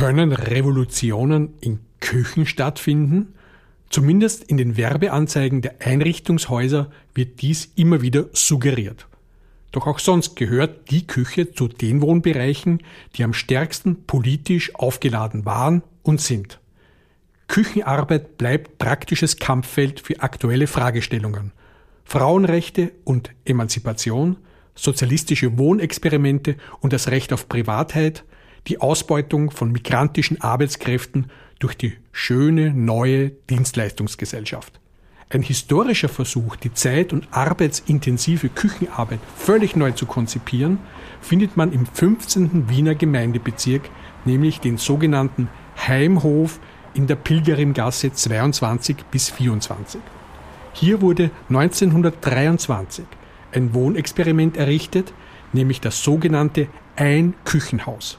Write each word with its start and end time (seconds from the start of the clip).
Können 0.00 0.32
Revolutionen 0.32 1.52
in 1.60 1.78
Küchen 2.00 2.46
stattfinden? 2.46 3.34
Zumindest 3.90 4.42
in 4.44 4.56
den 4.56 4.78
Werbeanzeigen 4.78 5.60
der 5.60 5.74
Einrichtungshäuser 5.84 6.90
wird 7.12 7.42
dies 7.42 7.70
immer 7.76 8.00
wieder 8.00 8.30
suggeriert. 8.32 9.08
Doch 9.72 9.86
auch 9.86 9.98
sonst 9.98 10.36
gehört 10.36 10.90
die 10.90 11.06
Küche 11.06 11.52
zu 11.52 11.68
den 11.68 12.00
Wohnbereichen, 12.00 12.82
die 13.14 13.24
am 13.24 13.34
stärksten 13.34 14.06
politisch 14.06 14.74
aufgeladen 14.74 15.44
waren 15.44 15.82
und 16.02 16.18
sind. 16.18 16.60
Küchenarbeit 17.46 18.38
bleibt 18.38 18.78
praktisches 18.78 19.36
Kampffeld 19.36 20.00
für 20.00 20.20
aktuelle 20.20 20.66
Fragestellungen. 20.66 21.52
Frauenrechte 22.04 22.92
und 23.04 23.32
Emanzipation, 23.44 24.38
sozialistische 24.74 25.58
Wohnexperimente 25.58 26.56
und 26.80 26.94
das 26.94 27.08
Recht 27.08 27.34
auf 27.34 27.50
Privatheit, 27.50 28.24
die 28.66 28.80
Ausbeutung 28.80 29.50
von 29.50 29.72
migrantischen 29.72 30.40
Arbeitskräften 30.40 31.30
durch 31.58 31.76
die 31.76 31.96
schöne 32.12 32.72
neue 32.72 33.30
Dienstleistungsgesellschaft. 33.30 34.80
Ein 35.32 35.42
historischer 35.42 36.08
Versuch, 36.08 36.56
die 36.56 36.74
zeit- 36.74 37.12
und 37.12 37.28
arbeitsintensive 37.30 38.48
Küchenarbeit 38.48 39.20
völlig 39.36 39.76
neu 39.76 39.92
zu 39.92 40.06
konzipieren, 40.06 40.78
findet 41.20 41.56
man 41.56 41.72
im 41.72 41.86
15. 41.86 42.68
Wiener 42.68 42.96
Gemeindebezirk, 42.96 43.88
nämlich 44.24 44.58
den 44.58 44.76
sogenannten 44.76 45.48
Heimhof 45.86 46.58
in 46.94 47.06
der 47.06 47.14
Pilgerimgasse 47.14 48.12
22 48.12 48.96
bis 49.10 49.30
24. 49.30 50.00
Hier 50.72 51.00
wurde 51.00 51.30
1923 51.48 53.04
ein 53.52 53.74
Wohnexperiment 53.74 54.56
errichtet, 54.56 55.12
nämlich 55.52 55.80
das 55.80 56.02
sogenannte 56.02 56.68
Ein-Küchenhaus. 56.96 58.18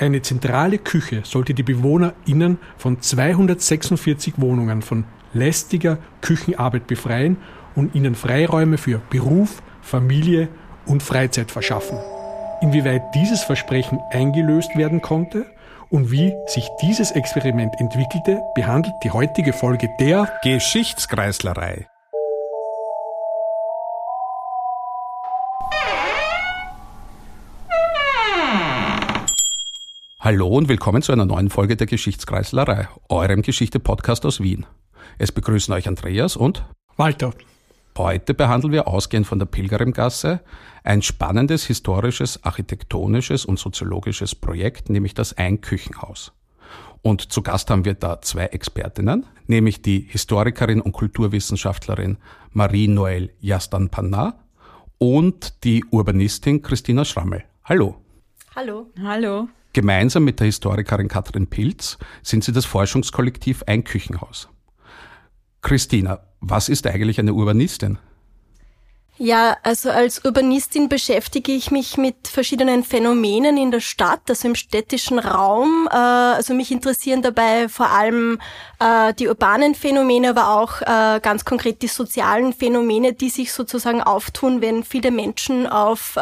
Eine 0.00 0.22
zentrale 0.22 0.78
Küche 0.78 1.20
sollte 1.24 1.52
die 1.52 1.62
BewohnerInnen 1.62 2.56
von 2.78 3.02
246 3.02 4.34
Wohnungen 4.38 4.80
von 4.80 5.04
lästiger 5.34 5.98
Küchenarbeit 6.22 6.86
befreien 6.86 7.36
und 7.74 7.94
ihnen 7.94 8.14
Freiräume 8.14 8.78
für 8.78 9.02
Beruf, 9.10 9.62
Familie 9.82 10.48
und 10.86 11.02
Freizeit 11.02 11.50
verschaffen. 11.50 11.98
Inwieweit 12.62 13.02
dieses 13.14 13.42
Versprechen 13.42 13.98
eingelöst 14.10 14.74
werden 14.74 15.02
konnte 15.02 15.44
und 15.90 16.10
wie 16.10 16.32
sich 16.46 16.66
dieses 16.80 17.10
Experiment 17.10 17.78
entwickelte, 17.78 18.40
behandelt 18.54 18.94
die 19.04 19.10
heutige 19.10 19.52
Folge 19.52 19.90
der 20.00 20.32
Geschichtskreislerei. 20.42 21.88
Hallo 30.22 30.48
und 30.48 30.68
willkommen 30.68 31.00
zu 31.00 31.12
einer 31.12 31.24
neuen 31.24 31.48
Folge 31.48 31.78
der 31.78 31.86
Geschichtskreislerei, 31.86 32.88
eurem 33.08 33.40
Geschichte-Podcast 33.40 34.26
aus 34.26 34.42
Wien. 34.42 34.66
Es 35.16 35.32
begrüßen 35.32 35.72
euch 35.72 35.88
Andreas 35.88 36.36
und 36.36 36.62
Walter. 36.98 37.32
Heute 37.96 38.34
behandeln 38.34 38.70
wir 38.70 38.86
ausgehend 38.86 39.26
von 39.26 39.38
der 39.38 39.46
Pilgerimgasse 39.46 40.40
ein 40.84 41.00
spannendes 41.00 41.64
historisches, 41.64 42.44
architektonisches 42.44 43.46
und 43.46 43.58
soziologisches 43.58 44.34
Projekt, 44.34 44.90
nämlich 44.90 45.14
das 45.14 45.38
Einküchenhaus. 45.38 46.32
Und 47.00 47.32
zu 47.32 47.40
Gast 47.40 47.70
haben 47.70 47.86
wir 47.86 47.94
da 47.94 48.20
zwei 48.20 48.44
Expertinnen, 48.44 49.24
nämlich 49.46 49.80
die 49.80 50.00
Historikerin 50.00 50.82
und 50.82 50.92
Kulturwissenschaftlerin 50.92 52.18
Marie-Noël 52.52 53.30
Jastan-Panna 53.40 54.38
und 54.98 55.64
die 55.64 55.82
Urbanistin 55.90 56.60
Christina 56.60 57.06
Schrammel. 57.06 57.44
Hallo. 57.64 57.96
Hallo. 58.54 58.90
Hallo. 59.02 59.48
Gemeinsam 59.72 60.24
mit 60.24 60.40
der 60.40 60.46
Historikerin 60.46 61.08
Katrin 61.08 61.46
Pilz 61.46 61.98
sind 62.22 62.42
sie 62.42 62.52
das 62.52 62.64
Forschungskollektiv 62.64 63.62
Einküchenhaus. 63.66 64.48
Christina, 65.62 66.20
was 66.40 66.68
ist 66.68 66.86
eigentlich 66.86 67.20
eine 67.20 67.34
Urbanistin? 67.34 67.98
Ja, 69.22 69.58
also 69.62 69.90
als 69.90 70.24
Urbanistin 70.24 70.88
beschäftige 70.88 71.52
ich 71.52 71.70
mich 71.70 71.98
mit 71.98 72.26
verschiedenen 72.26 72.82
Phänomenen 72.82 73.58
in 73.58 73.70
der 73.70 73.80
Stadt, 73.80 74.22
also 74.30 74.48
im 74.48 74.54
städtischen 74.54 75.18
Raum. 75.18 75.86
Äh, 75.92 75.94
also 75.94 76.54
mich 76.54 76.72
interessieren 76.72 77.20
dabei 77.20 77.68
vor 77.68 77.90
allem 77.90 78.40
äh, 78.78 79.12
die 79.12 79.28
urbanen 79.28 79.74
Phänomene, 79.74 80.30
aber 80.30 80.58
auch 80.58 80.80
äh, 80.80 81.20
ganz 81.20 81.44
konkret 81.44 81.82
die 81.82 81.88
sozialen 81.88 82.54
Phänomene, 82.54 83.12
die 83.12 83.28
sich 83.28 83.52
sozusagen 83.52 84.02
auftun, 84.02 84.62
wenn 84.62 84.84
viele 84.84 85.10
Menschen 85.10 85.66
auf 85.66 86.16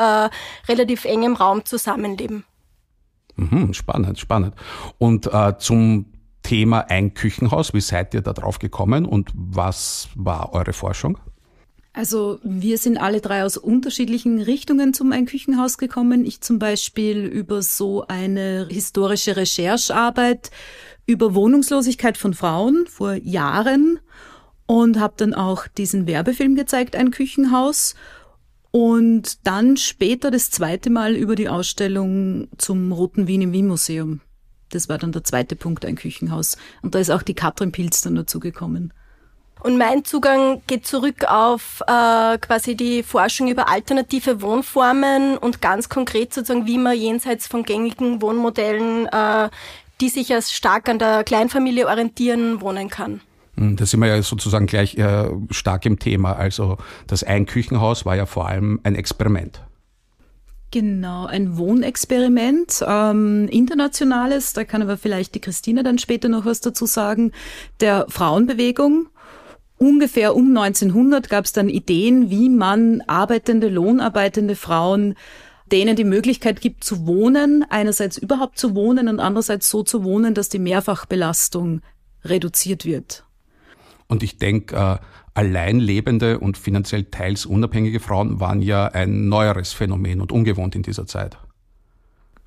relativ 0.69 1.05
engem 1.05 1.35
Raum 1.35 1.65
zusammenleben. 1.65 2.48
Mhm, 3.39 3.73
spannend, 3.73 4.19
spannend. 4.19 4.55
Und 4.99 5.33
äh, 5.33 5.57
zum 5.59 6.07
Thema 6.43 6.81
ein 6.91 7.15
Küchenhaus. 7.15 7.73
Wie 7.73 7.81
seid 7.81 8.15
ihr 8.15 8.23
da 8.23 8.33
drauf 8.33 8.59
gekommen 8.59 9.05
und 9.07 9.31
was 9.35 10.09
war 10.15 10.53
eure 10.53 10.73
Forschung? 10.73 11.19
Also 11.93 12.39
wir 12.43 12.79
sind 12.79 12.99
alle 12.99 13.21
drei 13.21 13.45
aus 13.45 13.57
unterschiedlichen 13.57 14.41
Richtungen 14.41 14.95
zum 14.95 15.13
Ein-Küchenhaus 15.13 15.79
gekommen. 15.79 16.25
Ich 16.25 16.41
zum 16.41 16.59
Beispiel 16.59 17.25
über 17.25 17.63
so 17.63 18.07
eine 18.07 18.67
historische 18.71 19.37
Recherchearbeit 19.37 20.51
über 21.07 21.35
Wohnungslosigkeit 21.35 22.19
von 22.19 22.35
Frauen 22.35 22.87
vor 22.87 23.15
Jahren 23.15 23.99
und 24.67 25.01
habe 25.01 25.15
dann 25.17 25.33
auch 25.33 25.67
diesen 25.67 26.07
Werbefilm 26.07 26.55
gezeigt, 26.55 26.95
ein 26.95 27.11
Küchenhaus. 27.11 27.95
Und 28.81 29.45
dann 29.45 29.77
später 29.77 30.31
das 30.31 30.53
zweite 30.53 30.89
Mal 30.89 31.17
über 31.17 31.35
die 31.35 31.49
Ausstellung 31.49 32.47
zum 32.59 32.93
Roten 32.93 33.27
Wien 33.27 33.43
im 33.43 33.53
Wien 33.53 33.67
Museum. 33.67 34.21
Das 34.71 34.89
war 34.89 34.99
dann 34.99 35.11
der 35.11 35.25
zweite 35.25 35.57
Punkt, 35.57 35.85
ein 35.85 35.97
Küchenhaus. 35.97 36.57
Und 36.81 36.95
da 36.95 37.01
ist 37.01 37.11
auch 37.11 37.25
die 37.25 37.35
Katrin 37.35 37.73
Pilz 37.73 38.03
dann 38.03 38.15
dazugekommen. 38.15 38.93
Und 39.65 39.79
mein 39.79 40.05
Zugang 40.05 40.63
geht 40.69 40.87
zurück 40.87 41.25
auf 41.25 41.83
äh, 41.89 42.39
quasi 42.39 42.77
die 42.77 43.03
Forschung 43.03 43.49
über 43.49 43.69
alternative 43.69 44.43
Wohnformen 44.43 45.39
und 45.39 45.61
ganz 45.61 45.89
konkret 45.89 46.33
sozusagen, 46.33 46.69
wie 46.69 46.79
man 46.79 46.97
jenseits 46.97 47.49
von 47.49 47.65
gängigen 47.65 48.23
Wohnmodellen, 48.23 49.07
äh, 49.07 49.51
die 50.01 50.09
sich 50.09 50.33
als 50.33 50.53
stark 50.53 50.89
an 50.89 51.01
der 51.01 51.25
Kleinfamilie 51.25 51.89
orientieren, 51.89 52.61
wohnen 52.61 52.89
kann. 52.89 53.23
Hm, 53.59 53.75
da 53.77 53.87
sind 53.87 54.01
wir 54.01 54.07
ja 54.07 54.23
sozusagen 54.23 54.67
gleich 54.67 54.97
äh, 54.97 55.29
stark 55.51 55.85
im 55.85 55.99
Thema. 55.99 56.35
Also 56.35 56.79
das 57.09 57.25
Einküchenhaus 57.25 58.07
war 58.07 58.17
ja 58.17 58.25
vor 58.25 58.49
allem 58.49 58.81
ein 58.85 58.95
Experiment. 58.95 59.63
Genau, 60.71 61.25
ein 61.25 61.57
Wohnexperiment, 61.57 62.85
ähm, 62.87 63.49
internationales, 63.49 64.53
da 64.53 64.65
kann 64.65 64.83
aber 64.83 64.99
vielleicht 64.99 65.35
die 65.35 65.41
Christine 65.41 65.83
dann 65.83 65.99
später 65.99 66.29
noch 66.29 66.45
was 66.45 66.61
dazu 66.61 66.85
sagen, 66.85 67.33
der 67.81 68.05
Frauenbewegung. 68.11 69.09
Ungefähr 69.79 70.37
um 70.37 70.55
1900 70.57 71.31
gab 71.31 71.47
es 71.47 71.53
dann 71.53 71.71
Ideen, 71.71 72.29
wie 72.29 72.51
man 72.51 73.01
arbeitende, 73.07 73.69
lohnarbeitende 73.69 74.57
Frauen 74.57 75.15
denen 75.71 75.97
die 75.97 76.05
Möglichkeit 76.05 76.63
gibt 76.63 76.83
zu 76.83 77.07
wohnen, 77.07 77.63
einerseits 77.69 78.17
überhaupt 78.17 78.59
zu 78.59 78.75
wohnen 78.75 79.07
und 79.07 79.21
andererseits 79.21 79.69
so 79.69 79.83
zu 79.83 80.03
wohnen, 80.03 80.33
dass 80.33 80.49
die 80.49 80.59
Mehrfachbelastung 80.59 81.83
reduziert 82.25 82.87
wird. 82.87 83.28
Und 84.09 84.23
ich 84.23 84.39
denke, 84.39 84.75
äh, 84.75 84.97
allein 85.35 85.79
lebende 85.79 86.41
und 86.41 86.59
finanziell 86.59 87.05
teils 87.05 87.47
unabhängige 87.47 88.01
Frauen 88.01 88.41
waren 88.41 88.61
ja 88.61 88.87
ein 88.87 89.29
neueres 89.29 89.73
Phänomen 89.73 90.21
und 90.21 90.33
ungewohnt 90.33 90.75
in 90.75 90.83
dieser 90.83 91.07
Zeit. 91.07 91.39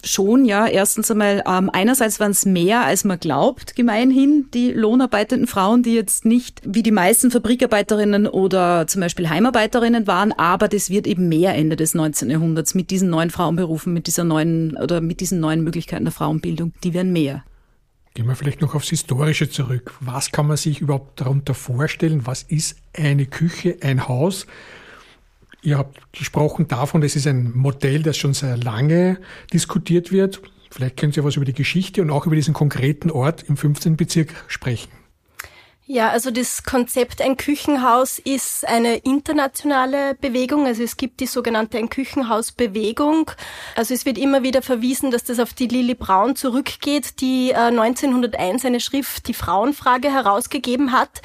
Schon, 0.04 0.46
ja. 0.46 0.66
Erstens 0.66 1.12
einmal, 1.12 1.44
ähm, 1.48 1.70
einerseits 1.72 2.20
waren 2.20 2.32
es 2.32 2.46
mehr, 2.46 2.84
als 2.84 3.04
man 3.04 3.20
glaubt, 3.20 3.76
gemeinhin, 3.76 4.48
die 4.52 4.72
lohnarbeitenden 4.72 5.48
Frauen, 5.48 5.84
die 5.84 5.94
jetzt 5.94 6.26
nicht 6.26 6.60
wie 6.66 6.82
die 6.82 6.92
meisten 6.92 7.30
Fabrikarbeiterinnen 7.30 8.26
oder 8.26 8.88
zum 8.88 9.02
Beispiel 9.02 9.30
Heimarbeiterinnen 9.30 10.08
waren, 10.08 10.32
aber 10.34 10.68
das 10.68 10.90
wird 10.90 11.06
eben 11.06 11.30
mehr 11.30 11.54
Ende 11.54 11.76
des 11.76 11.94
19. 11.94 12.32
Jahrhunderts 12.32 12.74
mit 12.74 12.90
diesen 12.90 13.10
neuen 13.10 13.30
Frauenberufen, 13.30 13.94
mit 13.94 14.08
dieser 14.08 14.24
neuen 14.24 14.76
oder 14.76 15.02
mit 15.02 15.20
diesen 15.20 15.40
neuen 15.40 15.64
Möglichkeiten 15.64 16.06
der 16.06 16.14
Frauenbildung. 16.14 16.74
Die 16.84 16.96
werden 16.96 17.14
mehr. 17.14 17.44
Gehen 18.14 18.28
wir 18.28 18.36
vielleicht 18.36 18.60
noch 18.62 18.76
aufs 18.76 18.90
Historische 18.90 19.50
zurück. 19.50 19.94
Was 20.02 20.32
kann 20.32 20.48
man 20.48 20.58
sich 20.58 20.82
überhaupt 20.82 21.22
darunter 21.22 21.54
vorstellen? 21.54 22.26
Was 22.26 22.44
ist 22.44 22.76
eine 22.94 23.26
Küche, 23.26 23.78
ein 23.82 24.08
Haus? 24.08 24.48
Ihr 25.62 25.78
habt 25.78 26.12
gesprochen 26.12 26.68
davon, 26.68 27.02
das 27.02 27.16
ist 27.16 27.28
ein 27.28 27.56
Modell, 27.56 28.04
das 28.04 28.18
schon 28.18 28.34
sehr 28.34 28.58
lange 28.58 29.20
diskutiert 29.54 30.12
wird. 30.12 30.42
Vielleicht 30.72 30.98
können 30.98 31.12
Sie 31.14 31.24
was 31.24 31.36
über 31.36 31.46
die 31.46 31.54
Geschichte 31.54 32.02
und 32.02 32.10
auch 32.10 32.26
über 32.26 32.36
diesen 32.36 32.54
konkreten 32.54 33.12
Ort 33.12 33.44
im 33.44 33.56
15. 33.56 33.96
Bezirk 33.96 34.34
sprechen. 34.48 34.90
Ja, 35.94 36.08
also 36.08 36.32
das 36.32 36.64
Konzept 36.64 37.22
ein 37.22 37.36
Küchenhaus 37.36 38.18
ist 38.18 38.66
eine 38.66 38.96
internationale 39.00 40.16
Bewegung. 40.16 40.66
Also 40.66 40.84
es 40.84 40.96
gibt 40.96 41.20
die 41.20 41.26
sogenannte 41.26 41.78
ein 41.80 41.90
Küchenhaus 41.90 42.54
Bewegung. 42.54 43.30
Also 43.76 43.94
es 43.94 44.06
wird 44.06 44.18
immer 44.18 44.42
wieder 44.42 44.62
verwiesen, 44.62 45.12
dass 45.12 45.26
das 45.26 45.42
auf 45.42 45.52
die 45.52 45.68
Lili 45.68 45.94
Braun 45.94 46.38
zurückgeht, 46.38 47.20
die 47.20 47.54
1901 47.54 48.64
äh, 48.64 48.68
eine 48.68 48.80
Schrift 48.80 49.28
Die 49.28 49.34
Frauenfrage 49.34 50.10
herausgegeben 50.10 50.94
hat. 50.94 51.22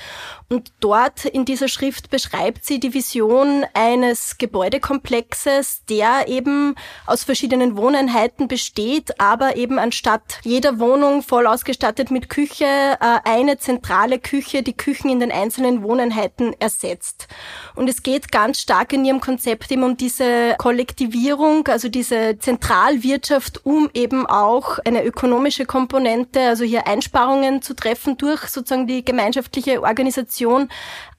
Und 0.48 0.72
dort 0.78 1.24
in 1.24 1.44
dieser 1.44 1.66
Schrift 1.66 2.08
beschreibt 2.08 2.64
sie 2.64 2.78
die 2.78 2.94
Vision 2.94 3.64
eines 3.74 4.38
Gebäudekomplexes, 4.38 5.82
der 5.90 6.28
eben 6.28 6.76
aus 7.04 7.24
verschiedenen 7.24 7.76
Wohneinheiten 7.76 8.46
besteht, 8.46 9.20
aber 9.20 9.56
eben 9.56 9.80
anstatt 9.80 10.38
jeder 10.44 10.78
Wohnung 10.78 11.22
voll 11.22 11.48
ausgestattet 11.48 12.12
mit 12.12 12.28
Küche, 12.28 12.64
äh, 12.64 13.18
eine 13.24 13.58
zentrale 13.58 14.20
Küche 14.20 14.62
die 14.62 14.76
Küchen 14.76 15.10
in 15.10 15.18
den 15.18 15.32
einzelnen 15.32 15.82
Wohneinheiten 15.82 16.54
ersetzt. 16.60 17.26
Und 17.74 17.88
es 17.88 18.04
geht 18.04 18.30
ganz 18.30 18.60
stark 18.60 18.92
in 18.92 19.04
ihrem 19.04 19.20
Konzept 19.20 19.72
eben 19.72 19.82
um 19.82 19.96
diese 19.96 20.54
Kollektivierung, 20.58 21.66
also 21.66 21.88
diese 21.88 22.38
Zentralwirtschaft, 22.38 23.66
um 23.66 23.90
eben 23.94 24.26
auch 24.26 24.78
eine 24.84 25.04
ökonomische 25.04 25.66
Komponente, 25.66 26.40
also 26.42 26.62
hier 26.62 26.86
Einsparungen 26.86 27.62
zu 27.62 27.74
treffen 27.74 28.16
durch 28.16 28.42
sozusagen 28.42 28.86
die 28.86 29.04
gemeinschaftliche 29.04 29.82
Organisation 29.82 30.35
Prävention, 30.36 30.68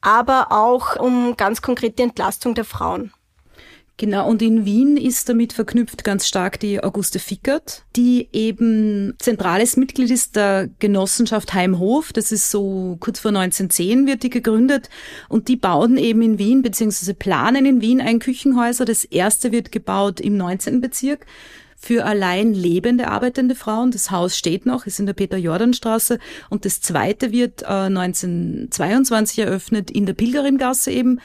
aber 0.02 0.52
auch 0.52 0.96
um 0.98 1.36
ganz 1.38 1.62
konkret 1.62 2.00
die 2.00 2.04
Entlastung 2.04 2.56
der 2.56 2.66
Frauen. 2.66 3.12
Genau, 4.00 4.30
und 4.30 4.44
in 4.44 4.64
Wien 4.64 4.96
ist 4.96 5.28
damit 5.28 5.54
verknüpft 5.54 6.04
ganz 6.04 6.28
stark 6.28 6.60
die 6.60 6.84
Auguste 6.84 7.18
Fickert, 7.18 7.84
die 7.96 8.30
eben 8.31 9.16
zentrales 9.18 9.75
Mitglied 9.75 10.12
ist 10.12 10.36
der 10.36 10.69
Genossenschaft 10.78 11.56
Heimhof. 11.56 12.14
Das 12.14 12.31
ist 12.31 12.52
so 12.52 12.98
kurz 13.00 13.19
vor 13.19 13.30
1910 13.30 14.06
wird 14.06 14.22
die 14.22 14.30
gegründet 14.30 14.90
und 15.30 15.48
die 15.48 15.56
bauen 15.56 15.98
eben 15.98 16.22
in 16.22 16.38
Wien 16.38 16.62
beziehungsweise 16.62 17.16
planen 17.16 17.66
in 17.66 17.81
Wien 17.81 18.00
ein 18.00 18.20
Küchenhäuser. 18.20 18.86
Das 18.86 19.04
erste 19.04 19.52
wird 19.52 19.72
gebaut 19.72 20.20
im 20.20 20.38
19. 20.38 20.80
Bezirk 20.80 21.25
für 21.77 22.06
allein 22.06 22.53
lebende 22.53 23.07
arbeitende 23.07 23.56
Frauen. 23.56 23.91
Das 23.91 24.12
Haus 24.12 24.38
steht 24.38 24.65
noch, 24.65 24.85
ist 24.85 25.00
in 25.00 25.06
der 25.06 25.13
Peter-Jordan-Straße. 25.13 26.19
Und 26.50 26.65
das 26.65 26.81
zweite 26.81 27.31
wird 27.31 27.62
äh, 27.62 27.65
1922 27.65 29.39
eröffnet 29.39 29.91
in 29.91 30.06
der 30.06 30.13
Pilgerimgasse 30.13 30.91
eben 30.91 31.21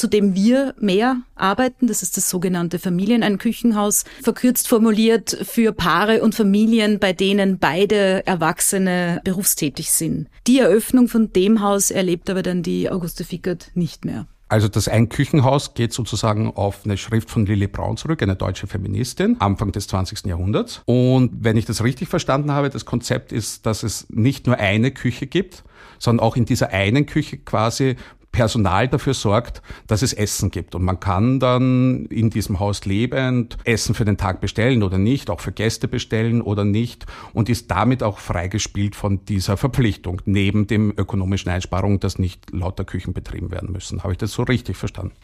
zu 0.00 0.06
dem 0.06 0.34
wir 0.34 0.74
mehr 0.78 1.20
arbeiten. 1.34 1.86
Das 1.86 2.02
ist 2.02 2.16
das 2.16 2.30
sogenannte 2.30 2.78
Familien, 2.78 3.22
ein 3.22 3.36
Küchenhaus, 3.36 4.04
verkürzt 4.22 4.66
formuliert 4.66 5.36
für 5.42 5.72
Paare 5.72 6.22
und 6.22 6.34
Familien, 6.34 6.98
bei 6.98 7.12
denen 7.12 7.58
beide 7.58 8.26
Erwachsene 8.26 9.20
berufstätig 9.24 9.90
sind. 9.90 10.28
Die 10.46 10.58
Eröffnung 10.58 11.06
von 11.06 11.34
dem 11.34 11.60
Haus 11.60 11.90
erlebt 11.90 12.30
aber 12.30 12.42
dann 12.42 12.62
die 12.62 12.90
Auguste 12.90 13.24
Fickert 13.24 13.72
nicht 13.74 14.06
mehr. 14.06 14.26
Also 14.50 14.66
das 14.66 14.88
Ein-Küchenhaus 14.88 15.74
geht 15.74 15.92
sozusagen 15.92 16.52
auf 16.56 16.80
eine 16.84 16.96
Schrift 16.96 17.30
von 17.30 17.46
Lili 17.46 17.68
Braun 17.68 17.96
zurück, 17.96 18.20
eine 18.20 18.34
deutsche 18.34 18.66
Feministin, 18.66 19.36
Anfang 19.38 19.70
des 19.70 19.86
20. 19.86 20.26
Jahrhunderts. 20.26 20.82
Und 20.86 21.30
wenn 21.44 21.56
ich 21.56 21.66
das 21.66 21.84
richtig 21.84 22.08
verstanden 22.08 22.50
habe, 22.50 22.68
das 22.68 22.84
Konzept 22.84 23.30
ist, 23.30 23.64
dass 23.64 23.84
es 23.84 24.10
nicht 24.10 24.48
nur 24.48 24.56
eine 24.56 24.90
Küche 24.90 25.28
gibt, 25.28 25.62
sondern 26.00 26.26
auch 26.26 26.36
in 26.36 26.46
dieser 26.46 26.70
einen 26.70 27.06
Küche 27.06 27.38
quasi 27.38 27.94
Personal 28.32 28.88
dafür 28.88 29.14
sorgt, 29.14 29.60
dass 29.86 30.02
es 30.02 30.12
Essen 30.12 30.50
gibt. 30.50 30.74
Und 30.74 30.84
man 30.84 31.00
kann 31.00 31.40
dann 31.40 32.06
in 32.06 32.30
diesem 32.30 32.60
Haus 32.60 32.84
lebend 32.84 33.58
Essen 33.64 33.94
für 33.94 34.04
den 34.04 34.16
Tag 34.16 34.40
bestellen 34.40 34.82
oder 34.82 34.98
nicht, 34.98 35.30
auch 35.30 35.40
für 35.40 35.52
Gäste 35.52 35.88
bestellen 35.88 36.40
oder 36.40 36.64
nicht 36.64 37.06
und 37.32 37.48
ist 37.48 37.70
damit 37.70 38.02
auch 38.02 38.18
freigespielt 38.18 38.94
von 38.94 39.24
dieser 39.24 39.56
Verpflichtung, 39.56 40.22
neben 40.24 40.66
dem 40.66 40.92
ökonomischen 40.96 41.50
Einsparungen, 41.50 42.00
dass 42.00 42.18
nicht 42.18 42.52
lauter 42.52 42.84
Küchen 42.84 43.12
betrieben 43.12 43.50
werden 43.50 43.72
müssen. 43.72 44.02
Habe 44.02 44.12
ich 44.12 44.18
das 44.18 44.32
so 44.32 44.42
richtig 44.44 44.76
verstanden? 44.76 45.14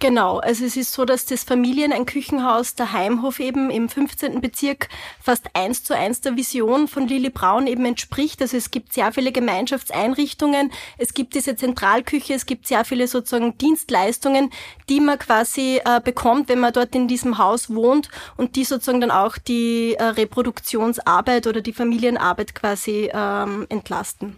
Genau, 0.00 0.38
also 0.38 0.64
es 0.64 0.76
ist 0.76 0.92
so, 0.92 1.04
dass 1.04 1.26
das 1.26 1.42
Familien, 1.42 1.92
ein 1.92 2.06
Küchenhaus, 2.06 2.76
der 2.76 2.92
Heimhof 2.92 3.40
eben 3.40 3.68
im 3.68 3.88
15. 3.88 4.40
Bezirk 4.40 4.88
fast 5.20 5.46
eins 5.54 5.82
zu 5.82 5.96
eins 5.96 6.20
der 6.20 6.36
Vision 6.36 6.86
von 6.86 7.08
Lili 7.08 7.30
Braun 7.30 7.66
eben 7.66 7.84
entspricht. 7.84 8.40
Also 8.40 8.56
es 8.56 8.70
gibt 8.70 8.92
sehr 8.92 9.10
viele 9.12 9.32
Gemeinschaftseinrichtungen, 9.32 10.70
es 10.98 11.14
gibt 11.14 11.34
diese 11.34 11.56
Zentralküche, 11.56 12.32
es 12.32 12.46
gibt 12.46 12.68
sehr 12.68 12.84
viele 12.84 13.08
sozusagen 13.08 13.58
Dienstleistungen, 13.58 14.50
die 14.88 15.00
man 15.00 15.18
quasi 15.18 15.80
äh, 15.84 16.00
bekommt, 16.00 16.48
wenn 16.48 16.60
man 16.60 16.72
dort 16.72 16.94
in 16.94 17.08
diesem 17.08 17.38
Haus 17.38 17.74
wohnt 17.74 18.08
und 18.36 18.54
die 18.54 18.64
sozusagen 18.64 19.00
dann 19.00 19.10
auch 19.10 19.36
die 19.36 19.94
äh, 19.94 20.04
Reproduktionsarbeit 20.04 21.48
oder 21.48 21.60
die 21.60 21.72
Familienarbeit 21.72 22.54
quasi 22.54 23.10
ähm, 23.12 23.66
entlasten. 23.68 24.36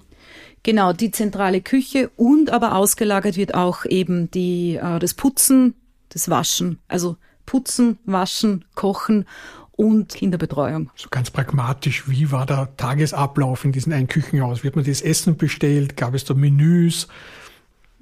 Genau, 0.62 0.92
die 0.92 1.10
zentrale 1.10 1.62
Küche 1.62 2.10
und 2.16 2.50
aber 2.50 2.74
ausgelagert 2.74 3.36
wird 3.36 3.54
auch 3.54 3.84
eben 3.86 4.30
die, 4.30 4.76
äh, 4.76 4.98
das 4.98 5.14
Putzen, 5.14 5.74
das 6.10 6.28
Waschen. 6.28 6.78
Also 6.86 7.16
Putzen, 7.46 7.98
Waschen, 8.04 8.64
Kochen 8.74 9.26
und 9.72 10.14
Kinderbetreuung. 10.14 10.90
So 10.94 11.08
ganz 11.08 11.30
pragmatisch, 11.30 12.08
wie 12.08 12.30
war 12.30 12.44
der 12.44 12.76
Tagesablauf 12.76 13.64
in 13.64 13.72
diesem 13.72 13.94
Einküchenhaus? 13.94 14.62
Wird 14.62 14.76
man 14.76 14.84
das 14.84 15.00
Essen 15.00 15.38
bestellt? 15.38 15.96
Gab 15.96 16.14
es 16.14 16.24
da 16.24 16.34
Menüs? 16.34 17.08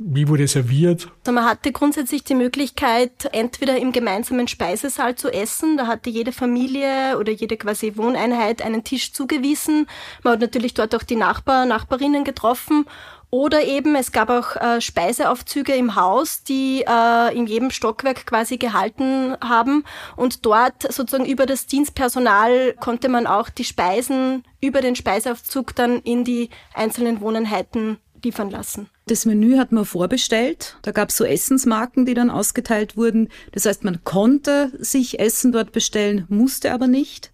Wie 0.01 0.29
wurde 0.29 0.47
serviert? 0.47 1.09
Also 1.21 1.33
man 1.33 1.45
hatte 1.45 1.73
grundsätzlich 1.73 2.23
die 2.23 2.37
Möglichkeit, 2.37 3.29
entweder 3.33 3.77
im 3.79 3.91
gemeinsamen 3.91 4.47
Speisesaal 4.47 5.17
zu 5.17 5.29
essen. 5.29 5.77
Da 5.77 5.89
hatte 5.89 6.09
jede 6.09 6.31
Familie 6.31 7.19
oder 7.19 7.33
jede 7.33 7.57
quasi 7.57 7.97
Wohneinheit 7.97 8.63
einen 8.63 8.85
Tisch 8.85 9.13
zugewiesen. 9.13 9.89
Man 10.23 10.35
hat 10.35 10.41
natürlich 10.41 10.75
dort 10.75 10.95
auch 10.95 11.03
die 11.03 11.17
Nachbar, 11.17 11.67
Nachbarinnen 11.67 12.23
getroffen. 12.23 12.87
Oder 13.31 13.65
eben, 13.65 13.97
es 13.97 14.13
gab 14.13 14.31
auch 14.31 14.55
äh, 14.57 14.81
Speiseaufzüge 14.81 15.75
im 15.75 15.97
Haus, 15.97 16.45
die 16.45 16.85
äh, 16.87 17.37
in 17.37 17.47
jedem 17.47 17.71
Stockwerk 17.71 18.25
quasi 18.25 18.57
gehalten 18.57 19.37
haben. 19.43 19.85
Und 20.15 20.47
dort 20.47 20.91
sozusagen 20.93 21.27
über 21.27 21.45
das 21.45 21.67
Dienstpersonal 21.67 22.75
konnte 22.75 23.09
man 23.09 23.27
auch 23.27 23.51
die 23.51 23.65
Speisen 23.65 24.45
über 24.61 24.81
den 24.81 24.95
Speiseaufzug 24.95 25.75
dann 25.75 25.99
in 26.03 26.23
die 26.23 26.51
einzelnen 26.73 27.21
Wohneinheiten 27.21 27.99
liefern 28.23 28.51
lassen. 28.51 28.89
Das 29.09 29.25
Menü 29.25 29.57
hat 29.57 29.73
man 29.73 29.87
vorbestellt. 29.87 30.77
Da 30.83 30.93
gab 30.93 31.09
es 31.09 31.17
so 31.17 31.25
Essensmarken, 31.25 32.05
die 32.05 32.13
dann 32.13 32.29
ausgeteilt 32.29 32.99
wurden. 32.99 33.31
Das 33.53 33.65
heißt, 33.65 33.83
man 33.83 34.05
konnte 34.05 34.71
sich 34.79 35.19
Essen 35.19 35.51
dort 35.51 35.73
bestellen, 35.73 36.27
musste 36.29 36.73
aber 36.73 36.89
nicht. 36.89 37.33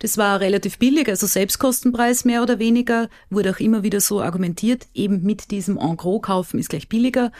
Das 0.00 0.18
war 0.18 0.40
relativ 0.40 0.78
billig, 0.78 1.08
also 1.08 1.28
Selbstkostenpreis 1.28 2.24
mehr 2.24 2.42
oder 2.42 2.58
weniger. 2.58 3.08
Wurde 3.30 3.52
auch 3.52 3.60
immer 3.60 3.84
wieder 3.84 4.00
so 4.00 4.20
argumentiert, 4.20 4.88
eben 4.94 5.22
mit 5.22 5.52
diesem 5.52 5.78
En-Gros 5.78 6.22
kaufen 6.22 6.58
ist 6.58 6.70
gleich 6.70 6.88
billiger. 6.88 7.30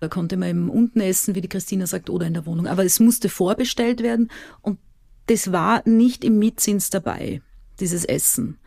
Da 0.00 0.08
konnte 0.08 0.36
man 0.36 0.48
eben 0.48 0.68
unten 0.68 1.00
essen, 1.00 1.36
wie 1.36 1.40
die 1.40 1.48
Christina 1.48 1.86
sagt, 1.86 2.10
oder 2.10 2.26
in 2.26 2.34
der 2.34 2.46
Wohnung. 2.46 2.66
Aber 2.66 2.84
es 2.84 2.98
musste 2.98 3.28
vorbestellt 3.28 4.02
werden 4.02 4.28
und 4.60 4.80
das 5.26 5.52
war 5.52 5.88
nicht 5.88 6.24
im 6.24 6.40
Mietzins 6.40 6.90
dabei, 6.90 7.42
dieses 7.78 8.04
Essen. 8.04 8.58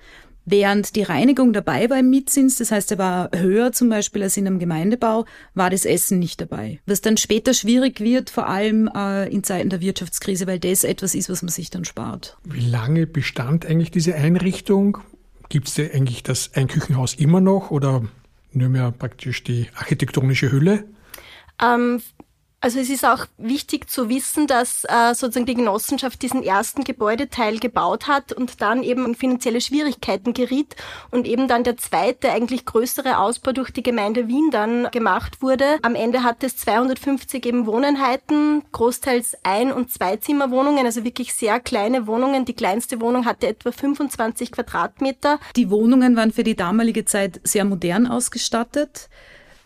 Während 0.45 0.95
die 0.95 1.03
Reinigung 1.03 1.53
dabei 1.53 1.89
war 1.89 1.99
im 1.99 2.09
Mietzins, 2.09 2.57
das 2.57 2.71
heißt, 2.71 2.91
er 2.91 2.97
war 2.97 3.29
höher 3.33 3.71
zum 3.71 3.89
Beispiel 3.89 4.23
als 4.23 4.35
in 4.35 4.45
einem 4.45 4.59
Gemeindebau, 4.59 5.25
war 5.53 5.69
das 5.69 5.85
Essen 5.85 6.19
nicht 6.19 6.41
dabei. 6.41 6.79
Was 6.85 7.01
dann 7.01 7.17
später 7.17 7.53
schwierig 7.53 8.01
wird, 8.01 8.29
vor 8.29 8.47
allem 8.47 8.89
äh, 8.93 9.29
in 9.29 9.43
Zeiten 9.43 9.69
der 9.69 9.79
Wirtschaftskrise, 9.79 10.45
weil 10.45 10.59
das 10.59 10.83
etwas 10.83 11.15
ist, 11.15 11.29
was 11.29 11.41
man 11.41 11.49
sich 11.49 11.69
dann 11.69 11.85
spart. 11.85 12.37
Wie 12.43 12.65
lange 12.65 13.07
bestand 13.07 13.65
eigentlich 13.65 13.91
diese 13.91 14.15
Einrichtung? 14.15 14.97
Gibt 15.47 15.69
es 15.69 15.79
eigentlich 15.79 16.23
das 16.23 16.51
ein 16.55 16.67
Küchenhaus 16.67 17.13
immer 17.13 17.39
noch 17.39 17.71
oder 17.71 18.03
nur 18.51 18.69
mehr 18.69 18.91
praktisch 18.91 19.43
die 19.43 19.67
architektonische 19.75 20.51
Hülle? 20.51 20.83
Ähm, 21.62 22.01
also 22.63 22.79
es 22.79 22.89
ist 22.89 23.05
auch 23.05 23.25
wichtig 23.38 23.89
zu 23.89 24.08
wissen, 24.08 24.48
dass 24.48 24.86
äh, 24.86 25.13
sozusagen 25.13 25.46
die 25.46 25.53
Genossenschaft 25.53 26.22
diesen 26.22 26.43
ersten 26.43 26.86
Gebäudeteil 26.86 27.60
gebaut 27.60 28.08
hat 28.08 28.32
und 28.32 28.62
dann 28.62 28.84
eben 28.84 29.05
in 29.05 29.15
finanzielle 29.15 29.60
Schwierigkeiten 29.60 30.34
geriet 30.34 30.77
und 31.12 31.27
eben 31.27 31.50
dann 31.50 31.65
der 31.65 31.75
zweite, 31.75 32.32
eigentlich 32.32 32.65
größere 32.65 33.17
Ausbau 33.17 33.51
durch 33.51 33.72
die 33.72 33.84
Gemeinde 33.84 34.29
Wien 34.29 34.50
dann 34.50 34.88
gemacht 34.91 35.41
wurde. 35.41 35.77
Am 35.82 35.93
Ende 35.93 36.24
hat 36.24 36.41
es 36.41 36.55
250 36.55 37.46
eben 37.46 37.65
Wohneinheiten, 37.65 38.63
großteils 38.72 39.36
Ein- 39.43 39.74
und 39.74 39.91
Zweizimmerwohnungen, 39.91 40.86
also 40.86 41.03
wirklich 41.03 41.34
sehr 41.34 41.60
kleine 41.60 42.08
Wohnungen. 42.08 42.46
Die 42.46 42.53
kleinste 42.53 43.01
Wohnung 43.01 43.25
hatte 43.25 43.48
etwa 43.48 43.74
25 43.74 44.53
Quadratmeter. 44.53 45.38
Die 45.58 45.70
Wohnungen 45.70 46.15
waren 46.15 46.32
für 46.32 46.46
die 46.46 46.55
damalige 46.55 47.03
Zeit 47.03 47.41
sehr 47.43 47.65
modern 47.65 48.08
ausgestattet 48.08 49.10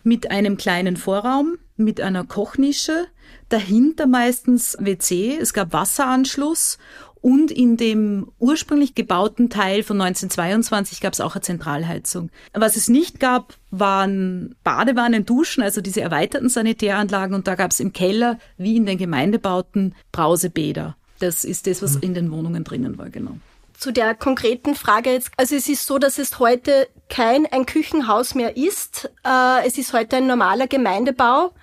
mit 0.02 0.32
einem 0.32 0.58
kleinen 0.58 0.98
Vorraum 0.98 1.60
mit 1.78 2.02
einer 2.02 2.26
Kochnische, 2.26 3.08
dahinter 3.50 4.08
meistens 4.08 4.76
WC, 4.80 5.38
es 5.40 5.54
gab 5.54 5.74
Wasseranschluss 5.74 6.78
und 7.22 7.52
in 7.52 7.78
dem 7.78 8.32
ursprünglich 8.40 8.96
gebauten 8.96 9.50
Teil 9.50 9.84
von 9.84 10.00
1922 10.00 11.02
gab 11.02 11.14
es 11.14 11.22
auch 11.22 11.36
eine 11.36 11.42
Zentralheizung. 11.42 12.30
Was 12.54 12.76
es 12.76 12.90
nicht 12.90 13.20
gab, 13.20 13.56
waren 13.72 14.56
Badewannen, 14.64 15.26
Duschen, 15.26 15.64
also 15.64 15.82
diese 15.82 16.02
erweiterten 16.02 16.50
Sanitäranlagen 16.50 17.36
und 17.36 17.48
da 17.48 17.56
gab 17.56 17.72
es 17.72 17.80
im 17.80 17.94
Keller, 17.94 18.40
wie 18.58 18.78
in 18.78 18.86
den 18.86 18.98
Gemeindebauten, 18.98 19.96
Brausebäder. 20.12 20.96
Das 21.20 21.44
ist 21.44 21.68
das, 21.68 21.82
was 21.82 21.96
mhm. 21.96 22.02
in 22.02 22.14
den 22.14 22.32
Wohnungen 22.32 22.64
drinnen 22.64 22.98
war, 22.98 23.10
genau. 23.10 23.38
Zu 23.78 23.92
der 23.92 24.16
konkreten 24.16 24.74
Frage 24.74 25.12
jetzt. 25.12 25.32
Also 25.38 25.56
es 25.56 25.70
ist 25.70 25.86
so, 25.86 26.00
dass 26.00 26.18
es 26.18 26.40
heute 26.40 26.88
kein 27.10 27.46
ein 27.46 27.66
Küchenhaus 27.68 28.34
mehr 28.34 28.58
ist. 28.58 29.12
Äh, 29.24 29.68
es 29.68 29.78
ist 29.78 29.94
heute 29.94 30.18
ein 30.18 30.28
normaler 30.28 30.68
Gemeindebau. 30.68 31.54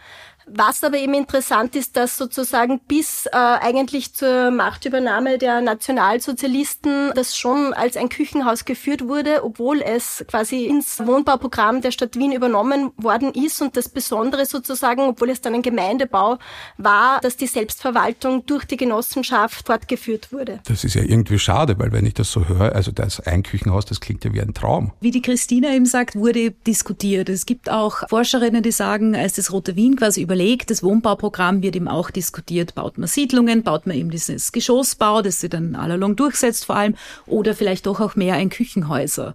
Was 0.47 0.85
aber 0.85 0.99
eben 0.99 1.15
interessant 1.15 1.75
ist, 1.75 1.97
dass 1.97 2.17
sozusagen 2.17 2.81
bis 2.87 3.27
äh, 3.27 3.31
eigentlich 3.33 4.15
zur 4.15 4.51
Machtübernahme 4.51 5.39
der 5.39 5.61
Nationalsozialisten 5.61 7.13
das 7.15 7.37
schon 7.37 7.73
als 7.73 7.97
ein 7.97 8.09
Küchenhaus 8.09 8.65
geführt 8.65 9.07
wurde, 9.09 9.43
obwohl 9.45 9.81
es 9.81 10.25
quasi 10.29 10.67
ins 10.67 11.01
Wohnbauprogramm 11.01 11.81
der 11.81 11.91
Stadt 11.91 12.17
Wien 12.17 12.33
übernommen 12.33 12.93
worden 12.97 13.33
ist. 13.33 13.63
Und 13.63 13.77
das 13.77 13.89
Besondere 13.89 14.47
sozusagen, 14.47 15.03
obwohl 15.03 15.31
es 15.31 15.41
dann 15.41 15.55
ein 15.55 15.63
Gemeindebau 15.63 16.39
war, 16.77 17.21
dass 17.21 17.37
die 17.37 17.47
Selbstverwaltung 17.47 18.45
durch 18.47 18.65
die 18.65 18.77
Genossenschaft 18.77 19.67
fortgeführt 19.67 20.33
wurde. 20.33 20.61
Das 20.67 20.85
ist 20.85 20.95
ja 20.95 21.03
irgendwie 21.03 21.39
schade, 21.39 21.79
weil 21.79 21.93
wenn 21.93 22.05
ich 22.05 22.15
das 22.15 22.31
so 22.31 22.49
höre, 22.49 22.75
also 22.75 22.93
das 22.93 23.21
ein 23.21 23.43
Küchenhaus, 23.43 23.87
das 23.87 24.01
klingt 24.01 24.25
ja 24.25 24.33
wie 24.35 24.41
ein 24.41 24.55
Traum. 24.55 24.93
Wie 25.01 25.11
die 25.11 25.23
Christina 25.23 25.73
eben 25.73 25.87
sagt, 25.87 26.17
wurde 26.17 26.51
diskutiert. 26.51 27.29
Es 27.29 27.47
gibt 27.47 27.71
auch 27.71 28.09
Forscherinnen, 28.09 28.63
die 28.63 28.73
sagen, 28.73 29.17
als 29.17 29.35
das 29.35 29.53
Rote 29.53 29.77
Wien 29.77 29.97
quasi 29.97 30.23
über 30.23 30.34
überlegt, 30.35 30.71
das 30.71 30.83
Wohnbauprogramm 30.83 31.63
wird 31.63 31.77
eben 31.77 31.87
auch 31.87 32.11
diskutiert, 32.11 32.75
baut 32.75 32.99
man 32.99 33.07
Siedlungen, 33.07 33.63
baut 33.63 33.87
man 33.87 33.97
eben 33.97 34.11
dieses 34.11 34.51
Geschossbau, 34.51 35.23
das 35.23 35.41
sich 35.41 35.51
dann 35.51 35.77
allalong 35.77 36.17
durchsetzt 36.17 36.65
vor 36.65 36.77
allem, 36.77 36.97
oder 37.27 37.55
vielleicht 37.55 37.87
doch 37.87 38.01
auch 38.01 38.17
mehr 38.17 38.35
ein 38.35 38.51
Küchenhäuser. 38.51 39.35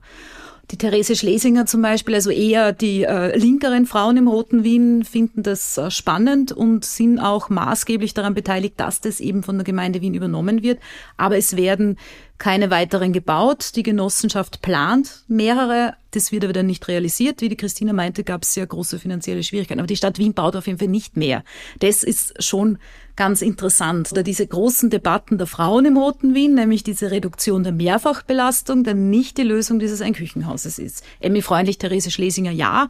Die 0.71 0.77
Therese 0.77 1.15
Schlesinger 1.15 1.65
zum 1.65 1.81
Beispiel, 1.81 2.13
also 2.13 2.29
eher 2.29 2.73
die 2.73 3.03
äh, 3.03 3.35
linkeren 3.35 3.87
Frauen 3.87 4.17
im 4.17 4.27
Roten 4.27 4.63
Wien, 4.63 5.03
finden 5.03 5.41
das 5.41 5.77
äh, 5.79 5.89
spannend 5.89 6.51
und 6.51 6.85
sind 6.85 7.17
auch 7.17 7.49
maßgeblich 7.49 8.13
daran 8.13 8.35
beteiligt, 8.35 8.75
dass 8.77 9.01
das 9.01 9.19
eben 9.19 9.41
von 9.41 9.57
der 9.57 9.65
Gemeinde 9.65 10.01
Wien 10.01 10.13
übernommen 10.13 10.61
wird. 10.61 10.79
Aber 11.17 11.37
es 11.37 11.55
werden 11.55 11.97
keine 12.39 12.71
weiteren 12.71 13.13
gebaut. 13.13 13.75
Die 13.75 13.83
Genossenschaft 13.83 14.61
plant 14.61 15.23
mehrere. 15.27 15.93
Das 16.11 16.31
wird 16.31 16.45
aber 16.45 16.53
dann 16.53 16.65
nicht 16.65 16.87
realisiert. 16.87 17.41
Wie 17.41 17.49
die 17.49 17.57
Christina 17.57 17.93
meinte, 17.93 18.23
gab 18.23 18.43
es 18.43 18.53
sehr 18.53 18.65
große 18.65 18.97
finanzielle 18.97 19.43
Schwierigkeiten. 19.43 19.79
Aber 19.79 19.87
die 19.87 19.97
Stadt 19.97 20.17
Wien 20.17 20.33
baut 20.33 20.55
auf 20.55 20.65
jeden 20.65 20.79
Fall 20.79 20.87
nicht 20.87 21.17
mehr. 21.17 21.43
Das 21.79 22.01
ist 22.01 22.41
schon 22.41 22.79
ganz 23.15 23.41
interessant. 23.41 24.11
Oder 24.13 24.23
diese 24.23 24.47
großen 24.47 24.89
Debatten 24.89 25.37
der 25.37 25.45
Frauen 25.45 25.85
im 25.85 25.97
Roten 25.97 26.33
Wien, 26.33 26.55
nämlich 26.55 26.83
diese 26.83 27.11
Reduktion 27.11 27.63
der 27.63 27.73
Mehrfachbelastung, 27.73 28.85
dann 28.85 29.09
nicht 29.09 29.37
die 29.37 29.43
Lösung 29.43 29.77
dieses 29.77 30.01
Einküchenhauses 30.01 30.79
ist. 30.79 31.03
Emmy 31.19 31.41
Freundlich, 31.41 31.77
Therese 31.77 32.09
Schlesinger, 32.09 32.51
ja. 32.51 32.89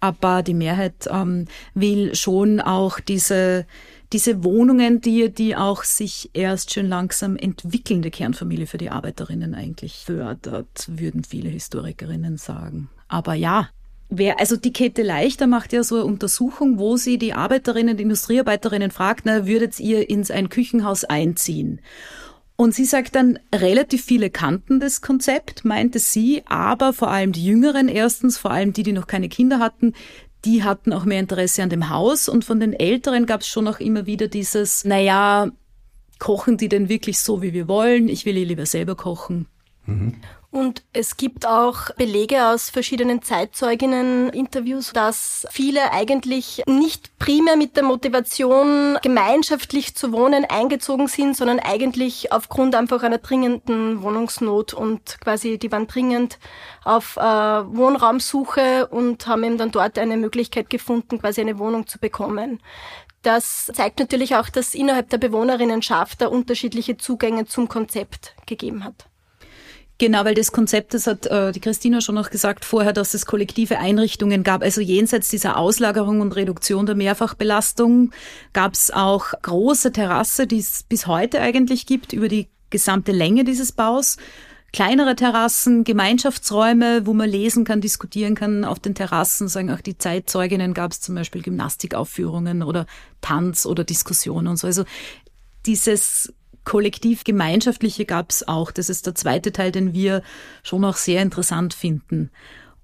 Aber 0.00 0.42
die 0.42 0.54
Mehrheit 0.54 1.08
ähm, 1.10 1.46
will 1.74 2.14
schon 2.14 2.60
auch 2.60 2.98
diese 2.98 3.66
diese 4.12 4.42
Wohnungen, 4.42 5.00
die, 5.00 5.32
die 5.32 5.56
auch 5.56 5.84
sich 5.84 6.30
erst 6.32 6.72
schön 6.72 6.88
langsam 6.88 7.36
entwickelnde 7.36 8.10
Kernfamilie 8.10 8.66
für 8.66 8.78
die 8.78 8.90
Arbeiterinnen 8.90 9.54
eigentlich 9.54 10.02
fördert, 10.04 10.88
würden 10.88 11.22
viele 11.24 11.48
Historikerinnen 11.48 12.36
sagen. 12.36 12.88
Aber 13.08 13.34
ja, 13.34 13.68
Wer, 14.12 14.40
also 14.40 14.56
die 14.56 14.72
Kette 14.72 15.04
Leichter 15.04 15.46
macht 15.46 15.72
ja 15.72 15.84
so 15.84 15.94
eine 15.94 16.04
Untersuchung, 16.04 16.80
wo 16.80 16.96
sie 16.96 17.16
die 17.16 17.32
Arbeiterinnen, 17.32 17.96
die 17.96 18.02
Industriearbeiterinnen 18.02 18.90
fragt, 18.90 19.24
na, 19.24 19.46
würdet 19.46 19.78
ihr 19.78 20.10
ins 20.10 20.32
ein 20.32 20.48
Küchenhaus 20.48 21.04
einziehen? 21.04 21.80
Und 22.56 22.74
sie 22.74 22.86
sagt 22.86 23.14
dann, 23.14 23.38
relativ 23.54 24.04
viele 24.04 24.28
kannten 24.28 24.80
das 24.80 25.00
Konzept, 25.00 25.64
meinte 25.64 26.00
sie, 26.00 26.42
aber 26.46 26.92
vor 26.92 27.10
allem 27.12 27.30
die 27.30 27.44
Jüngeren 27.44 27.88
erstens, 27.88 28.36
vor 28.36 28.50
allem 28.50 28.72
die, 28.72 28.82
die 28.82 28.92
noch 28.92 29.06
keine 29.06 29.28
Kinder 29.28 29.60
hatten, 29.60 29.94
die 30.44 30.64
hatten 30.64 30.92
auch 30.92 31.04
mehr 31.04 31.20
Interesse 31.20 31.62
an 31.62 31.70
dem 31.70 31.90
Haus 31.90 32.28
und 32.28 32.44
von 32.44 32.60
den 32.60 32.72
Älteren 32.72 33.26
gab 33.26 33.42
es 33.42 33.48
schon 33.48 33.68
auch 33.68 33.80
immer 33.80 34.06
wieder 34.06 34.28
dieses, 34.28 34.84
naja, 34.84 35.50
kochen 36.18 36.56
die 36.56 36.68
denn 36.68 36.88
wirklich 36.88 37.18
so, 37.18 37.42
wie 37.42 37.52
wir 37.52 37.68
wollen? 37.68 38.08
Ich 38.08 38.24
will 38.26 38.36
lieber 38.36 38.66
selber 38.66 38.94
kochen. 38.94 39.46
Mhm. 39.86 40.14
Und 40.52 40.82
es 40.92 41.16
gibt 41.16 41.46
auch 41.46 41.90
Belege 41.96 42.48
aus 42.48 42.70
verschiedenen 42.70 43.22
Zeitzeuginnen-Interviews, 43.22 44.92
dass 44.92 45.46
viele 45.52 45.92
eigentlich 45.92 46.64
nicht 46.66 47.16
primär 47.20 47.56
mit 47.56 47.76
der 47.76 47.84
Motivation, 47.84 48.98
gemeinschaftlich 49.00 49.94
zu 49.94 50.10
wohnen, 50.10 50.44
eingezogen 50.44 51.06
sind, 51.06 51.36
sondern 51.36 51.60
eigentlich 51.60 52.32
aufgrund 52.32 52.74
einfach 52.74 53.04
einer 53.04 53.18
dringenden 53.18 54.02
Wohnungsnot 54.02 54.74
und 54.74 55.20
quasi 55.20 55.56
die 55.56 55.70
waren 55.70 55.86
dringend 55.86 56.40
auf 56.84 57.16
äh, 57.16 57.20
Wohnraumsuche 57.20 58.88
und 58.88 59.28
haben 59.28 59.44
eben 59.44 59.56
dann 59.56 59.70
dort 59.70 60.00
eine 60.00 60.16
Möglichkeit 60.16 60.68
gefunden, 60.68 61.20
quasi 61.20 61.42
eine 61.42 61.60
Wohnung 61.60 61.86
zu 61.86 62.00
bekommen. 62.00 62.60
Das 63.22 63.70
zeigt 63.72 64.00
natürlich 64.00 64.34
auch, 64.34 64.48
dass 64.48 64.74
innerhalb 64.74 65.10
der 65.10 65.18
Bewohnerinnenschaft 65.18 66.20
da 66.20 66.26
unterschiedliche 66.26 66.96
Zugänge 66.96 67.46
zum 67.46 67.68
Konzept 67.68 68.34
gegeben 68.46 68.82
hat. 68.82 69.09
Genau, 70.00 70.24
weil 70.24 70.34
das 70.34 70.50
Konzept, 70.50 70.94
das 70.94 71.06
hat 71.06 71.26
äh, 71.26 71.52
die 71.52 71.60
Christina 71.60 72.00
schon 72.00 72.14
noch 72.14 72.30
gesagt 72.30 72.64
vorher, 72.64 72.94
dass 72.94 73.12
es 73.12 73.26
kollektive 73.26 73.78
Einrichtungen 73.78 74.42
gab. 74.42 74.62
Also 74.62 74.80
jenseits 74.80 75.28
dieser 75.28 75.58
Auslagerung 75.58 76.22
und 76.22 76.34
Reduktion 76.36 76.86
der 76.86 76.94
Mehrfachbelastung 76.94 78.10
gab 78.54 78.72
es 78.72 78.90
auch 78.90 79.34
große 79.42 79.92
Terrasse, 79.92 80.46
die 80.46 80.60
es 80.60 80.84
bis 80.84 81.06
heute 81.06 81.42
eigentlich 81.42 81.84
gibt, 81.84 82.14
über 82.14 82.28
die 82.28 82.48
gesamte 82.70 83.12
Länge 83.12 83.44
dieses 83.44 83.72
Baus. 83.72 84.16
Kleinere 84.72 85.16
Terrassen, 85.16 85.84
Gemeinschaftsräume, 85.84 87.04
wo 87.04 87.12
man 87.12 87.28
lesen 87.28 87.64
kann, 87.64 87.82
diskutieren 87.82 88.34
kann. 88.34 88.64
Auf 88.64 88.78
den 88.78 88.94
Terrassen, 88.94 89.48
sagen 89.48 89.70
auch 89.70 89.82
die 89.82 89.98
Zeitzeuginnen, 89.98 90.72
gab 90.72 90.92
es 90.92 91.02
zum 91.02 91.14
Beispiel 91.14 91.42
Gymnastikaufführungen 91.42 92.62
oder 92.62 92.86
Tanz 93.20 93.66
oder 93.66 93.84
Diskussionen 93.84 94.46
und 94.46 94.56
so. 94.56 94.66
Also 94.66 94.84
dieses 95.66 96.32
kollektiv 96.64 97.24
gemeinschaftliche 97.24 98.04
gab 98.04 98.30
es 98.30 98.46
auch. 98.46 98.70
Das 98.70 98.88
ist 98.88 99.06
der 99.06 99.14
zweite 99.14 99.52
Teil, 99.52 99.72
den 99.72 99.92
wir 99.92 100.22
schon 100.62 100.84
auch 100.84 100.96
sehr 100.96 101.22
interessant 101.22 101.74
finden 101.74 102.30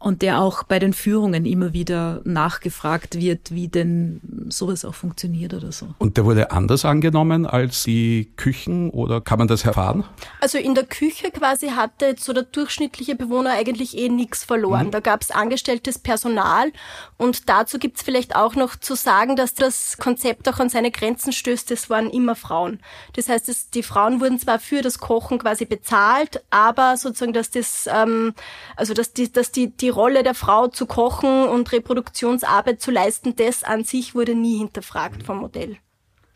und 0.06 0.22
der 0.22 0.40
auch 0.40 0.62
bei 0.62 0.78
den 0.78 0.92
Führungen 0.92 1.46
immer 1.46 1.72
wieder 1.72 2.20
nachgefragt 2.22 3.18
wird, 3.18 3.50
wie 3.50 3.68
denn 3.68 4.20
sowas 4.48 4.84
auch 4.84 4.94
funktioniert 4.94 5.54
oder 5.54 5.72
so. 5.72 5.88
Und 5.98 6.16
der 6.16 6.24
wurde 6.24 6.52
anders 6.52 6.84
angenommen 6.84 7.46
als 7.46 7.82
die 7.82 8.30
Küchen 8.36 8.90
oder 8.90 9.20
kann 9.20 9.38
man 9.38 9.48
das 9.48 9.64
erfahren? 9.64 10.04
Also 10.40 10.58
in 10.58 10.74
der 10.76 10.84
Küche 10.84 11.30
quasi 11.30 11.68
hatte 11.70 12.14
so 12.18 12.32
der 12.32 12.44
durchschnittliche 12.44 13.16
Bewohner 13.16 13.54
eigentlich 13.54 13.96
eh 13.96 14.08
nichts 14.08 14.44
verloren. 14.44 14.86
Mhm. 14.86 14.90
Da 14.92 15.00
gab 15.00 15.22
es 15.22 15.30
angestelltes 15.32 15.98
Personal 15.98 16.70
und 17.16 17.48
dazu 17.48 17.78
gibt 17.78 17.96
es 17.96 18.02
vielleicht 18.02 18.36
auch 18.36 18.54
noch 18.54 18.76
zu 18.76 18.94
sagen, 18.94 19.34
dass 19.34 19.54
das 19.54 19.96
Konzept 19.98 20.48
auch 20.48 20.60
an 20.60 20.68
seine 20.68 20.90
Grenzen 20.90 21.32
stößt. 21.32 21.70
Es 21.70 21.90
waren 21.90 22.10
immer 22.10 22.36
Frauen. 22.36 22.80
Das 23.14 23.28
heißt, 23.28 23.48
dass 23.48 23.70
die 23.70 23.82
Frauen 23.82 24.20
wurden 24.20 24.38
zwar 24.38 24.60
für 24.60 24.82
das 24.82 24.98
Kochen 24.98 25.38
quasi 25.38 25.64
bezahlt, 25.64 26.44
aber 26.50 26.96
sozusagen, 26.96 27.32
dass 27.32 27.50
das, 27.50 27.88
ähm, 27.92 28.34
also 28.76 28.94
dass 28.94 29.12
die, 29.12 29.32
dass 29.32 29.50
die, 29.50 29.76
die 29.76 29.86
die 29.86 29.90
Rolle 29.96 30.22
der 30.22 30.34
Frau 30.34 30.68
zu 30.68 30.86
kochen 30.86 31.48
und 31.48 31.72
Reproduktionsarbeit 31.72 32.80
zu 32.80 32.90
leisten, 32.90 33.34
das 33.36 33.64
an 33.64 33.84
sich 33.84 34.14
wurde 34.14 34.34
nie 34.34 34.58
hinterfragt 34.58 35.22
vom 35.22 35.38
Modell 35.38 35.78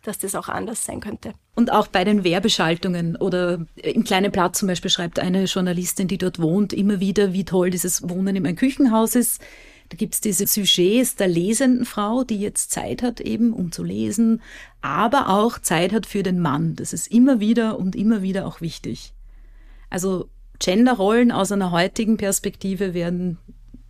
dass 0.03 0.19
das 0.19 0.35
auch 0.35 0.49
anders 0.49 0.85
sein 0.85 1.01
könnte. 1.01 1.35
Und 1.55 1.73
auch 1.73 1.87
bei 1.87 2.05
den 2.05 2.25
Werbeschaltungen 2.25 3.17
oder 3.17 3.67
im 3.77 4.05
kleinen 4.05 4.33
Blatt 4.33 4.57
zum 4.57 4.69
Beispiel 4.69 4.91
schreibt 4.91 5.19
eine 5.19 5.45
Journalistin, 5.45 6.09
die 6.09 6.19
dort 6.19 6.39
wohnt, 6.39 6.73
immer 6.73 7.01
wieder, 7.01 7.33
wie 7.33 7.45
toll 7.45 7.71
dieses 7.71 8.09
Wohnen 8.09 8.37
in 8.37 8.47
einem 8.47 8.57
Küchenhaus 8.57 9.15
ist. 9.15 9.43
Da 9.91 9.97
gibt's 9.97 10.21
diese 10.21 10.47
Sujets 10.47 11.17
der 11.17 11.29
lesenden 11.29 11.85
Frau, 11.85 12.23
die 12.23 12.41
jetzt 12.41 12.71
Zeit 12.71 13.03
hat 13.03 13.21
eben, 13.21 13.53
um 13.53 13.73
zu 13.73 13.83
lesen, 13.83 14.41
aber 14.81 15.29
auch 15.29 15.59
Zeit 15.59 15.93
hat 15.93 16.07
für 16.07 16.23
den 16.23 16.41
Mann. 16.41 16.77
Das 16.77 16.93
ist 16.93 17.09
immer 17.09 17.41
wieder 17.41 17.79
und 17.79 17.97
immer 17.97 18.23
wieder 18.23 18.47
auch 18.47 18.61
wichtig. 18.61 19.13
Also 19.91 20.29
Genderrollen 20.61 21.33
aus 21.33 21.51
einer 21.51 21.73
heutigen 21.73 22.17
Perspektive 22.17 22.95
werden 22.95 23.39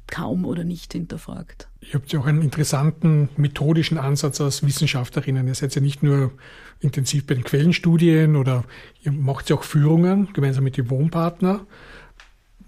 kaum 0.07 0.45
oder 0.45 0.65
nicht 0.65 0.93
hinterfragt. 0.93 1.69
Ihr 1.81 1.95
habt 1.95 2.13
ja 2.13 2.21
auch 2.21 2.27
einen 2.27 2.43
interessanten 2.43 3.29
methodischen 3.37 3.99
Ansatz 3.99 4.41
als 4.41 4.67
Wissenschaftlerinnen. 4.67 5.47
Ihr 5.47 5.55
seid 5.55 5.75
ja 5.75 5.81
nicht 5.81 6.03
nur 6.03 6.33
intensiv 6.81 7.27
bei 7.27 7.35
den 7.35 7.45
Quellenstudien 7.45 8.37
oder 8.37 8.65
ihr 9.03 9.13
macht 9.13 9.51
ja 9.51 9.57
auch 9.57 9.65
Führungen 9.65 10.33
gemeinsam 10.33 10.65
mit 10.65 10.77
den 10.77 10.91
Wohnpartner. 10.91 11.67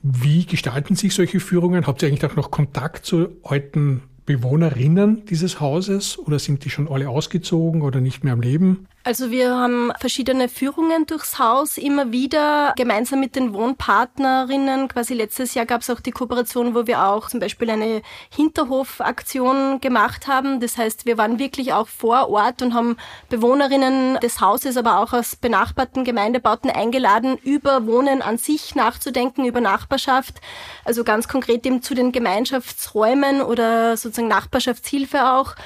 Wie 0.02 0.47
gestalten 0.47 0.97
sich 0.97 1.14
solche 1.14 1.40
Führungen? 1.40 1.87
Habt 1.87 2.02
ihr 2.02 2.09
eigentlich 2.09 2.25
auch 2.25 2.37
noch 2.37 2.50
Kontakt 2.50 3.06
zu 3.06 3.28
alten 3.44 4.02
Bewohnerinnen 4.26 5.26
dieses 5.26 5.61
Hauses 5.61 6.18
oder 6.18 6.38
sind 6.38 6.64
die 6.64 6.71
schon 6.71 6.88
alle 6.88 7.09
ausgezogen 7.09 7.82
oder 7.82 8.00
nicht 8.00 8.25
mehr 8.25 8.32
am 8.32 8.40
Leben? 8.40 8.87
Also 9.04 9.32
wir 9.32 9.56
haben 9.56 9.90
verschiedene 9.99 10.49
Führungen 10.49 11.06
durchs 11.06 11.40
Haus, 11.40 11.76
immer 11.76 12.12
wieder 12.12 12.73
gemeinsam 12.76 13.18
mit 13.18 13.35
den 13.35 13.52
Wohnpartnerinnen. 13.52 14.87
Quasi 14.87 15.14
letztes 15.14 15.54
Jahr 15.54 15.66
gab 15.66 15.80
es 15.80 15.90
auch 15.90 15.99
die 15.99 16.12
Kooperation, 16.12 16.76
wo 16.76 16.87
wir 16.87 17.04
auch 17.04 17.28
zum 17.28 17.40
Beispiel 17.40 17.68
eine 17.71 18.02
Hinterhofaktion 18.32 19.80
gemacht 19.80 20.28
haben. 20.28 20.61
Das 20.61 20.78
heißt, 20.78 21.04
wir 21.04 21.18
waren 21.18 21.40
wirklich 21.40 21.73
auch 21.73 21.88
vor 21.88 22.28
Ort 22.30 22.62
und 22.62 22.75
haben 22.75 22.97
Bewohnerinnen 23.28 24.21
des 24.21 24.40
Hauses, 24.40 24.76
aber 24.76 25.00
auch 25.00 25.12
aus 25.12 25.35
benachbarten 25.35 26.04
Gemeindebauten 26.04 26.71
eingeladen, 26.71 27.38
über 27.42 27.88
Wohnen 27.88 28.23
an 28.23 28.38
sich 28.38 28.76
nachzudenken, 28.76 29.44
über 29.44 29.61
Nachbarschaft. 29.61 30.40
Also 30.85 31.02
ganz 31.02 31.26
konkret 31.26 31.66
eben 31.66 31.82
zu 31.82 31.94
den 31.94 32.12
Gemeinschaftsräumen 32.12 33.42
oder 33.42 33.97
sozusagen 33.97 34.28
Nachbarschaftshilfe 34.28 35.32
auch 35.32 35.56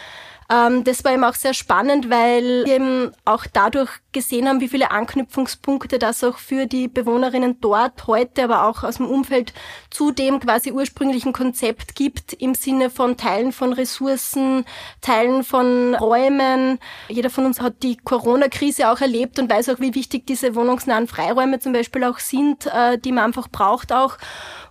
Ähm, 0.50 0.84
das 0.84 1.04
war 1.04 1.12
eben 1.12 1.24
auch 1.24 1.34
sehr 1.34 1.54
spannend, 1.54 2.10
weil 2.10 2.64
wir 2.64 2.74
eben 2.74 3.12
auch 3.24 3.46
dadurch 3.52 3.90
gesehen 4.12 4.48
haben, 4.48 4.60
wie 4.60 4.68
viele 4.68 4.90
Anknüpfungspunkte 4.90 5.98
das 5.98 6.22
auch 6.24 6.38
für 6.38 6.66
die 6.66 6.88
Bewohnerinnen 6.88 7.60
dort 7.60 8.06
heute, 8.06 8.44
aber 8.44 8.64
auch 8.66 8.82
aus 8.82 8.96
dem 8.96 9.06
Umfeld 9.06 9.52
zu 9.90 10.10
dem 10.10 10.40
quasi 10.40 10.72
ursprünglichen 10.72 11.32
Konzept 11.32 11.96
gibt, 11.96 12.32
im 12.32 12.54
Sinne 12.54 12.90
von 12.90 13.16
Teilen 13.16 13.52
von 13.52 13.72
Ressourcen, 13.72 14.64
Teilen 15.00 15.44
von 15.44 15.94
Räumen. 15.94 16.78
Jeder 17.08 17.30
von 17.30 17.44
uns 17.44 17.60
hat 17.60 17.82
die 17.82 17.96
Corona-Krise 17.96 18.90
auch 18.90 19.00
erlebt 19.00 19.38
und 19.38 19.50
weiß 19.50 19.68
auch, 19.70 19.80
wie 19.80 19.94
wichtig 19.94 20.26
diese 20.26 20.54
wohnungsnahen 20.54 21.08
Freiräume 21.08 21.58
zum 21.58 21.72
Beispiel 21.72 22.04
auch 22.04 22.18
sind, 22.18 22.66
äh, 22.66 22.98
die 22.98 23.12
man 23.12 23.24
einfach 23.24 23.48
braucht 23.48 23.92
auch. 23.92 24.16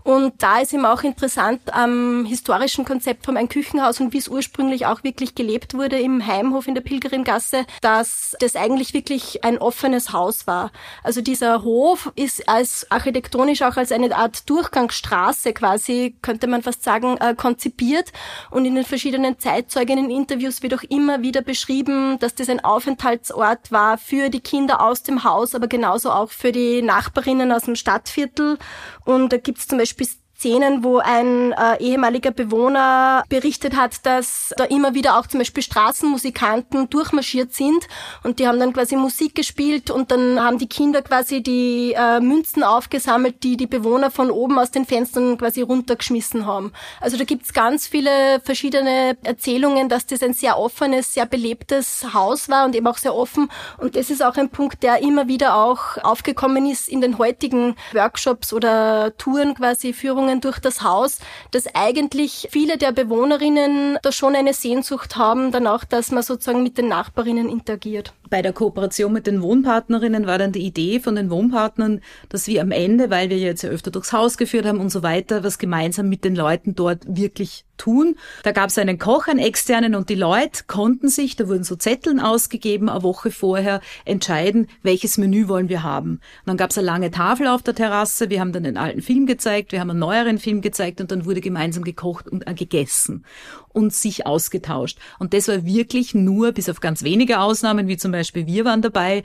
Und 0.05 0.43
da 0.43 0.59
ist 0.59 0.71
eben 0.71 0.85
auch 0.85 1.01
interessant 1.01 1.73
am 1.73 2.25
historischen 2.25 2.85
Konzept 2.85 3.25
von 3.25 3.37
ein 3.37 3.49
Küchenhaus 3.49 3.99
und 3.99 4.13
wie 4.13 4.19
es 4.19 4.27
ursprünglich 4.27 4.85
auch 4.85 5.03
wirklich 5.03 5.33
gelebt 5.33 5.73
wurde 5.73 5.97
im 5.97 6.27
Heimhof 6.27 6.67
in 6.67 6.75
der 6.75 6.83
Pilgrimgasse, 6.83 7.65
dass 7.81 8.35
das 8.39 8.55
eigentlich 8.55 8.93
wirklich 8.93 9.43
ein 9.43 9.57
offenes 9.57 10.13
Haus 10.13 10.45
war. 10.45 10.71
Also 11.01 11.21
dieser 11.21 11.63
Hof 11.63 12.11
ist 12.15 12.47
als 12.47 12.85
architektonisch 12.91 13.63
auch 13.63 13.77
als 13.77 13.91
eine 13.91 14.15
Art 14.15 14.47
Durchgangsstraße 14.47 15.53
quasi, 15.53 16.15
könnte 16.21 16.45
man 16.45 16.61
fast 16.61 16.83
sagen, 16.83 17.17
äh, 17.17 17.33
konzipiert. 17.33 18.11
Und 18.51 18.65
in 18.65 18.75
den 18.75 18.85
verschiedenen 18.85 19.39
Zeitzeuginnen-Interviews 19.39 20.61
wird 20.61 20.75
auch 20.75 20.83
immer 20.83 21.23
wieder 21.23 21.41
beschrieben, 21.41 22.19
dass 22.19 22.35
das 22.35 22.49
ein 22.49 22.63
Aufenthaltsort 22.63 23.71
war 23.71 23.97
für 23.97 24.29
die 24.29 24.41
Kinder 24.41 24.81
aus 24.81 25.01
dem 25.01 25.23
Haus, 25.23 25.55
aber 25.55 25.67
genauso 25.67 26.11
auch 26.11 26.29
für 26.29 26.51
die 26.51 26.83
Nachbarinnen 26.83 27.51
aus 27.51 27.63
dem 27.63 27.75
Stadtviertel. 27.75 28.59
Und 29.03 29.33
da 29.33 29.37
gibt 29.37 29.57
es 29.57 29.67
zum 29.67 29.79
Beispiel 29.79 29.94
Beispiel 29.97 30.24
Szenen, 30.37 30.83
wo 30.83 30.97
ein 30.97 31.53
äh, 31.53 31.77
ehemaliger 31.79 32.31
Bewohner 32.31 33.23
berichtet 33.29 33.75
hat, 33.75 34.05
dass 34.05 34.53
da 34.57 34.65
immer 34.65 34.93
wieder 34.93 35.17
auch 35.17 35.27
zum 35.27 35.39
Beispiel 35.39 35.63
Straßenmusikanten 35.63 36.89
durchmarschiert 36.89 37.53
sind 37.53 37.87
und 38.23 38.39
die 38.39 38.47
haben 38.47 38.59
dann 38.59 38.73
quasi 38.73 38.97
Musik 38.97 39.33
gespielt 39.33 39.89
und 39.89 40.11
dann 40.11 40.43
haben 40.43 40.57
die 40.57 40.67
Kinder 40.67 41.01
quasi 41.01 41.41
die 41.41 41.93
äh, 41.93 42.19
Münzen 42.19 42.63
aufgesammelt, 42.63 43.43
die 43.43 43.55
die 43.55 43.65
Bewohner 43.65 44.11
von 44.11 44.29
oben 44.29 44.59
aus 44.59 44.71
den 44.71 44.85
Fenstern 44.85 45.37
quasi 45.37 45.61
runtergeschmissen 45.61 46.45
haben. 46.45 46.73
Also 46.99 47.17
da 47.17 47.23
gibt's 47.23 47.53
ganz 47.53 47.87
viele 47.87 48.41
verschiedene 48.41 49.17
Erzählungen, 49.23 49.87
dass 49.87 50.05
das 50.05 50.21
ein 50.21 50.33
sehr 50.33 50.59
offenes, 50.59 51.13
sehr 51.13 51.25
belebtes 51.25 52.13
Haus 52.13 52.49
war 52.49 52.65
und 52.65 52.75
eben 52.75 52.87
auch 52.87 52.97
sehr 52.97 53.15
offen 53.15 53.49
und 53.77 53.95
das 53.95 54.09
ist 54.09 54.21
auch 54.21 54.35
ein 54.35 54.49
Punkt, 54.49 54.83
der 54.83 55.01
immer 55.01 55.29
wieder 55.29 55.55
auch 55.55 55.97
aufgekommen 56.03 56.65
ist 56.69 56.89
in 56.89 56.99
den 56.99 57.17
heutigen 57.17 57.75
Workshops 57.93 58.51
oder 58.51 59.15
Touren 59.17 59.55
quasi, 59.55 59.93
Führungen 59.93 60.24
Wanderungen 60.25 60.41
durch 60.41 60.59
das 60.59 60.81
Haus, 60.81 61.19
dass 61.51 61.67
eigentlich 61.73 62.47
viele 62.51 62.77
der 62.77 62.91
Bewohnerinnen 62.91 63.97
da 64.01 64.11
schon 64.11 64.35
eine 64.35 64.53
Sehnsucht 64.53 65.15
haben, 65.15 65.51
danach, 65.51 65.85
dass 65.85 66.11
man 66.11 66.23
sozusagen 66.23 66.63
mit 66.63 66.77
den 66.77 66.87
Nachbarinnen 66.87 67.49
interagiert. 67.49 68.13
Bei 68.29 68.41
der 68.41 68.53
Kooperation 68.53 69.13
mit 69.13 69.27
den 69.27 69.41
Wohnpartnerinnen 69.41 70.25
war 70.25 70.37
dann 70.37 70.51
die 70.51 70.65
Idee 70.65 70.99
von 70.99 71.15
den 71.15 71.29
Wohnpartnern, 71.29 72.01
dass 72.29 72.47
wir 72.47 72.61
am 72.61 72.71
Ende, 72.71 73.09
weil 73.09 73.29
wir 73.29 73.37
jetzt 73.37 73.61
ja 73.61 73.69
öfter 73.69 73.91
durchs 73.91 74.13
Haus 74.13 74.37
geführt 74.37 74.65
haben 74.65 74.79
und 74.79 74.89
so 74.89 75.03
weiter, 75.03 75.43
was 75.43 75.59
gemeinsam 75.59 76.09
mit 76.09 76.23
den 76.23 76.35
Leuten 76.35 76.75
dort 76.75 77.03
wirklich 77.07 77.65
tun. 77.77 78.15
Da 78.43 78.51
gab 78.51 78.69
es 78.69 78.77
einen 78.77 78.99
Koch, 78.99 79.27
einen 79.27 79.39
externen 79.39 79.95
und 79.95 80.09
die 80.09 80.15
Leute 80.15 80.63
konnten 80.67 81.09
sich, 81.09 81.35
da 81.35 81.47
wurden 81.47 81.63
so 81.63 81.75
Zetteln 81.75 82.19
ausgegeben, 82.19 82.89
eine 82.89 83.03
Woche 83.03 83.31
vorher 83.31 83.81
entscheiden, 84.05 84.67
welches 84.83 85.17
Menü 85.17 85.47
wollen 85.47 85.69
wir 85.69 85.83
haben. 85.83 86.11
Und 86.11 86.47
dann 86.47 86.57
gab 86.57 86.71
es 86.71 86.77
eine 86.77 86.85
lange 86.85 87.11
Tafel 87.11 87.47
auf 87.47 87.63
der 87.63 87.75
Terrasse, 87.75 88.29
wir 88.29 88.39
haben 88.39 88.51
dann 88.51 88.65
einen 88.65 88.77
alten 88.77 89.01
Film 89.01 89.25
gezeigt, 89.25 89.71
wir 89.71 89.79
haben 89.79 89.89
einen 89.89 89.99
neueren 89.99 90.39
Film 90.39 90.61
gezeigt 90.61 91.01
und 91.01 91.11
dann 91.11 91.25
wurde 91.25 91.41
gemeinsam 91.41 91.83
gekocht 91.83 92.27
und 92.27 92.45
gegessen 92.55 93.25
und 93.69 93.93
sich 93.93 94.25
ausgetauscht. 94.25 94.97
Und 95.19 95.33
das 95.33 95.47
war 95.47 95.65
wirklich 95.65 96.15
nur, 96.15 96.51
bis 96.51 96.69
auf 96.69 96.79
ganz 96.79 97.03
wenige 97.03 97.39
Ausnahmen, 97.39 97.87
wie 97.87 97.97
zum 97.97 98.11
Beispiel 98.11 98.47
wir 98.47 98.65
waren 98.65 98.81
dabei, 98.81 99.23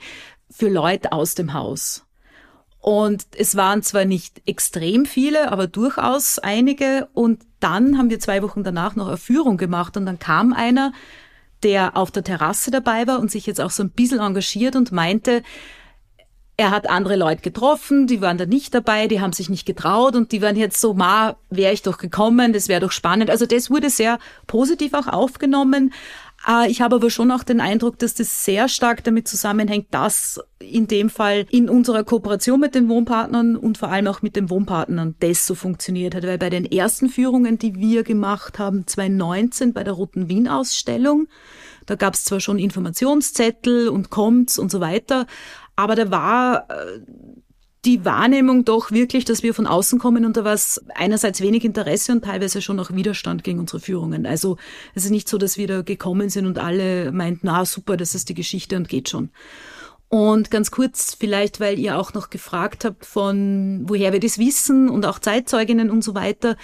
für 0.49 0.69
Leute 0.69 1.11
aus 1.13 1.35
dem 1.35 1.53
Haus. 1.53 2.05
Und 2.81 3.27
es 3.37 3.55
waren 3.55 3.83
zwar 3.83 4.05
nicht 4.05 4.41
extrem 4.47 5.05
viele, 5.05 5.51
aber 5.51 5.67
durchaus 5.67 6.39
einige. 6.39 7.07
Und 7.13 7.43
dann 7.59 7.97
haben 7.97 8.09
wir 8.09 8.19
zwei 8.19 8.41
Wochen 8.41 8.63
danach 8.63 8.95
noch 8.95 9.07
eine 9.07 9.17
Führung 9.17 9.57
gemacht 9.57 9.97
und 9.97 10.05
dann 10.07 10.17
kam 10.17 10.51
einer, 10.51 10.91
der 11.61 11.95
auf 11.95 12.09
der 12.09 12.23
Terrasse 12.23 12.71
dabei 12.71 13.05
war 13.05 13.19
und 13.19 13.29
sich 13.29 13.45
jetzt 13.45 13.61
auch 13.61 13.69
so 13.69 13.83
ein 13.83 13.91
bisschen 13.91 14.19
engagiert 14.19 14.75
und 14.75 14.91
meinte, 14.91 15.43
er 16.57 16.71
hat 16.71 16.89
andere 16.89 17.15
Leute 17.15 17.41
getroffen, 17.41 18.07
die 18.07 18.21
waren 18.21 18.37
da 18.37 18.45
nicht 18.45 18.73
dabei, 18.73 19.07
die 19.07 19.21
haben 19.21 19.33
sich 19.33 19.49
nicht 19.49 19.65
getraut 19.65 20.15
und 20.15 20.31
die 20.31 20.41
waren 20.41 20.55
jetzt 20.55 20.79
so, 20.79 20.93
ma, 20.93 21.37
wäre 21.49 21.73
ich 21.73 21.81
doch 21.81 21.97
gekommen, 21.97 22.53
das 22.53 22.67
wäre 22.67 22.81
doch 22.81 22.91
spannend. 22.91 23.29
Also 23.29 23.45
das 23.45 23.69
wurde 23.69 23.89
sehr 23.89 24.19
positiv 24.47 24.93
auch 24.93 25.07
aufgenommen. 25.07 25.93
Äh, 26.47 26.69
ich 26.69 26.81
habe 26.81 26.95
aber 26.95 27.09
schon 27.09 27.31
auch 27.31 27.43
den 27.43 27.61
Eindruck, 27.61 27.99
dass 27.99 28.13
das 28.13 28.45
sehr 28.45 28.67
stark 28.67 29.03
damit 29.03 29.27
zusammenhängt, 29.27 29.87
dass 29.91 30.39
in 30.59 30.87
dem 30.87 31.09
Fall 31.09 31.45
in 31.49 31.69
unserer 31.69 32.03
Kooperation 32.03 32.59
mit 32.59 32.75
den 32.75 32.89
Wohnpartnern 32.89 33.55
und 33.55 33.77
vor 33.77 33.89
allem 33.89 34.07
auch 34.07 34.21
mit 34.21 34.35
den 34.35 34.49
Wohnpartnern 34.49 35.15
das 35.19 35.45
so 35.45 35.55
funktioniert 35.55 36.15
hat. 36.15 36.23
Weil 36.23 36.37
bei 36.37 36.49
den 36.49 36.65
ersten 36.65 37.09
Führungen, 37.09 37.57
die 37.57 37.75
wir 37.75 38.03
gemacht 38.03 38.59
haben, 38.59 38.85
2019 38.87 39.73
bei 39.73 39.83
der 39.83 39.93
Roten 39.93 40.29
Wien 40.29 40.47
Ausstellung, 40.47 41.27
da 41.85 41.95
gab 41.95 42.13
es 42.13 42.23
zwar 42.23 42.39
schon 42.39 42.59
Informationszettel 42.59 43.89
und 43.89 44.09
Kommts 44.09 44.59
und 44.59 44.71
so 44.71 44.79
weiter, 44.79 45.25
aber 45.75 45.95
da 45.95 46.11
war 46.11 46.67
äh, 46.69 46.99
die 47.85 48.05
Wahrnehmung 48.05 48.63
doch 48.63 48.91
wirklich, 48.91 49.25
dass 49.25 49.41
wir 49.41 49.53
von 49.53 49.65
außen 49.65 49.97
kommen 49.97 50.23
und 50.25 50.37
da 50.37 50.43
war 50.43 50.53
es 50.53 50.83
einerseits 50.93 51.41
wenig 51.41 51.65
Interesse 51.65 52.11
und 52.11 52.25
teilweise 52.25 52.61
schon 52.61 52.79
auch 52.79 52.91
Widerstand 52.91 53.43
gegen 53.43 53.59
unsere 53.59 53.79
Führungen. 53.79 54.25
Also 54.27 54.57
es 54.93 55.05
ist 55.05 55.11
nicht 55.11 55.27
so, 55.27 55.39
dass 55.39 55.57
wir 55.57 55.67
da 55.67 55.81
gekommen 55.81 56.29
sind 56.29 56.45
und 56.45 56.59
alle 56.59 57.11
meinten, 57.11 57.47
na 57.47 57.65
super, 57.65 57.97
das 57.97 58.13
ist 58.13 58.29
die 58.29 58.35
Geschichte 58.35 58.75
und 58.75 58.87
geht 58.87 59.09
schon. 59.09 59.31
Und 60.09 60.51
ganz 60.51 60.71
kurz, 60.71 61.15
vielleicht, 61.17 61.59
weil 61.59 61.79
ihr 61.79 61.97
auch 61.97 62.13
noch 62.13 62.29
gefragt 62.29 62.85
habt 62.85 63.05
von 63.05 63.83
woher 63.85 64.11
wir 64.11 64.19
das 64.19 64.37
wissen 64.37 64.89
und 64.89 65.05
auch 65.05 65.19
Zeitzeuginnen 65.19 65.89
und 65.89 66.03
so 66.03 66.13
weiter. 66.13 66.57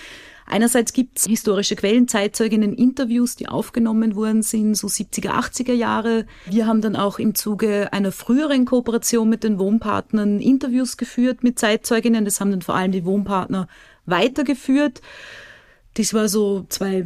Einerseits 0.49 0.93
gibt 0.93 1.19
es 1.19 1.25
historische 1.25 1.75
Quellen, 1.75 2.07
Zeitzeuginnen, 2.07 2.73
Interviews, 2.73 3.35
die 3.35 3.49
aufgenommen 3.49 4.15
worden 4.15 4.43
sind, 4.43 4.75
so 4.75 4.87
70er, 4.87 5.31
80er 5.31 5.73
Jahre. 5.73 6.25
Wir 6.49 6.65
haben 6.65 6.81
dann 6.81 6.95
auch 6.95 7.19
im 7.19 7.35
Zuge 7.35 7.91
einer 7.91 8.13
früheren 8.13 8.63
Kooperation 8.63 9.27
mit 9.27 9.43
den 9.43 9.59
Wohnpartnern 9.59 10.39
Interviews 10.39 10.95
geführt 10.95 11.43
mit 11.43 11.59
Zeitzeuginnen. 11.59 12.23
Das 12.23 12.39
haben 12.39 12.51
dann 12.51 12.61
vor 12.61 12.75
allem 12.75 12.93
die 12.93 13.03
Wohnpartner 13.03 13.67
weitergeführt. 14.05 15.01
Das 15.95 16.13
war 16.13 16.29
so 16.29 16.65
zwei 16.69 17.05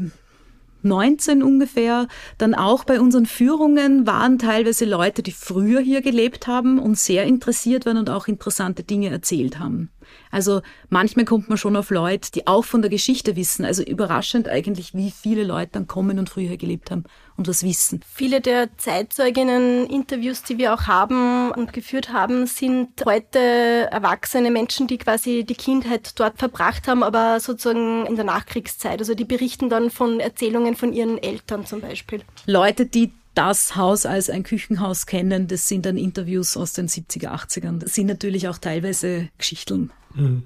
19 0.84 1.44
ungefähr. 1.44 2.08
Dann 2.38 2.54
auch 2.56 2.84
bei 2.84 3.00
unseren 3.00 3.26
Führungen 3.26 4.06
waren 4.08 4.40
teilweise 4.40 4.86
Leute, 4.86 5.24
die 5.24 5.32
früher 5.32 5.80
hier 5.80 6.02
gelebt 6.02 6.48
haben 6.48 6.80
und 6.80 6.98
sehr 6.98 7.26
interessiert 7.26 7.86
waren 7.86 7.98
und 7.98 8.10
auch 8.10 8.28
interessante 8.28 8.84
Dinge 8.84 9.10
erzählt 9.10 9.60
haben. 9.60 9.90
Also 10.32 10.62
manchmal 10.90 11.26
kommt 11.26 11.50
man 11.50 11.58
schon 11.58 11.76
auf 11.76 11.90
Leute, 11.90 12.32
die 12.32 12.48
auch 12.48 12.64
von 12.64 12.82
der 12.82 12.90
Geschichte 12.90 13.36
wissen. 13.36 13.66
Also 13.66 13.84
überraschend 13.84 14.48
eigentlich, 14.48 14.94
wie 14.94 15.12
viele 15.12 15.44
Leute 15.44 15.72
dann 15.74 15.88
kommen 15.88 16.20
und 16.20 16.30
früher 16.30 16.58
gelebt 16.58 16.92
haben 16.92 17.04
und 17.38 17.48
was 17.48 17.64
wissen. 17.64 18.02
Viele 18.14 18.42
der 18.42 18.76
Zeitzeuginnen-Interviews, 18.78 20.44
die 20.44 20.58
wir 20.58 20.74
auch 20.74 20.88
haben 20.88 21.52
und 21.52 21.74
geführt 21.74 22.14
haben, 22.14 22.48
sind 22.48 22.90
heute 23.06 23.40
erwachsene 23.40 24.52
Menschen, 24.52 24.88
die 24.88 24.98
quasi 24.98 25.44
die 25.44 25.56
Kindheit 25.56 26.20
dort 26.20 26.38
verbracht 26.38 26.88
haben, 26.88 27.04
aber 27.04 27.40
sozusagen 27.40 28.06
in 28.06 28.16
der 28.16 28.26
Nachkriegszeit. 28.26 29.00
Also 29.00 29.16
die 29.16 29.26
berichten 29.26 29.70
dann 29.70 29.90
von 29.90 30.20
Erzählungen 30.20 30.76
von 30.76 30.94
ihren 30.94 31.18
Eltern 31.18 31.66
zum 31.66 31.82
Beispiel. 31.82 32.22
Leute, 32.46 32.86
die 32.86 33.12
das 33.34 33.76
Haus 33.76 34.06
als 34.06 34.30
ein 34.30 34.44
Küchenhaus 34.44 35.06
kennen, 35.06 35.48
das 35.48 35.68
sind 35.68 35.86
dann 35.86 35.98
Interviews 35.98 36.58
aus 36.58 36.74
den 36.74 36.88
70er, 36.88 37.30
80ern. 37.30 37.80
Das 37.80 37.94
sind 37.94 38.08
natürlich 38.08 38.48
auch 38.48 38.58
teilweise 38.58 39.30
Geschichteln. 39.38 39.92
Mhm. 40.14 40.44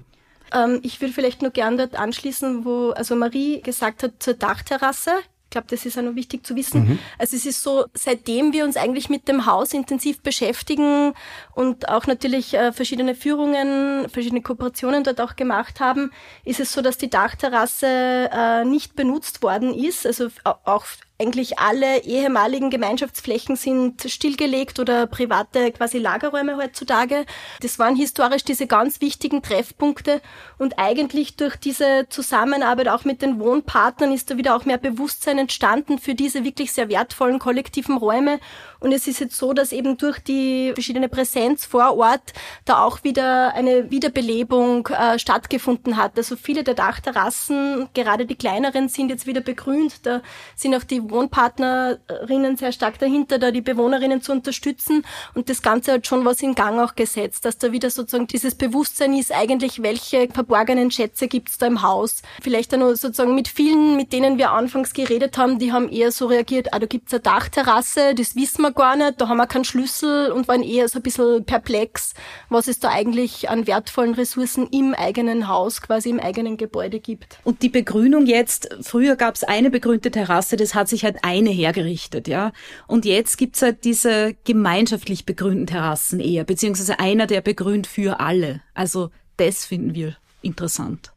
Ähm, 0.52 0.80
ich 0.82 1.00
würde 1.00 1.12
vielleicht 1.12 1.42
nur 1.42 1.50
gern 1.50 1.76
dort 1.76 1.96
anschließen, 1.96 2.64
wo 2.64 2.90
also 2.90 3.16
Marie 3.16 3.60
gesagt 3.62 4.02
hat 4.02 4.22
zur 4.22 4.34
Dachterrasse. 4.34 5.10
Ich 5.44 5.50
glaube, 5.50 5.68
das 5.70 5.86
ist 5.86 5.96
auch 5.96 6.02
noch 6.02 6.16
wichtig 6.16 6.44
zu 6.44 6.56
wissen. 6.56 6.88
Mhm. 6.88 6.98
Also 7.18 7.36
es 7.36 7.46
ist 7.46 7.62
so, 7.62 7.86
seitdem 7.94 8.52
wir 8.52 8.64
uns 8.64 8.76
eigentlich 8.76 9.08
mit 9.08 9.28
dem 9.28 9.46
Haus 9.46 9.72
intensiv 9.72 10.20
beschäftigen 10.20 11.14
und 11.54 11.88
auch 11.88 12.06
natürlich 12.06 12.54
äh, 12.54 12.72
verschiedene 12.72 13.14
Führungen, 13.14 14.08
verschiedene 14.08 14.42
Kooperationen 14.42 15.04
dort 15.04 15.20
auch 15.20 15.36
gemacht 15.36 15.80
haben, 15.80 16.10
ist 16.44 16.60
es 16.60 16.72
so, 16.72 16.82
dass 16.82 16.98
die 16.98 17.10
Dachterrasse 17.10 18.28
äh, 18.32 18.64
nicht 18.64 18.96
benutzt 18.96 19.42
worden 19.42 19.72
ist. 19.72 20.04
Also 20.04 20.28
auch 20.44 20.84
eigentlich 21.18 21.58
alle 21.58 22.02
ehemaligen 22.02 22.68
Gemeinschaftsflächen 22.70 23.56
sind 23.56 24.02
stillgelegt 24.02 24.78
oder 24.78 25.06
private 25.06 25.72
quasi 25.72 25.98
Lagerräume 25.98 26.56
heutzutage. 26.56 27.24
Das 27.62 27.78
waren 27.78 27.96
historisch 27.96 28.44
diese 28.44 28.66
ganz 28.66 29.00
wichtigen 29.00 29.42
Treffpunkte 29.42 30.20
und 30.58 30.78
eigentlich 30.78 31.36
durch 31.36 31.56
diese 31.56 32.06
Zusammenarbeit 32.10 32.88
auch 32.88 33.04
mit 33.04 33.22
den 33.22 33.40
Wohnpartnern 33.40 34.12
ist 34.12 34.30
da 34.30 34.36
wieder 34.36 34.54
auch 34.54 34.66
mehr 34.66 34.78
Bewusstsein 34.78 35.38
entstanden 35.38 35.98
für 35.98 36.14
diese 36.14 36.44
wirklich 36.44 36.72
sehr 36.72 36.90
wertvollen 36.90 37.38
kollektiven 37.38 37.96
Räume 37.96 38.38
Und 38.80 38.92
es 38.92 39.06
ist 39.06 39.20
jetzt 39.20 39.36
so, 39.36 39.52
dass 39.52 39.72
eben 39.72 39.96
durch 39.96 40.18
die 40.18 40.72
verschiedene 40.74 41.08
Präsenz 41.08 41.66
vor 41.66 41.96
Ort 41.96 42.32
da 42.64 42.82
auch 42.82 43.04
wieder 43.04 43.54
eine 43.54 43.90
Wiederbelebung 43.90 44.88
äh, 44.88 45.18
stattgefunden 45.18 45.96
hat. 45.96 46.12
Also 46.16 46.36
viele 46.36 46.64
der 46.64 46.74
Dachterrassen, 46.74 47.88
gerade 47.94 48.26
die 48.26 48.36
kleineren, 48.36 48.88
sind 48.88 49.08
jetzt 49.08 49.26
wieder 49.26 49.40
begrünt. 49.40 50.04
Da 50.04 50.22
sind 50.54 50.74
auch 50.74 50.84
die 50.84 51.10
Wohnpartnerinnen 51.10 52.56
sehr 52.56 52.72
stark 52.72 52.98
dahinter, 52.98 53.38
da 53.38 53.50
die 53.50 53.60
Bewohnerinnen 53.60 54.22
zu 54.22 54.32
unterstützen. 54.32 55.04
Und 55.34 55.48
das 55.48 55.62
Ganze 55.62 55.92
hat 55.92 56.06
schon 56.06 56.24
was 56.24 56.42
in 56.42 56.54
Gang 56.54 56.80
auch 56.80 56.94
gesetzt, 56.94 57.44
dass 57.44 57.58
da 57.58 57.72
wieder 57.72 57.90
sozusagen 57.90 58.26
dieses 58.26 58.54
Bewusstsein 58.54 59.14
ist, 59.14 59.32
eigentlich 59.32 59.82
welche 59.82 60.28
verborgenen 60.32 60.90
Schätze 60.90 61.28
gibt 61.28 61.50
es 61.50 61.58
da 61.58 61.66
im 61.66 61.82
Haus. 61.82 62.22
Vielleicht 62.42 62.72
dann 62.72 62.80
sozusagen 62.80 63.34
mit 63.34 63.48
vielen, 63.48 63.96
mit 63.96 64.12
denen 64.12 64.38
wir 64.38 64.52
anfangs 64.52 64.92
geredet 64.92 65.38
haben, 65.38 65.58
die 65.58 65.72
haben 65.72 65.88
eher 65.88 66.12
so 66.12 66.26
reagiert, 66.26 66.72
ah, 66.72 66.78
da 66.78 66.86
gibt's 66.86 67.12
eine 67.12 67.20
Dachterrasse, 67.20 68.14
das 68.14 68.36
wissen 68.36 68.62
wir 68.62 68.65
gar 68.72 68.96
nicht, 68.96 69.20
da 69.20 69.28
haben 69.28 69.36
wir 69.36 69.46
keinen 69.46 69.64
Schlüssel 69.64 70.30
und 70.32 70.48
waren 70.48 70.62
eher 70.62 70.88
so 70.88 70.98
ein 70.98 71.02
bisschen 71.02 71.44
perplex, 71.44 72.14
was 72.48 72.68
es 72.68 72.78
da 72.80 72.90
eigentlich 72.90 73.48
an 73.48 73.66
wertvollen 73.66 74.14
Ressourcen 74.14 74.66
im 74.68 74.94
eigenen 74.94 75.48
Haus, 75.48 75.80
quasi 75.80 76.10
im 76.10 76.20
eigenen 76.20 76.56
Gebäude 76.56 77.00
gibt. 77.00 77.38
Und 77.44 77.62
die 77.62 77.68
Begrünung 77.68 78.26
jetzt, 78.26 78.68
früher 78.82 79.16
gab's 79.16 79.44
eine 79.44 79.70
begrünte 79.70 80.10
Terrasse, 80.10 80.56
das 80.56 80.74
hat 80.74 80.88
sich 80.88 81.04
halt 81.04 81.18
eine 81.22 81.50
hergerichtet, 81.50 82.28
ja. 82.28 82.52
Und 82.86 83.04
jetzt 83.04 83.38
gibt's 83.38 83.62
halt 83.62 83.84
diese 83.84 84.34
gemeinschaftlich 84.44 85.26
begrünten 85.26 85.66
Terrassen 85.66 86.20
eher, 86.20 86.44
beziehungsweise 86.44 86.98
einer, 87.00 87.26
der 87.26 87.40
begrünt 87.40 87.86
für 87.86 88.20
alle. 88.20 88.62
Also 88.74 89.10
das 89.36 89.66
finden 89.66 89.94
wir 89.94 90.16
interessant. 90.42 91.12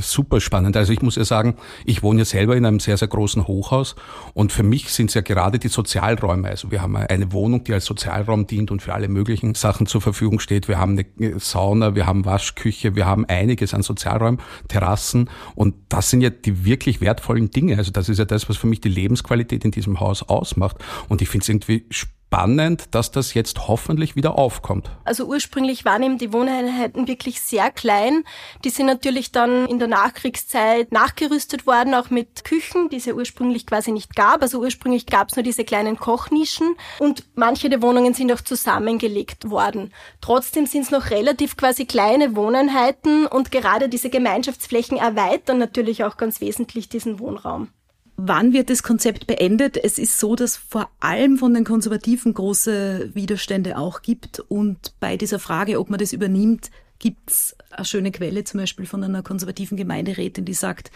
Super 0.00 0.40
spannend. 0.40 0.76
Also 0.76 0.92
ich 0.92 1.02
muss 1.02 1.16
ja 1.16 1.24
sagen, 1.24 1.56
ich 1.84 2.02
wohne 2.02 2.20
ja 2.20 2.24
selber 2.24 2.56
in 2.56 2.64
einem 2.64 2.80
sehr, 2.80 2.96
sehr 2.96 3.08
großen 3.08 3.46
Hochhaus 3.46 3.94
und 4.34 4.52
für 4.52 4.62
mich 4.62 4.90
sind 4.90 5.10
es 5.10 5.14
ja 5.14 5.20
gerade 5.20 5.58
die 5.58 5.68
Sozialräume. 5.68 6.48
Also 6.48 6.70
wir 6.70 6.82
haben 6.82 6.96
eine 6.96 7.32
Wohnung, 7.32 7.64
die 7.64 7.72
als 7.72 7.84
Sozialraum 7.84 8.46
dient 8.46 8.70
und 8.70 8.82
für 8.82 8.94
alle 8.94 9.08
möglichen 9.08 9.54
Sachen 9.54 9.86
zur 9.86 10.00
Verfügung 10.00 10.40
steht. 10.40 10.68
Wir 10.68 10.78
haben 10.78 10.98
eine 10.98 11.38
Sauna, 11.38 11.94
wir 11.94 12.06
haben 12.06 12.24
Waschküche, 12.24 12.94
wir 12.94 13.06
haben 13.06 13.26
einiges 13.26 13.74
an 13.74 13.82
Sozialräumen, 13.82 14.40
Terrassen 14.68 15.28
und 15.54 15.74
das 15.88 16.10
sind 16.10 16.20
ja 16.20 16.30
die 16.30 16.64
wirklich 16.64 17.00
wertvollen 17.00 17.50
Dinge. 17.50 17.76
Also 17.76 17.90
das 17.90 18.08
ist 18.08 18.18
ja 18.18 18.24
das, 18.24 18.48
was 18.48 18.56
für 18.56 18.66
mich 18.66 18.80
die 18.80 18.88
Lebensqualität 18.88 19.64
in 19.64 19.70
diesem 19.70 20.00
Haus 20.00 20.22
ausmacht 20.22 20.76
und 21.08 21.22
ich 21.22 21.28
finde 21.28 21.42
es 21.42 21.48
irgendwie 21.48 21.86
spannend 21.90 22.21
spannend, 22.32 22.94
dass 22.94 23.10
das 23.10 23.34
jetzt 23.34 23.68
hoffentlich 23.68 24.16
wieder 24.16 24.38
aufkommt. 24.38 24.90
Also 25.04 25.26
ursprünglich 25.26 25.84
waren 25.84 26.02
eben 26.02 26.16
die 26.16 26.32
Wohneinheiten 26.32 27.06
wirklich 27.06 27.42
sehr 27.42 27.70
klein. 27.70 28.24
Die 28.64 28.70
sind 28.70 28.86
natürlich 28.86 29.32
dann 29.32 29.66
in 29.66 29.78
der 29.78 29.88
Nachkriegszeit 29.88 30.92
nachgerüstet 30.92 31.66
worden, 31.66 31.92
auch 31.94 32.08
mit 32.08 32.42
Küchen, 32.44 32.88
die 32.88 32.96
es 32.96 33.04
ja 33.04 33.12
ursprünglich 33.12 33.66
quasi 33.66 33.92
nicht 33.92 34.16
gab. 34.16 34.40
Also 34.40 34.60
ursprünglich 34.60 35.04
gab 35.04 35.28
es 35.28 35.36
nur 35.36 35.42
diese 35.42 35.64
kleinen 35.64 35.98
Kochnischen 35.98 36.74
und 36.98 37.24
manche 37.34 37.68
der 37.68 37.82
Wohnungen 37.82 38.14
sind 38.14 38.32
auch 38.32 38.40
zusammengelegt 38.40 39.50
worden. 39.50 39.92
Trotzdem 40.22 40.64
sind 40.64 40.84
es 40.84 40.90
noch 40.90 41.10
relativ 41.10 41.58
quasi 41.58 41.84
kleine 41.84 42.34
Wohneinheiten 42.34 43.26
und 43.26 43.50
gerade 43.50 43.90
diese 43.90 44.08
Gemeinschaftsflächen 44.08 44.96
erweitern 44.96 45.58
natürlich 45.58 46.02
auch 46.04 46.16
ganz 46.16 46.40
wesentlich 46.40 46.88
diesen 46.88 47.18
Wohnraum. 47.18 47.68
Wann 48.24 48.52
wird 48.52 48.70
das 48.70 48.84
Konzept 48.84 49.26
beendet? 49.26 49.76
Es 49.76 49.98
ist 49.98 50.20
so, 50.20 50.36
dass 50.36 50.56
vor 50.56 50.88
allem 51.00 51.38
von 51.38 51.54
den 51.54 51.64
Konservativen 51.64 52.34
große 52.34 53.10
Widerstände 53.14 53.76
auch 53.76 54.00
gibt. 54.00 54.38
Und 54.38 54.94
bei 55.00 55.16
dieser 55.16 55.40
Frage, 55.40 55.80
ob 55.80 55.90
man 55.90 55.98
das 55.98 56.12
übernimmt, 56.12 56.70
gibt's 57.00 57.56
eine 57.72 57.84
schöne 57.84 58.12
Quelle 58.12 58.44
zum 58.44 58.60
Beispiel 58.60 58.86
von 58.86 59.02
einer 59.02 59.24
konservativen 59.24 59.76
Gemeinderätin, 59.76 60.44
die 60.44 60.54
sagt, 60.54 60.92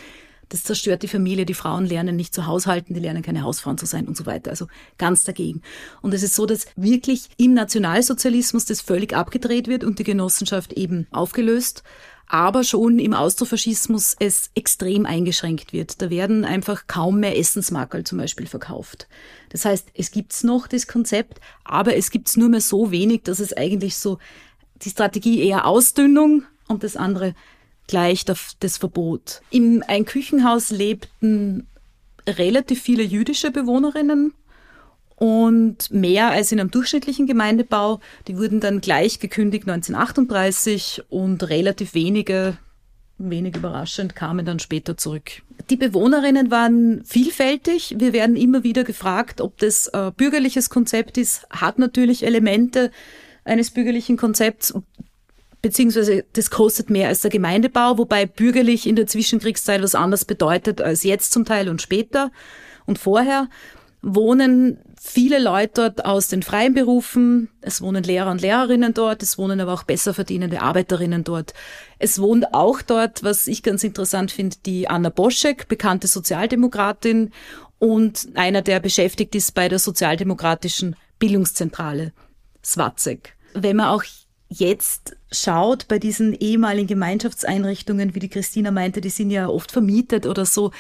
das 0.51 0.63
zerstört 0.63 1.03
die 1.03 1.09
Familie, 1.09 1.47
die 1.47 1.55
Frauen 1.55 1.85
lernen 1.85 2.15
nicht 2.15 2.33
zu 2.33 2.47
Haushalten, 2.47 2.95
die 2.95 3.01
lernen 3.01 3.23
keine 3.23 3.43
Hausfrauen 3.43 3.77
zu 3.77 3.87
sein 3.87 4.07
und 4.07 4.17
so 4.17 4.25
weiter. 4.25 4.51
Also 4.51 4.69
ganz 4.97 5.25
dagegen. 5.25 5.63
Und 6.03 6.15
es 6.15 6.23
ist 6.23 6.37
so, 6.37 6.47
dass 6.47 6.67
wirklich 6.77 7.29
im 7.39 7.55
Nationalsozialismus 7.55 8.67
das 8.67 8.81
völlig 8.81 9.17
abgedreht 9.17 9.67
wird 9.67 9.83
und 9.83 9.99
die 9.99 10.05
Genossenschaft 10.05 10.75
eben 10.75 11.09
aufgelöst 11.11 11.83
aber 12.29 12.65
schon 12.65 12.99
im 12.99 13.15
Austrofaschismus 13.15 14.17
es 14.19 14.51
extrem 14.55 15.07
eingeschränkt 15.07 15.73
wird. 15.73 16.03
Da 16.03 16.11
werden 16.11 16.45
einfach 16.45 16.87
kaum 16.87 17.21
mehr 17.21 17.39
Essensmakel 17.39 18.05
zum 18.05 18.19
Beispiel 18.19 18.47
verkauft. 18.47 19.07
Das 19.51 19.65
heißt, 19.65 19.89
es 19.95 20.11
gibt's 20.11 20.43
noch 20.43 20.67
das 20.67 20.87
Konzept, 20.87 21.41
aber 21.65 21.97
es 21.97 22.11
gibt's 22.11 22.37
nur 22.37 22.49
mehr 22.49 22.61
so 22.61 22.91
wenig, 22.91 23.23
dass 23.23 23.39
es 23.39 23.53
eigentlich 23.53 23.97
so 23.97 24.19
die 24.83 24.91
Strategie 24.91 25.41
eher 25.41 25.67
Ausdünnung 25.67 26.45
und 26.69 26.83
das 26.83 26.97
andere 26.97 27.35
gleich 27.87 28.25
das 28.25 28.77
Verbot. 28.77 29.43
Im 29.51 29.85
Ein-Küchenhaus 29.87 30.71
lebten 30.71 31.67
relativ 32.27 32.83
viele 32.83 33.05
jüdische 33.05 33.53
Bewohnerinnen 33.53 34.35
und 35.17 35.91
mehr 35.91 36.31
als 36.31 36.53
in 36.53 36.61
einem 36.61 36.71
durchschnittlichen 36.71 37.27
Gemeindebau. 37.27 38.01
Die 38.29 38.39
wurden 38.39 38.61
dann 38.61 38.81
gleich 38.81 39.19
gekündigt 39.19 39.69
1938 39.69 41.05
und 41.09 41.49
relativ 41.49 41.95
wenige, 41.95 42.59
wenig 43.19 43.57
überraschend, 43.57 44.15
kamen 44.15 44.45
dann 44.45 44.59
später 44.59 44.97
zurück. 44.97 45.43
Die 45.71 45.77
Bewohnerinnen 45.77 46.51
waren 46.51 47.03
vielfältig. 47.05 47.97
Wir 47.99 48.13
werden 48.13 48.37
immer 48.37 48.63
wieder 48.63 48.85
gefragt, 48.85 49.41
ob 49.41 49.59
das 49.59 49.89
äh, 49.89 50.13
bürgerliches 50.15 50.69
Konzept 50.69 51.17
ist, 51.17 51.47
hat 51.51 51.79
natürlich 51.79 52.25
Elemente 52.25 52.91
eines 53.45 53.71
bürgerlichen 53.71 54.19
Konzepts, 54.19 54.75
beziehungsweise 55.63 56.25
das 56.35 56.51
kostet 56.51 56.91
mehr 56.91 57.09
als 57.09 57.23
der 57.23 57.31
Gemeindebau, 57.31 57.97
wobei 57.97 58.27
bürgerlich 58.27 58.87
in 58.87 58.97
der 58.97 59.07
Zwischenkriegszeit 59.07 59.83
was 59.83 59.95
anders 59.95 60.27
bedeutet 60.27 60.83
als 60.83 61.05
jetzt 61.05 61.33
zum 61.33 61.45
Teil 61.47 61.69
und 61.71 61.81
später 61.81 62.31
und 62.85 62.99
vorher 62.99 63.49
wohnen 64.07 64.79
viele 65.01 65.43
Leute 65.43 65.73
dort 65.75 66.05
aus 66.05 66.29
den 66.29 66.45
freien 66.45 66.75
Berufen. 66.75 67.51
Es 67.61 67.83
wohnen 67.83 68.05
Lehrer 68.05 68.31
und 68.31 68.41
Lehrerinnen 68.41 68.95
dort. 68.95 69.23
Es 69.23 69.37
wohnen 69.37 69.61
aber 69.61 69.75
auch 69.75 69.83
besser 69.83 70.15
verdienende 70.15 70.63
Arbeiterinnen 70.63 71.25
dort. 71.25 71.55
Es 71.99 72.21
wohnt 72.21 72.55
auch 72.55 72.83
dort, 72.83 73.25
was 73.25 73.49
ich 73.49 73.65
ganz 73.65 73.83
interessant 73.83 74.31
finde, 74.31 74.57
die 74.65 74.89
Anna 74.89 75.09
Boschek, 75.09 75.67
bekannte 75.67 76.07
Sozialdemokratin 76.07 77.33
und 77.79 78.29
einer, 78.35 78.63
der 78.63 78.79
beschäftigt 78.79 79.35
ist 79.35 79.55
bei 79.55 79.69
der 79.69 79.81
Sozialdemokratischen 79.81 80.95
Bildungszentrale, 81.19 82.13
Swatzek. 82.65 83.35
Wenn 83.55 83.77
man 83.77 83.89
auch 83.89 84.05
jetzt 84.49 85.17
schaut 85.33 85.89
bei 85.89 85.99
diesen 85.99 86.33
ehemaligen 86.33 86.87
Gemeinschaftseinrichtungen, 86.87 88.15
wie 88.15 88.21
die 88.21 88.29
Christina 88.29 88.71
meinte, 88.71 89.01
die 89.01 89.11
sind 89.11 89.31
ja 89.31 89.49
oft 89.49 89.73
vermietet 89.73 90.27
oder 90.27 90.47
so, 90.47 90.71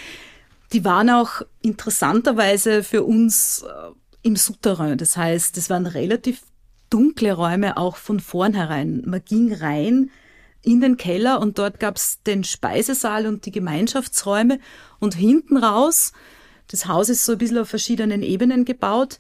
die 0.72 0.84
waren 0.84 1.10
auch 1.10 1.42
interessanterweise 1.62 2.82
für 2.82 3.04
uns 3.04 3.62
äh, 3.62 3.92
im 4.22 4.36
Souterrain. 4.36 4.98
Das 4.98 5.16
heißt, 5.16 5.56
es 5.56 5.70
waren 5.70 5.86
relativ 5.86 6.42
dunkle 6.90 7.32
Räume 7.32 7.76
auch 7.76 7.96
von 7.96 8.20
vornherein. 8.20 9.02
Man 9.06 9.24
ging 9.24 9.52
rein 9.52 10.10
in 10.62 10.80
den 10.80 10.96
Keller 10.96 11.40
und 11.40 11.58
dort 11.58 11.78
gab's 11.78 12.22
den 12.24 12.42
Speisesaal 12.42 13.26
und 13.26 13.46
die 13.46 13.52
Gemeinschaftsräume 13.52 14.58
und 14.98 15.14
hinten 15.14 15.56
raus, 15.56 16.12
das 16.68 16.86
Haus 16.86 17.08
ist 17.08 17.24
so 17.24 17.32
ein 17.32 17.38
bisschen 17.38 17.58
auf 17.58 17.68
verschiedenen 17.68 18.22
Ebenen 18.22 18.64
gebaut, 18.64 19.18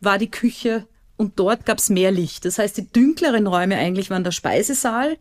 war 0.00 0.18
die 0.18 0.30
Küche 0.30 0.86
und 1.16 1.38
dort 1.40 1.66
gab's 1.66 1.88
mehr 1.88 2.12
Licht. 2.12 2.44
Das 2.44 2.58
heißt, 2.58 2.76
die 2.76 2.92
dunkleren 2.92 3.48
Räume 3.48 3.76
eigentlich 3.76 4.10
waren 4.10 4.22
der 4.22 4.30
Speisesaal. 4.30 5.16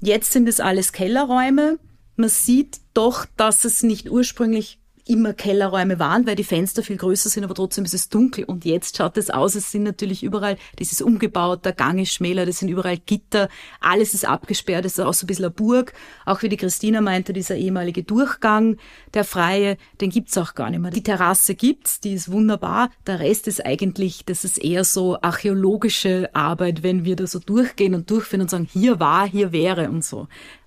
Jetzt 0.00 0.32
sind 0.32 0.46
es 0.48 0.60
alles 0.60 0.92
Kellerräume 0.92 1.78
man 2.16 2.28
sieht 2.28 2.80
doch, 2.94 3.26
dass 3.36 3.64
es 3.64 3.82
nicht 3.82 4.10
ursprünglich 4.10 4.78
immer 5.08 5.32
Kellerräume 5.32 5.98
waren, 5.98 6.26
weil 6.26 6.34
die 6.34 6.44
Fenster 6.44 6.82
viel 6.82 6.96
größer 6.96 7.28
sind, 7.28 7.44
aber 7.44 7.54
trotzdem 7.54 7.84
ist 7.84 7.94
es 7.94 8.08
dunkel. 8.08 8.44
Und 8.44 8.64
jetzt 8.64 8.96
schaut 8.96 9.16
es 9.16 9.30
aus, 9.30 9.54
es 9.54 9.70
sind 9.70 9.84
natürlich 9.84 10.22
überall, 10.22 10.56
das 10.76 10.90
ist 10.90 11.00
umgebaut, 11.00 11.64
der 11.64 11.72
Gang 11.72 12.00
ist 12.00 12.12
schmäler, 12.12 12.44
das 12.44 12.58
sind 12.58 12.68
überall 12.68 12.98
Gitter, 12.98 13.48
alles 13.80 14.14
ist 14.14 14.26
abgesperrt, 14.26 14.84
es 14.84 14.98
ist 14.98 15.04
auch 15.04 15.14
so 15.14 15.24
ein 15.24 15.28
bisschen 15.28 15.44
eine 15.44 15.54
Burg. 15.54 15.92
Auch 16.24 16.42
wie 16.42 16.48
die 16.48 16.56
Christina 16.56 17.00
meinte, 17.00 17.32
dieser 17.32 17.56
ehemalige 17.56 18.02
Durchgang, 18.02 18.78
der 19.14 19.24
freie, 19.24 19.76
den 20.00 20.10
gibt's 20.10 20.36
auch 20.38 20.54
gar 20.54 20.70
nicht 20.70 20.80
mehr. 20.80 20.90
Die 20.90 21.04
Terrasse 21.04 21.54
gibt's, 21.54 22.00
die 22.00 22.14
ist 22.14 22.32
wunderbar. 22.32 22.90
Der 23.06 23.20
Rest 23.20 23.46
ist 23.46 23.64
eigentlich, 23.64 24.24
das 24.24 24.44
ist 24.44 24.58
eher 24.58 24.82
so 24.82 25.18
archäologische 25.22 26.30
Arbeit, 26.32 26.82
wenn 26.82 27.04
wir 27.04 27.14
da 27.14 27.28
so 27.28 27.38
durchgehen 27.38 27.94
und 27.94 28.10
durchführen 28.10 28.42
und 28.42 28.50
sagen, 28.50 28.68
hier 28.70 28.98
war, 28.98 29.28
hier 29.28 29.52
wäre 29.52 29.88
und 29.88 30.04
so 30.04 30.26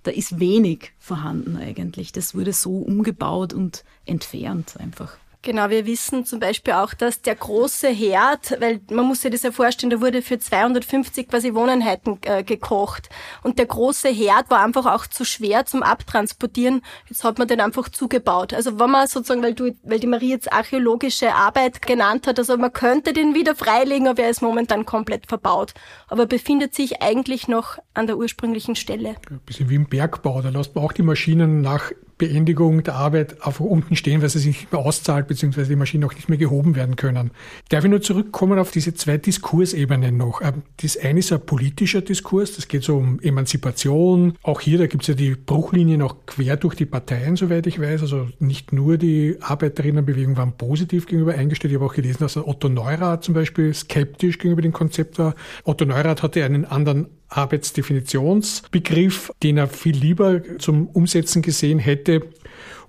da 0.09 0.15
ist 0.15 0.39
wenig 0.39 0.93
vorhanden 0.97 1.55
eigentlich. 1.55 2.11
Das 2.11 2.33
wurde 2.33 2.51
so 2.51 2.79
umgebaut 2.79 3.53
und 3.53 3.83
entfernt 4.05 4.75
einfach. 4.79 5.17
Genau, 5.41 5.69
wir 5.69 5.85
wissen 5.85 6.25
zum 6.25 6.41
Beispiel 6.41 6.73
auch, 6.73 6.93
dass 6.93 7.21
der 7.21 7.35
große 7.35 7.87
Herd, 7.87 8.59
weil 8.59 8.81
man 8.91 9.05
muss 9.05 9.21
sich 9.21 9.31
das 9.31 9.43
ja 9.43 9.53
vorstellen, 9.53 9.89
da 9.89 10.01
wurde 10.01 10.21
für 10.21 10.37
250 10.37 11.29
quasi 11.29 11.53
Wohneinheiten 11.53 12.19
äh, 12.23 12.43
gekocht. 12.43 13.09
Und 13.41 13.57
der 13.57 13.65
große 13.65 14.09
Herd 14.09 14.49
war 14.49 14.65
einfach 14.65 14.85
auch 14.85 15.07
zu 15.07 15.23
schwer 15.23 15.65
zum 15.65 15.81
Abtransportieren. 15.81 16.81
Jetzt 17.07 17.23
hat 17.23 17.39
man 17.39 17.47
den 17.47 17.61
einfach 17.61 17.87
zugebaut. 17.87 18.53
Also 18.53 18.79
wenn 18.81 18.89
man 18.89 19.07
sozusagen, 19.07 19.41
weil 19.41 19.53
du, 19.53 19.73
weil 19.83 20.01
die 20.01 20.07
Marie 20.07 20.31
jetzt 20.31 20.51
archäologische 20.51 21.33
Arbeit 21.33 21.81
genannt 21.81 22.27
hat, 22.27 22.37
also 22.37 22.57
man 22.57 22.73
könnte 22.73 23.13
den 23.13 23.33
wieder 23.33 23.55
freilegen, 23.55 24.09
aber 24.09 24.23
er 24.23 24.31
ist 24.31 24.41
momentan 24.41 24.85
komplett 24.85 25.27
verbaut. 25.27 25.73
Aber 26.09 26.25
befindet 26.25 26.75
sich 26.75 27.01
eigentlich 27.01 27.47
noch 27.47 27.77
an 27.93 28.07
der 28.07 28.17
ursprünglichen 28.17 28.75
Stelle. 28.75 29.15
Ein 29.29 29.39
bisschen 29.45 29.69
wie 29.69 29.75
im 29.75 29.87
Bergbau, 29.87 30.41
da 30.41 30.49
lässt 30.49 30.75
man 30.75 30.83
auch 30.83 30.91
die 30.91 31.03
Maschinen 31.03 31.61
nach 31.61 31.93
Beendigung 32.19 32.83
der 32.83 32.95
Arbeit 32.95 33.41
einfach 33.43 33.65
unten 33.65 33.95
stehen, 33.95 34.21
weil 34.21 34.29
sie 34.29 34.39
sich 34.39 34.59
nicht 34.59 34.71
mehr 34.71 34.81
auszahlt, 34.81 35.27
beziehungsweise 35.27 35.69
die 35.69 35.75
Maschinen 35.75 36.03
auch 36.03 36.13
nicht 36.13 36.29
mehr 36.29 36.37
gehoben 36.37 36.75
werden 36.75 36.97
können. 36.97 37.31
Darf 37.69 37.85
ich 37.85 37.89
nur 37.89 38.01
zurückkommen 38.01 38.59
auf 38.59 38.69
diese 38.69 38.93
zwei 38.93 39.17
Diskursebenen 39.17 40.17
noch? 40.17 40.41
Ähm, 40.41 40.61
das 40.83 40.97
eine 40.97 41.19
ist 41.19 41.31
ein 41.31 41.41
politischer 41.43 42.01
Diskurs, 42.01 42.55
das 42.55 42.67
geht 42.67 42.83
so 42.83 42.97
um 42.97 43.19
Emanzipation. 43.21 44.33
Auch 44.43 44.61
hier, 44.61 44.77
da 44.77 44.85
gibt 44.85 45.03
es 45.03 45.07
ja 45.07 45.13
die 45.15 45.33
Bruchlinien 45.33 46.01
auch 46.01 46.17
quer 46.27 46.57
durch 46.57 46.75
die 46.75 46.85
Parteien, 46.85 47.37
soweit 47.37 47.65
ich 47.65 47.79
weiß. 47.79 48.01
Also 48.01 48.27
nicht 48.39 48.73
nur 48.73 48.97
die 48.97 49.37
Arbeiterinnenbewegung 49.39 50.37
waren 50.37 50.57
positiv 50.57 51.07
gegenüber 51.07 51.33
eingestellt. 51.33 51.71
Ich 51.71 51.79
habe 51.79 51.85
auch 51.85 51.95
gelesen, 51.95 52.19
dass 52.19 52.35
Otto 52.35 52.67
Neurath 52.67 53.23
zum 53.23 53.33
Beispiel 53.33 53.73
skeptisch 53.73 54.37
gegenüber 54.37 54.61
dem 54.61 54.73
Konzept 54.73 55.17
war. 55.17 55.35
Otto 55.63 55.85
Neurath 55.85 56.21
hatte 56.21 56.43
einen 56.43 56.65
anderen 56.65 57.07
Arbeitsdefinitionsbegriff, 57.29 59.31
den 59.43 59.57
er 59.57 59.67
viel 59.67 59.95
lieber 59.95 60.41
zum 60.57 60.87
Umsetzen 60.87 61.41
gesehen 61.41 61.79
hätte. 61.79 62.21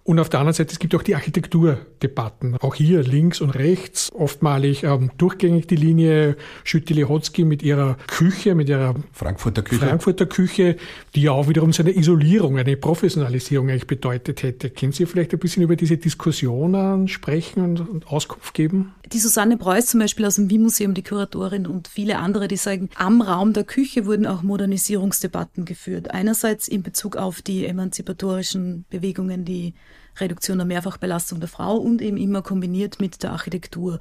Und 0.02 0.18
auf 0.18 0.28
der 0.28 0.40
anderen 0.40 0.54
Seite, 0.54 0.72
es 0.72 0.78
gibt 0.78 0.94
auch 0.94 1.02
die 1.02 1.14
Architekturdebatten. 1.14 2.56
Auch 2.56 2.74
hier 2.74 3.02
links 3.02 3.40
und 3.40 3.50
rechts, 3.50 4.10
oftmalig 4.12 4.82
ähm, 4.82 5.10
durchgängig 5.18 5.66
die 5.66 5.76
Linie 5.76 6.36
Schütte-Lehotzky 6.64 7.44
mit 7.44 7.62
ihrer 7.62 7.96
Küche, 8.06 8.54
mit 8.54 8.68
ihrer 8.68 8.94
Frankfurter 9.12 9.62
Küche. 9.62 9.86
Frankfurter 9.86 10.26
Küche, 10.26 10.76
die 11.14 11.22
ja 11.22 11.32
auch 11.32 11.48
wiederum 11.48 11.72
seine 11.72 11.96
Isolierung, 11.96 12.58
eine 12.58 12.76
Professionalisierung 12.76 13.68
eigentlich 13.68 13.86
bedeutet 13.86 14.42
hätte. 14.42 14.70
Können 14.70 14.92
Sie 14.92 15.06
vielleicht 15.06 15.32
ein 15.32 15.38
bisschen 15.38 15.62
über 15.62 15.76
diese 15.76 15.98
Diskussionen 15.98 17.06
sprechen 17.08 17.62
und, 17.62 17.80
und 17.80 18.06
Auskunft 18.06 18.54
geben? 18.54 18.94
Die 19.12 19.18
Susanne 19.18 19.58
Preuß 19.58 19.86
zum 19.86 20.00
Beispiel 20.00 20.24
aus 20.24 20.36
dem 20.36 20.48
Wien-Museum, 20.50 20.94
die 20.94 21.02
Kuratorin 21.02 21.66
und 21.66 21.88
viele 21.88 22.18
andere, 22.18 22.48
die 22.48 22.56
sagen, 22.56 22.88
am 22.94 23.20
Raum 23.20 23.52
der 23.52 23.64
Küche 23.64 24.06
wurden 24.06 24.26
auch 24.26 24.42
Modernisierungsdebatten 24.42 25.64
geführt. 25.64 26.10
Einerseits 26.10 26.68
in 26.68 26.82
Bezug 26.82 27.16
auf 27.16 27.42
die 27.42 27.66
emanzipatorischen 27.66 28.86
Bewegungen, 28.88 29.44
die 29.44 29.74
Reduktion 30.18 30.58
der 30.58 30.66
Mehrfachbelastung 30.66 31.40
der 31.40 31.48
Frau 31.48 31.76
und 31.76 32.02
eben 32.02 32.16
immer 32.16 32.42
kombiniert 32.42 33.00
mit 33.00 33.22
der 33.22 33.32
Architektur. 33.32 34.00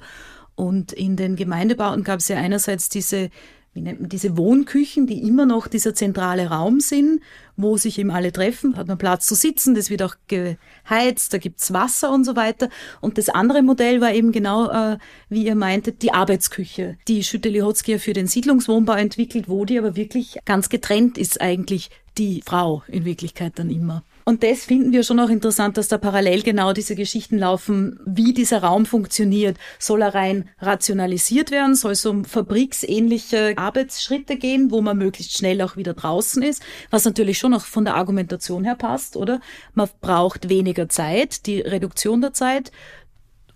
Und 0.54 0.92
in 0.92 1.16
den 1.16 1.36
Gemeindebauten 1.36 2.04
gab 2.04 2.20
es 2.20 2.28
ja 2.28 2.36
einerseits 2.36 2.88
diese 2.88 3.30
wie 3.72 3.82
nennt 3.82 4.00
man 4.00 4.08
diese 4.08 4.36
Wohnküchen, 4.36 5.06
die 5.06 5.22
immer 5.22 5.46
noch 5.46 5.68
dieser 5.68 5.94
zentrale 5.94 6.48
Raum 6.48 6.80
sind, 6.80 7.22
wo 7.56 7.76
sich 7.76 7.98
eben 8.00 8.10
alle 8.10 8.32
treffen, 8.32 8.76
hat 8.76 8.88
man 8.88 8.98
Platz 8.98 9.26
zu 9.26 9.36
sitzen, 9.36 9.76
das 9.76 9.90
wird 9.90 10.02
auch 10.02 10.16
geheizt, 10.26 11.32
da 11.32 11.38
gibt's 11.38 11.72
Wasser 11.72 12.10
und 12.10 12.24
so 12.24 12.34
weiter. 12.34 12.68
Und 13.00 13.16
das 13.16 13.28
andere 13.28 13.62
Modell 13.62 14.00
war 14.00 14.12
eben 14.12 14.32
genau, 14.32 14.70
äh, 14.70 14.98
wie 15.28 15.44
ihr 15.44 15.54
meintet, 15.54 16.02
die 16.02 16.12
Arbeitsküche, 16.12 16.98
die 17.06 17.22
Schütte-Lihotzky 17.22 18.00
für 18.00 18.12
den 18.12 18.26
Siedlungswohnbau 18.26 18.94
entwickelt, 18.94 19.48
wo 19.48 19.64
die 19.64 19.78
aber 19.78 19.94
wirklich 19.94 20.38
ganz 20.44 20.68
getrennt 20.68 21.16
ist 21.16 21.40
eigentlich 21.40 21.90
die 22.18 22.42
Frau 22.44 22.82
in 22.88 23.04
Wirklichkeit 23.04 23.52
dann 23.56 23.70
immer. 23.70 24.02
Und 24.24 24.42
das 24.42 24.64
finden 24.64 24.92
wir 24.92 25.02
schon 25.02 25.20
auch 25.20 25.28
interessant, 25.28 25.76
dass 25.76 25.88
da 25.88 25.98
parallel 25.98 26.42
genau 26.42 26.72
diese 26.72 26.94
Geschichten 26.94 27.38
laufen, 27.38 27.98
wie 28.04 28.32
dieser 28.32 28.62
Raum 28.62 28.86
funktioniert. 28.86 29.56
Soll 29.78 30.02
er 30.02 30.14
rein 30.14 30.48
rationalisiert 30.58 31.50
werden? 31.50 31.74
Soll 31.74 31.92
es 31.92 32.06
um 32.06 32.24
fabriksähnliche 32.24 33.54
Arbeitsschritte 33.56 34.36
gehen, 34.36 34.70
wo 34.70 34.80
man 34.80 34.98
möglichst 34.98 35.36
schnell 35.36 35.60
auch 35.62 35.76
wieder 35.76 35.94
draußen 35.94 36.42
ist? 36.42 36.62
Was 36.90 37.04
natürlich 37.04 37.38
schon 37.38 37.54
auch 37.54 37.64
von 37.64 37.84
der 37.84 37.96
Argumentation 37.96 38.64
her 38.64 38.76
passt, 38.76 39.16
oder? 39.16 39.40
Man 39.74 39.88
braucht 40.00 40.48
weniger 40.48 40.88
Zeit, 40.88 41.46
die 41.46 41.60
Reduktion 41.60 42.20
der 42.20 42.32
Zeit. 42.32 42.72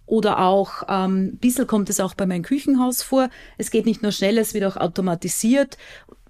Oder 0.06 0.40
auch, 0.40 0.82
ähm, 0.88 1.26
ein 1.26 1.36
bisschen 1.38 1.66
kommt 1.66 1.88
es 1.88 2.00
auch 2.00 2.14
bei 2.14 2.26
meinem 2.26 2.42
Küchenhaus 2.42 3.02
vor. 3.02 3.30
Es 3.56 3.70
geht 3.70 3.86
nicht 3.86 4.02
nur 4.02 4.12
schnell, 4.12 4.36
es 4.38 4.52
wird 4.52 4.64
auch 4.64 4.76
automatisiert. 4.76 5.78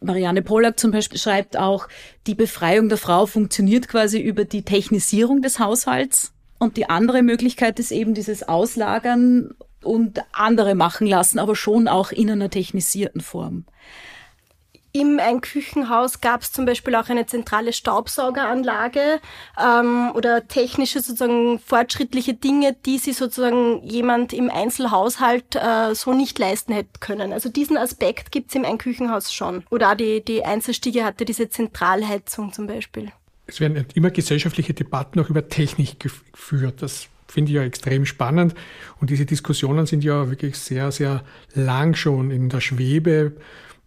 Marianne 0.00 0.42
Pollack 0.42 0.78
zum 0.78 0.90
Beispiel 0.90 1.18
schreibt 1.18 1.56
auch, 1.56 1.88
die 2.26 2.34
Befreiung 2.34 2.88
der 2.88 2.98
Frau 2.98 3.26
funktioniert 3.26 3.88
quasi 3.88 4.20
über 4.20 4.44
die 4.44 4.62
Technisierung 4.62 5.42
des 5.42 5.58
Haushalts. 5.58 6.32
Und 6.58 6.76
die 6.76 6.88
andere 6.88 7.22
Möglichkeit 7.22 7.78
ist 7.80 7.90
eben 7.90 8.14
dieses 8.14 8.46
Auslagern 8.46 9.54
und 9.82 10.20
andere 10.32 10.74
machen 10.74 11.06
lassen, 11.06 11.38
aber 11.38 11.56
schon 11.56 11.88
auch 11.88 12.12
in 12.12 12.30
einer 12.30 12.50
technisierten 12.50 13.20
Form. 13.20 13.64
Im 14.96 15.18
Ein-Küchenhaus 15.18 16.20
gab 16.20 16.42
es 16.42 16.52
zum 16.52 16.66
Beispiel 16.66 16.94
auch 16.94 17.08
eine 17.08 17.26
zentrale 17.26 17.72
Staubsaugeranlage 17.72 19.20
ähm, 19.60 20.12
oder 20.14 20.46
technische 20.46 21.00
sozusagen 21.00 21.58
fortschrittliche 21.58 22.34
Dinge, 22.34 22.76
die 22.86 22.98
sich 22.98 23.16
sozusagen 23.16 23.82
jemand 23.82 24.32
im 24.32 24.50
Einzelhaushalt 24.50 25.56
äh, 25.56 25.96
so 25.96 26.12
nicht 26.14 26.38
leisten 26.38 26.72
hätte 26.72 27.00
können. 27.00 27.32
Also 27.32 27.48
diesen 27.48 27.76
Aspekt 27.76 28.30
gibt's 28.30 28.54
im 28.54 28.64
Ein-Küchenhaus 28.64 29.34
schon. 29.34 29.64
Oder 29.68 29.90
auch 29.90 29.96
die, 29.96 30.24
die 30.24 30.44
Einzelstiege 30.44 31.02
hatte 31.02 31.24
diese 31.24 31.48
Zentralheizung 31.48 32.52
zum 32.52 32.68
Beispiel. 32.68 33.10
Es 33.48 33.58
werden 33.58 33.84
immer 33.94 34.12
gesellschaftliche 34.12 34.74
Debatten 34.74 35.18
auch 35.18 35.28
über 35.28 35.48
Technik 35.48 35.98
geführt. 35.98 36.82
Das 36.82 37.08
finde 37.26 37.50
ich 37.50 37.56
ja 37.56 37.64
extrem 37.64 38.06
spannend. 38.06 38.54
Und 39.00 39.10
diese 39.10 39.26
Diskussionen 39.26 39.86
sind 39.86 40.04
ja 40.04 40.30
wirklich 40.30 40.56
sehr, 40.56 40.92
sehr 40.92 41.24
lang 41.52 41.96
schon 41.96 42.30
in 42.30 42.48
der 42.48 42.60
Schwebe 42.60 43.32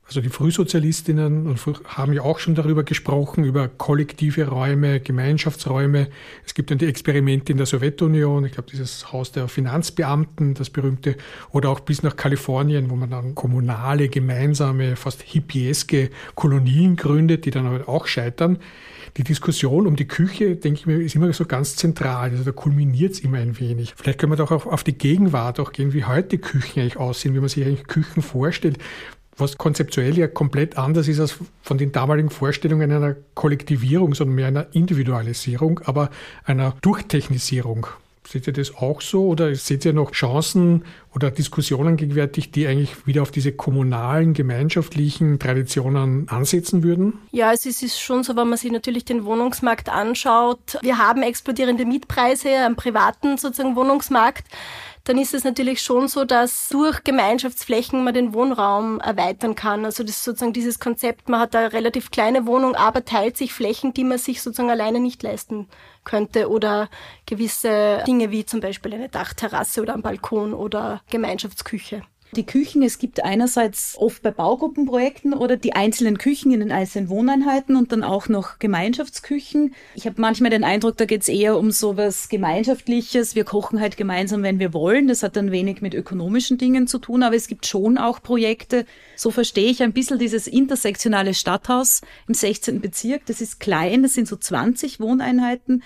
also 0.08 0.22
die 0.22 0.30
Frühsozialistinnen 0.30 1.54
haben 1.86 2.14
ja 2.14 2.22
auch 2.22 2.40
schon 2.40 2.56
darüber 2.56 2.84
gesprochen, 2.84 3.44
über 3.44 3.68
kollektive 3.68 4.48
Räume, 4.48 5.02
Gemeinschaftsräume. 5.02 6.08
Es 6.46 6.54
gibt 6.54 6.72
dann 6.72 6.78
die 6.78 6.86
Experimente 6.86 7.52
in 7.52 7.58
der 7.58 7.68
Sowjetunion, 7.68 8.46
ich 8.46 8.54
glaube 8.54 8.70
dieses 8.72 9.12
Haus 9.12 9.34
der 9.34 9.50
Finanzbeamten, 9.50 10.54
das 10.54 10.70
berühmte, 10.70 11.18
oder 11.52 11.70
auch 11.70 11.82
bis 11.82 12.04
nach 12.04 12.16
Kalifornien, 12.16 12.90
wo 12.90 12.96
man 12.96 13.10
dann 13.10 13.36
kommunale, 13.36 14.08
gemeinsame, 14.08 14.96
fast 14.96 15.22
hippieske 15.24 16.10
Kolonien 16.36 16.96
gründet, 16.96 17.44
die 17.44 17.52
dann 17.52 17.66
aber 17.66 17.90
auch 17.90 18.08
scheitern. 18.08 18.60
Die 19.18 19.24
Diskussion 19.24 19.88
um 19.88 19.96
die 19.96 20.08
Küche, 20.08 20.56
denke 20.56 20.80
ich 20.80 20.86
mir, 20.86 21.02
ist 21.02 21.16
immer 21.16 21.32
so 21.34 21.46
ganz 21.46 21.76
zentral. 21.76 22.30
Also 22.30 22.44
da 22.44 22.52
kulminiert 22.52 23.14
es 23.14 23.20
immer 23.22 23.40
ein 23.40 23.60
wenig. 23.60 23.94
Vielleicht 23.98 24.20
können 24.20 24.32
wir 24.32 24.38
doch 24.38 24.52
auch 24.52 24.68
auf 24.68 24.84
die 24.84 24.98
Gegenwart 24.98 25.60
auch 25.60 25.72
gehen, 25.72 25.94
wie 25.94 26.06
heute 26.06 26.38
Küchen 26.38 26.82
eigentlich 26.82 26.98
aussehen, 26.98 27.34
wie 27.34 27.40
man 27.40 27.50
sich 27.50 27.66
eigentlich 27.66 27.88
Küchen 27.88 28.22
vorstellt 28.22 28.78
was 29.38 29.58
konzeptuell 29.58 30.18
ja 30.18 30.28
komplett 30.28 30.78
anders 30.78 31.08
ist 31.08 31.20
als 31.20 31.38
von 31.62 31.78
den 31.78 31.92
damaligen 31.92 32.30
Vorstellungen 32.30 32.92
einer 32.92 33.16
Kollektivierung, 33.36 34.16
sondern 34.16 34.36
mehr 34.36 34.48
einer 34.48 34.68
Individualisierung, 34.74 35.80
aber 35.86 36.10
einer 36.46 36.76
Durchtechnisierung. 36.82 37.88
Seht 38.28 38.46
ihr 38.46 38.52
das 38.52 38.76
auch 38.76 39.00
so 39.00 39.28
oder 39.28 39.56
seht 39.56 39.86
ihr 39.86 39.94
noch 39.94 40.12
Chancen 40.12 40.84
oder 41.16 41.32
Diskussionen 41.32 41.96
gegenwärtig, 41.96 42.52
die 42.52 42.68
eigentlich 42.68 43.08
wieder 43.08 43.22
auf 43.22 43.32
diese 43.32 43.54
kommunalen, 43.54 44.34
gemeinschaftlichen 44.34 45.40
Traditionen 45.40 46.28
ansetzen 46.28 46.84
würden? 46.84 47.14
Ja, 47.32 47.54
es 47.54 47.66
ist 47.66 48.02
schon 48.02 48.24
so, 48.24 48.36
wenn 48.36 48.50
man 48.50 48.58
sich 48.58 48.70
natürlich 48.70 49.06
den 49.06 49.24
Wohnungsmarkt 49.24 49.88
anschaut. 49.88 50.78
Wir 50.82 50.98
haben 50.98 51.24
explodierende 51.24 51.86
Mietpreise 51.86 52.50
am 52.66 52.76
privaten 52.76 53.38
sozusagen 53.38 53.78
Wohnungsmarkt 53.78 54.44
dann 55.08 55.18
ist 55.18 55.34
es 55.34 55.44
natürlich 55.44 55.82
schon 55.82 56.08
so, 56.08 56.26
dass 56.26 56.70
durch 56.70 57.04
Gemeinschaftsflächen 57.04 58.04
man 58.04 58.14
den 58.14 58.34
Wohnraum 58.34 59.00
erweitern 59.00 59.56
kann. 59.56 59.86
Also 59.86 60.04
das 60.04 60.18
ist 60.18 60.24
sozusagen 60.24 60.54
dieses 60.54 60.80
Konzept, 60.80 61.30
man 61.30 61.40
hat 61.40 61.56
eine 61.56 61.72
relativ 61.72 62.12
kleine 62.12 62.46
Wohnung, 62.46 62.76
aber 62.76 63.06
teilt 63.06 63.38
sich 63.38 63.54
Flächen, 63.54 63.94
die 63.94 64.04
man 64.04 64.18
sich 64.18 64.42
sozusagen 64.42 64.70
alleine 64.70 65.00
nicht 65.00 65.24
leisten 65.24 65.68
könnte 66.04 66.50
oder 66.50 66.90
gewisse 67.26 68.04
Dinge 68.06 68.32
wie 68.32 68.46
zum 68.46 68.60
Beispiel 68.60 68.94
eine 68.94 69.10
Dachterrasse 69.10 69.82
oder 69.82 69.94
ein 69.94 70.02
Balkon 70.02 70.54
oder 70.54 71.02
Gemeinschaftsküche. 71.10 72.04
Die 72.36 72.46
Küchen, 72.46 72.84
es 72.84 73.00
gibt 73.00 73.24
einerseits 73.24 73.96
oft 73.98 74.22
bei 74.22 74.32
Baugruppenprojekten 74.32 75.34
oder 75.34 75.56
die 75.56 75.74
einzelnen 75.74 76.18
Küchen 76.18 76.52
in 76.52 76.60
den 76.60 76.72
einzelnen 76.74 77.08
Wohneinheiten 77.08 77.78
und 77.78 77.94
dann 77.94 78.04
auch 78.04 78.28
noch 78.28 78.60
Gemeinschaftsküchen. 78.60 79.74
Ich 79.96 80.06
habe 80.06 80.20
manchmal 80.20 80.52
den 80.52 80.66
Eindruck, 80.66 80.98
da 80.98 81.06
geht 81.06 81.22
es 81.22 81.30
eher 81.30 81.58
um 81.58 81.72
so 81.72 81.96
was 81.96 82.28
Gemeinschaftliches. 82.28 83.36
Wir 83.36 83.46
kochen 83.46 83.80
halt 83.80 83.96
gemeinsam, 83.96 84.44
wenn 84.44 84.60
wir 84.60 84.74
wollen. 84.74 85.08
Das 85.08 85.24
hat 85.24 85.38
dann 85.38 85.52
wenig 85.52 85.82
mit 85.82 85.94
ökonomischen 85.94 86.58
Dingen 86.58 86.86
zu 86.86 87.00
tun, 87.00 87.24
aber 87.24 87.36
es 87.36 87.48
gibt 87.48 87.66
schon 87.66 87.98
auch 87.98 88.22
Projekte. 88.22 88.86
So 89.16 89.32
verstehe 89.32 89.72
ich 89.72 89.82
ein 89.82 89.94
bisschen 89.94 90.20
dieses 90.20 90.48
intersektionale 90.48 91.34
Stadthaus 91.34 92.02
im 92.28 92.34
16. 92.34 92.82
Bezirk. 92.82 93.26
Das 93.28 93.40
ist 93.40 93.62
klein, 93.62 94.04
das 94.04 94.16
sind 94.16 94.28
so 94.28 94.36
20 94.36 95.00
Wohneinheiten. 95.00 95.82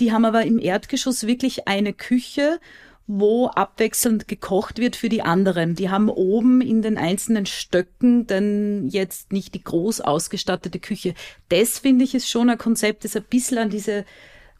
Die 0.00 0.12
haben 0.12 0.24
aber 0.24 0.44
im 0.44 0.58
Erdgeschoss 0.58 1.26
wirklich 1.26 1.66
eine 1.66 1.92
Küche 1.92 2.60
wo 3.08 3.46
abwechselnd 3.46 4.28
gekocht 4.28 4.78
wird 4.78 4.94
für 4.94 5.08
die 5.08 5.22
anderen. 5.22 5.74
Die 5.74 5.88
haben 5.88 6.10
oben 6.10 6.60
in 6.60 6.82
den 6.82 6.98
einzelnen 6.98 7.46
Stöcken 7.46 8.26
dann 8.26 8.88
jetzt 8.90 9.32
nicht 9.32 9.54
die 9.54 9.64
groß 9.64 10.02
ausgestattete 10.02 10.78
Küche. 10.78 11.14
Das 11.48 11.78
finde 11.78 12.04
ich 12.04 12.14
ist 12.14 12.28
schon 12.28 12.50
ein 12.50 12.58
Konzept, 12.58 13.04
das 13.04 13.16
ein 13.16 13.24
bisschen 13.24 13.56
an 13.56 13.70
diese 13.70 14.04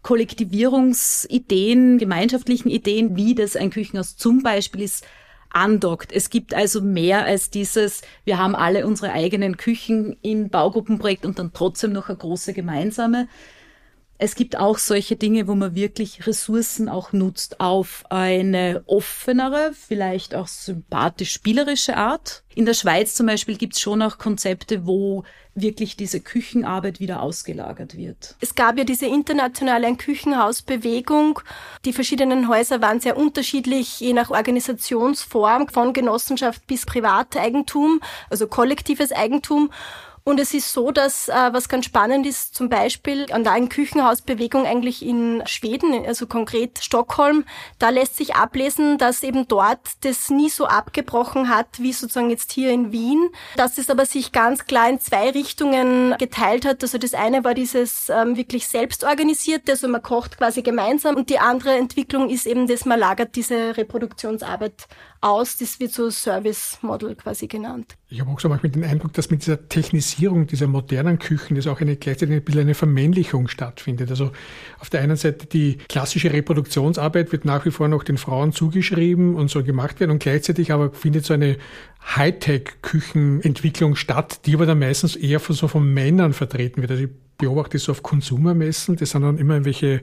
Kollektivierungsideen, 0.03 1.99
gemeinschaftlichen 1.99 2.71
Ideen, 2.71 3.17
wie 3.17 3.35
das 3.35 3.55
ein 3.55 3.69
Küchenhaus 3.69 4.17
zum 4.17 4.43
Beispiel 4.43 4.81
ist, 4.81 5.05
andockt. 5.51 6.11
Es 6.11 6.31
gibt 6.31 6.55
also 6.55 6.81
mehr 6.81 7.27
als 7.27 7.51
dieses, 7.51 8.01
wir 8.25 8.39
haben 8.39 8.55
alle 8.55 8.87
unsere 8.87 9.13
eigenen 9.13 9.59
Küchen 9.59 10.17
im 10.23 10.49
Baugruppenprojekt 10.49 11.27
und 11.27 11.39
dann 11.39 11.53
trotzdem 11.53 11.93
noch 11.93 12.09
eine 12.09 12.17
große 12.17 12.55
gemeinsame. 12.55 13.29
Es 14.19 14.35
gibt 14.35 14.59
auch 14.59 14.79
solche 14.79 15.15
Dinge, 15.15 15.47
wo 15.47 15.55
man 15.55 15.77
wirklich 15.77 16.27
Ressourcen 16.27 16.89
auch 16.89 17.13
nutzt 17.13 17.61
auf 17.61 18.05
eine 18.11 18.83
offenere, 18.87 19.73
vielleicht 19.73 20.35
auch 20.35 20.49
sympathisch 20.49 21.33
spielerische 21.33 21.97
Art. 21.97 22.43
In 22.55 22.67
der 22.67 22.75
Schweiz 22.75 23.15
zum 23.15 23.27
Beispiel 23.27 23.57
gibt 23.57 23.75
es 23.75 23.81
schon 23.81 24.03
auch 24.03 24.19
Konzepte, 24.19 24.87
wo 24.87 25.23
wirklich 25.55 25.97
diese 25.97 26.21
Küchenarbeit 26.21 27.01
wieder 27.01 27.23
ausgelagert 27.23 27.97
wird. 27.97 28.35
Es 28.41 28.55
gab 28.55 28.79
ja 28.79 28.85
diese 28.85 29.07
internationale 29.07 29.87
Ein-Küchenhaus-Bewegung. 29.87 31.41
Die 31.85 31.93
verschiedenen 31.93 32.49
Häuser 32.49 32.81
waren 32.81 33.01
sehr 33.01 33.17
unterschiedlich, 33.17 34.01
je 34.01 34.13
nach 34.13 34.31
Organisationsform, 34.31 35.69
von 35.69 35.93
Genossenschaft 35.93 36.67
bis 36.67 36.87
Privateigentum, 36.87 38.01
also 38.31 38.47
kollektives 38.47 39.13
Eigentum. 39.13 39.71
Und 40.29 40.39
es 40.39 40.53
ist 40.53 40.75
so, 40.75 40.91
dass 40.91 41.31
äh, 41.31 41.33
was 41.53 41.71
ganz 41.71 41.87
spannend 41.87 42.27
ist, 42.27 42.55
zum 42.55 42.69
Beispiel 42.69 43.33
an 43.33 43.45
der 43.45 43.59
Küchenhausbewegung 43.67 44.67
eigentlich 44.67 45.03
in 45.03 45.43
Schweden, 45.47 46.05
also 46.05 46.27
konkret 46.27 46.81
Stockholm, 46.83 47.47
da 47.79 47.89
lässt 47.89 48.19
sich 48.19 48.35
ablesen, 48.35 48.99
dass 48.99 49.23
eben 49.23 49.49
dort 49.49 49.81
das 50.03 50.29
nie 50.29 50.51
so 50.51 50.67
abgebrochen 50.67 51.49
hat, 51.49 51.79
wie 51.79 51.95
sozusagen 51.95 52.29
jetzt 52.29 52.53
hier 52.53 52.73
in 52.73 52.93
Wien, 52.93 53.31
dass 53.57 53.79
es 53.79 53.89
aber 53.89 54.05
sich 54.05 54.31
ganz 54.31 54.67
klar 54.67 54.91
in 54.91 55.01
zwei 55.01 55.31
Richtungen 55.31 56.15
geteilt 56.19 56.67
hat. 56.67 56.83
Also 56.83 56.99
das 56.99 57.15
eine 57.15 57.43
war 57.43 57.55
dieses 57.55 58.11
ähm, 58.11 58.37
wirklich 58.37 58.69
selbstorganisierte, 58.69 59.73
also 59.73 59.89
man 59.89 60.03
kocht 60.03 60.37
quasi 60.37 60.61
gemeinsam 60.61 61.17
und 61.17 61.31
die 61.31 61.39
andere 61.39 61.75
Entwicklung 61.79 62.29
ist 62.29 62.47
eben, 62.47 62.67
dass 62.67 62.85
man 62.85 63.01
lagert 63.01 63.35
diese 63.35 63.79
Reproduktionsarbeit 63.79 64.89
aus. 65.21 65.57
Das 65.57 65.81
wird 65.81 65.93
so 65.93 66.11
Service 66.11 66.79
Model 66.83 67.15
quasi 67.15 67.47
genannt. 67.47 67.97
Ich 68.09 68.21
habe 68.21 68.31
auch 68.31 68.41
so 68.41 68.49
manchmal 68.49 68.71
den 68.71 68.85
Eindruck, 68.85 69.13
dass 69.13 69.31
mit 69.31 69.43
dieser 69.43 69.69
Technisierung 69.69 70.47
dieser 70.47 70.67
modernen 70.67 71.19
Küchen 71.19 71.57
das 71.57 71.67
auch 71.67 71.81
eine 71.81 71.97
gleichzeitig 71.97 72.37
ein 72.37 72.43
bisschen 72.43 72.63
eine 72.63 72.75
Vermännlichung 72.75 73.49
stattfindet. 73.49 74.11
Also 74.11 74.31
auf 74.79 74.91
der 74.91 75.03
einen 75.03 75.17
Seite 75.17 75.47
die 75.47 75.79
klassische 75.89 76.33
Reproduktionsarbeit 76.33 77.33
wird 77.33 77.45
nach 77.45 77.65
wie 77.65 77.71
vor 77.71 77.89
noch 77.89 78.05
den 78.05 78.19
Frauen 78.19 78.53
zugeschrieben 78.53 79.35
und 79.35 79.51
so 79.51 79.63
gemacht 79.63 80.01
werden 80.01 80.13
und 80.13 80.21
gleichzeitig 80.21 80.73
aber 80.73 80.93
findet 80.93 81.25
so 81.25 81.35
eine 81.35 81.59
Hightech-Küchenentwicklung 82.17 83.97
statt, 83.97 84.41
die 84.47 84.55
aber 84.55 84.67
dann 84.67 84.79
meistens 84.79 85.17
eher 85.17 85.41
von, 85.41 85.55
so 85.55 85.69
von 85.69 85.93
Männern 85.93 86.33
vertreten 86.33 86.81
wird. 86.81 86.93
Also 86.93 87.05
ich 87.05 87.11
beobachte 87.37 87.77
das 87.77 87.85
so 87.85 87.93
auf 87.93 88.03
Konsumermessen, 88.03 88.97
das 88.97 89.11
sind 89.11 89.23
dann 89.23 89.39
immer 89.39 89.55
irgendwelche 89.55 90.03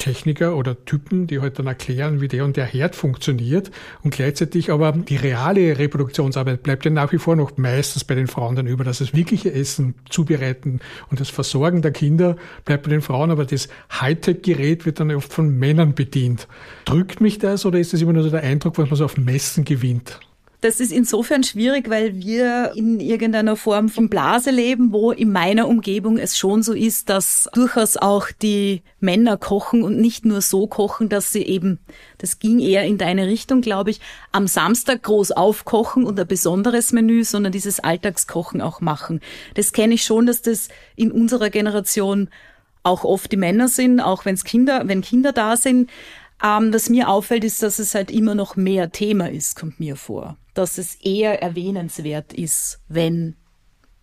Techniker 0.00 0.56
oder 0.56 0.84
Typen, 0.84 1.28
die 1.28 1.40
halt 1.40 1.60
dann 1.60 1.68
erklären, 1.68 2.20
wie 2.20 2.26
der 2.26 2.44
und 2.44 2.56
der 2.56 2.64
Herd 2.64 2.96
funktioniert. 2.96 3.70
Und 4.02 4.12
gleichzeitig 4.12 4.72
aber 4.72 4.90
die 4.92 5.16
reale 5.16 5.78
Reproduktionsarbeit 5.78 6.64
bleibt 6.64 6.84
ja 6.84 6.90
nach 6.90 7.12
wie 7.12 7.18
vor 7.18 7.36
noch 7.36 7.56
meistens 7.56 8.02
bei 8.02 8.16
den 8.16 8.26
Frauen 8.26 8.56
dann 8.56 8.66
über. 8.66 8.82
Das 8.82 9.14
wirkliche 9.14 9.52
Essen 9.52 9.94
zubereiten 10.08 10.80
und 11.10 11.20
das 11.20 11.30
Versorgen 11.30 11.82
der 11.82 11.92
Kinder 11.92 12.36
bleibt 12.64 12.84
bei 12.84 12.90
den 12.90 13.02
Frauen, 13.02 13.30
aber 13.30 13.44
das 13.44 13.68
Hightech-Gerät 13.92 14.86
wird 14.86 14.98
dann 14.98 15.14
oft 15.14 15.32
von 15.32 15.56
Männern 15.56 15.94
bedient. 15.94 16.48
Drückt 16.86 17.20
mich 17.20 17.38
das 17.38 17.64
oder 17.64 17.78
ist 17.78 17.92
das 17.92 18.00
immer 18.00 18.12
nur 18.12 18.22
so 18.22 18.30
der 18.30 18.42
Eindruck, 18.42 18.78
was 18.78 18.88
man 18.90 18.96
so 18.96 19.04
auf 19.04 19.16
Messen 19.16 19.64
gewinnt? 19.64 20.18
Das 20.62 20.78
ist 20.78 20.92
insofern 20.92 21.42
schwierig, 21.42 21.88
weil 21.88 22.16
wir 22.16 22.72
in 22.74 23.00
irgendeiner 23.00 23.56
Form 23.56 23.88
von 23.88 24.10
Blase 24.10 24.50
leben, 24.50 24.92
wo 24.92 25.10
in 25.10 25.32
meiner 25.32 25.66
Umgebung 25.66 26.18
es 26.18 26.36
schon 26.36 26.62
so 26.62 26.74
ist, 26.74 27.08
dass 27.08 27.48
durchaus 27.54 27.96
auch 27.96 28.26
die 28.30 28.82
Männer 28.98 29.38
kochen 29.38 29.82
und 29.82 29.98
nicht 29.98 30.26
nur 30.26 30.42
so 30.42 30.66
kochen, 30.66 31.08
dass 31.08 31.32
sie 31.32 31.44
eben, 31.44 31.78
das 32.18 32.40
ging 32.40 32.58
eher 32.60 32.84
in 32.84 32.98
deine 32.98 33.26
Richtung, 33.26 33.62
glaube 33.62 33.88
ich, 33.88 34.00
am 34.32 34.46
Samstag 34.46 35.02
groß 35.02 35.32
aufkochen 35.32 36.04
und 36.04 36.20
ein 36.20 36.26
besonderes 36.26 36.92
Menü, 36.92 37.24
sondern 37.24 37.52
dieses 37.52 37.80
Alltagskochen 37.80 38.60
auch 38.60 38.82
machen. 38.82 39.20
Das 39.54 39.72
kenne 39.72 39.94
ich 39.94 40.04
schon, 40.04 40.26
dass 40.26 40.42
das 40.42 40.68
in 40.94 41.10
unserer 41.10 41.48
Generation 41.48 42.28
auch 42.82 43.04
oft 43.04 43.32
die 43.32 43.38
Männer 43.38 43.68
sind, 43.68 44.00
auch 44.00 44.26
wenn's 44.26 44.44
Kinder, 44.44 44.82
wenn 44.84 45.00
Kinder 45.00 45.32
da 45.32 45.56
sind. 45.56 45.88
Ähm, 46.44 46.72
was 46.72 46.90
mir 46.90 47.08
auffällt, 47.08 47.44
ist, 47.44 47.62
dass 47.62 47.78
es 47.78 47.94
halt 47.94 48.10
immer 48.10 48.34
noch 48.34 48.56
mehr 48.56 48.92
Thema 48.92 49.30
ist, 49.30 49.56
kommt 49.56 49.80
mir 49.80 49.96
vor. 49.96 50.36
Dass 50.54 50.78
es 50.78 50.96
eher 50.96 51.42
erwähnenswert 51.42 52.32
ist, 52.32 52.80
wenn 52.88 53.36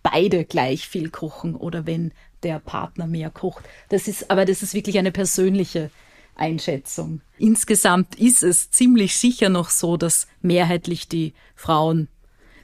beide 0.02 0.44
gleich 0.44 0.88
viel 0.88 1.10
kochen 1.10 1.54
oder 1.54 1.86
wenn 1.86 2.12
der 2.42 2.60
Partner 2.60 3.06
mehr 3.06 3.30
kocht. 3.30 3.64
Das 3.88 4.08
ist, 4.08 4.30
aber 4.30 4.44
das 4.44 4.62
ist 4.62 4.74
wirklich 4.74 4.98
eine 4.98 5.12
persönliche 5.12 5.90
Einschätzung. 6.34 7.20
Insgesamt 7.36 8.14
ist 8.14 8.42
es 8.42 8.70
ziemlich 8.70 9.16
sicher 9.16 9.48
noch 9.48 9.70
so, 9.70 9.96
dass 9.96 10.28
mehrheitlich 10.40 11.08
die 11.08 11.34
Frauen 11.54 12.08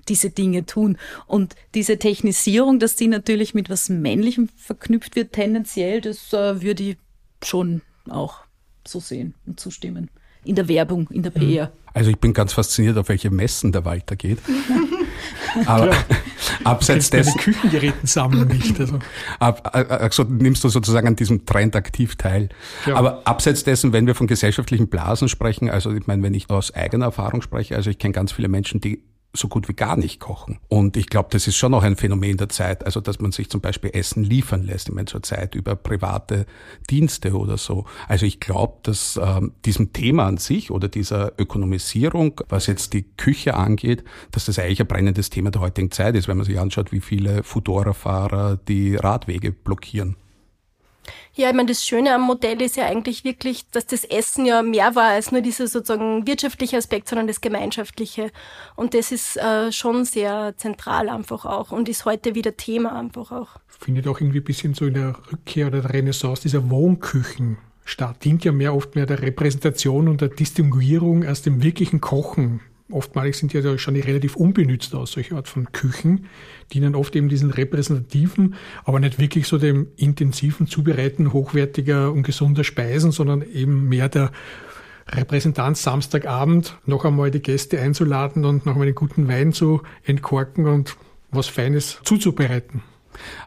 diese 0.09 0.31
Dinge 0.31 0.67
tun. 0.67 0.99
Und 1.27 1.57
diese 1.75 1.99
Technisierung, 1.99 2.79
dass 2.79 2.95
die 2.95 3.09
natürlich 3.09 3.55
mit 3.55 3.71
was 3.71 3.89
Männlichem 3.89 4.49
verknüpft 4.57 5.17
wird, 5.17 5.33
tendenziell, 5.33 6.01
das 6.01 6.33
äh, 6.33 6.63
würde 6.63 6.83
ich 6.83 6.97
schon 7.43 7.83
auch 8.09 8.41
so 8.87 9.01
sehen 9.01 9.35
und 9.47 9.59
zustimmen. 9.59 10.11
In 10.45 10.55
der 10.55 10.69
Werbung, 10.69 11.09
in 11.11 11.23
der 11.23 11.31
PR. 11.31 11.73
Also 11.95 12.11
ich 12.11 12.19
bin 12.19 12.33
ganz 12.33 12.53
fasziniert, 12.53 12.99
auf 12.99 13.09
welche 13.09 13.31
Messen 13.31 13.71
der 13.73 13.85
Walter 13.85 14.17
geht. 14.17 14.39
Aber 15.67 15.91
ja. 15.93 15.97
abseits 16.65 17.11
dessen. 17.11 17.39
Küchengeräten 17.39 18.07
sammeln 18.07 18.49
nicht. 18.49 18.79
Also. 18.79 18.99
Ab, 19.39 19.71
also 19.73 20.25
nimmst 20.25 20.65
du 20.65 20.69
sozusagen 20.69 21.07
an 21.07 21.17
diesem 21.17 21.47
Trend 21.47 21.77
aktiv 21.77 22.17
teil. 22.17 22.49
Ja. 22.87 22.97
Aber 22.97 23.23
abseits 23.27 23.63
dessen, 23.63 23.93
wenn 23.93 24.07
wir 24.07 24.15
von 24.15 24.27
gesellschaftlichen 24.27 24.89
Blasen 24.89 25.29
sprechen, 25.29 25.71
also 25.71 25.93
ich 25.93 26.07
meine, 26.07 26.23
wenn 26.23 26.35
ich 26.35 26.51
aus 26.51 26.75
eigener 26.75 27.07
Erfahrung 27.07 27.43
spreche, 27.43 27.77
also 27.77 27.91
ich 27.91 27.99
kenne 27.99 28.13
ganz 28.13 28.33
viele 28.33 28.49
Menschen, 28.49 28.81
die 28.81 29.03
so 29.37 29.49
gut 29.49 29.69
wie 29.69 29.75
gar 29.75 29.97
nicht 29.97 30.21
kochen. 30.21 30.59
Und 30.69 30.97
ich 30.97 31.09
glaube, 31.09 31.29
das 31.33 31.47
ist 31.47 31.57
schon 31.57 31.73
noch 31.73 31.83
ein 31.83 31.97
Phänomen 31.97 32.37
der 32.37 32.49
Zeit, 32.49 32.87
also 32.87 33.01
dass 33.01 33.21
man 33.21 33.33
sich 33.33 33.51
zum 33.51 33.61
Beispiel 33.61 33.91
Essen 33.93 34.23
liefern 34.23 34.63
lässt, 34.63 34.89
ich 34.89 34.95
meine 34.95 35.07
zur 35.07 35.23
Zeit 35.23 35.55
über 35.55 35.75
private 35.75 36.47
Dienste 36.89 37.37
oder 37.37 37.59
so. 37.59 37.85
Also 38.09 38.27
ich 38.27 38.41
glaube, 38.41 38.79
dass 38.85 39.19
ähm, 39.23 39.53
diesem 39.65 39.93
Thema 39.93 40.27
an 40.27 40.37
sich 40.37 40.71
oder 40.71 40.89
dieser 40.89 41.33
Ökonomisierung, 41.39 42.41
was 42.49 42.67
jetzt 42.67 42.93
die 42.93 43.03
Küche 43.03 43.55
angeht, 43.55 44.05
dass 44.31 44.45
das 44.45 44.59
eigentlich 44.59 44.81
ein 44.81 44.87
brennendes 44.87 45.31
Thema 45.31 45.51
der 45.51 45.61
heutigen 45.61 45.91
Zeit 45.91 46.15
ist, 46.15 46.29
wenn 46.29 46.37
man 46.37 46.47
sich 46.47 46.59
anschaut, 46.59 46.93
wie 46.93 47.01
viele 47.01 47.43
Fudora-Fahrer 47.43 48.57
die 48.69 48.95
Radwege 48.95 49.51
blockieren. 49.53 50.17
Ja, 51.35 51.49
ich 51.49 51.55
meine, 51.55 51.69
das 51.69 51.85
Schöne 51.85 52.15
am 52.15 52.23
Modell 52.23 52.63
ist 52.63 52.77
ja 52.77 52.87
eigentlich 52.87 53.25
wirklich, 53.25 53.69
dass 53.71 53.87
das 53.87 54.05
Essen 54.05 54.47
ja 54.47 54.63
mehr 54.63 54.95
war 54.95 55.11
als 55.11 55.33
nur 55.33 55.41
dieser 55.41 55.67
sozusagen 55.67 56.27
wirtschaftliche 56.27 56.77
Aspekt, 56.77 57.09
sondern 57.09 57.27
das 57.27 57.41
Gemeinschaftliche. 57.41 58.31
Und 58.77 58.95
das 58.95 59.13
ist 59.13 59.37
äh, 59.37 59.73
schon 59.73 60.05
sehr 60.05 60.55
zentral 60.57 61.09
einfach 61.09 61.45
auch 61.45 61.73
und 61.73 61.89
ist 61.89 62.05
heute 62.05 62.35
wieder 62.35 62.57
Thema 62.57 62.99
einfach 62.99 63.33
auch. 63.33 63.57
Findet 63.67 64.07
auch 64.07 64.21
irgendwie 64.21 64.39
ein 64.39 64.45
bisschen 64.45 64.75
so 64.75 64.87
in 64.87 64.95
der 64.95 65.17
Rückkehr 65.33 65.67
oder 65.67 65.83
der 65.83 65.93
Renaissance 65.93 66.43
dieser 66.43 66.71
Wohnküchen 66.71 67.59
statt. 67.85 68.25
Dient 68.25 68.45
ja 68.45 68.53
mehr 68.53 68.75
oft 68.75 68.95
mehr 68.95 69.07
der 69.07 69.21
Repräsentation 69.21 70.09
und 70.09 70.21
der 70.21 70.29
Distinguierung 70.29 71.27
aus 71.27 71.43
dem 71.43 71.63
wirklichen 71.63 72.01
Kochen 72.01 72.61
oftmalig 72.91 73.37
sind 73.37 73.53
ja 73.53 73.79
schon 73.79 73.97
relativ 73.97 74.37
unbenützt 74.37 74.95
aus, 74.95 75.13
solche 75.13 75.37
Art 75.37 75.49
von 75.49 75.73
Küchen, 75.73 76.27
dienen 76.73 76.95
oft 76.95 77.17
eben 77.17 77.29
diesen 77.29 77.51
repräsentativen, 77.51 78.55
aber 78.85 79.01
nicht 79.01 79.19
wirklich 79.19 79.49
so 79.49 79.59
dem 79.59 79.89
intensiven 79.97 80.67
Zubereiten 80.67 81.33
hochwertiger 81.33 82.13
und 82.13 82.23
gesunder 82.23 82.65
Speisen, 82.65 83.11
sondern 83.11 83.43
eben 83.43 83.89
mehr 83.89 84.09
der 84.09 84.33
Repräsentanz 85.09 85.83
Samstagabend 85.83 86.79
noch 86.87 87.05
einmal 87.05 87.31
die 87.31 87.43
Gäste 87.43 87.81
einzuladen 87.81 88.45
und 88.45 88.65
noch 88.65 88.73
einmal 88.73 88.87
einen 88.87 88.95
guten 88.95 89.29
Wein 89.29 89.53
zu 89.53 89.83
entkorken 90.05 90.67
und 90.67 90.97
was 91.31 91.49
Feines 91.49 92.01
zuzubereiten. 92.05 92.83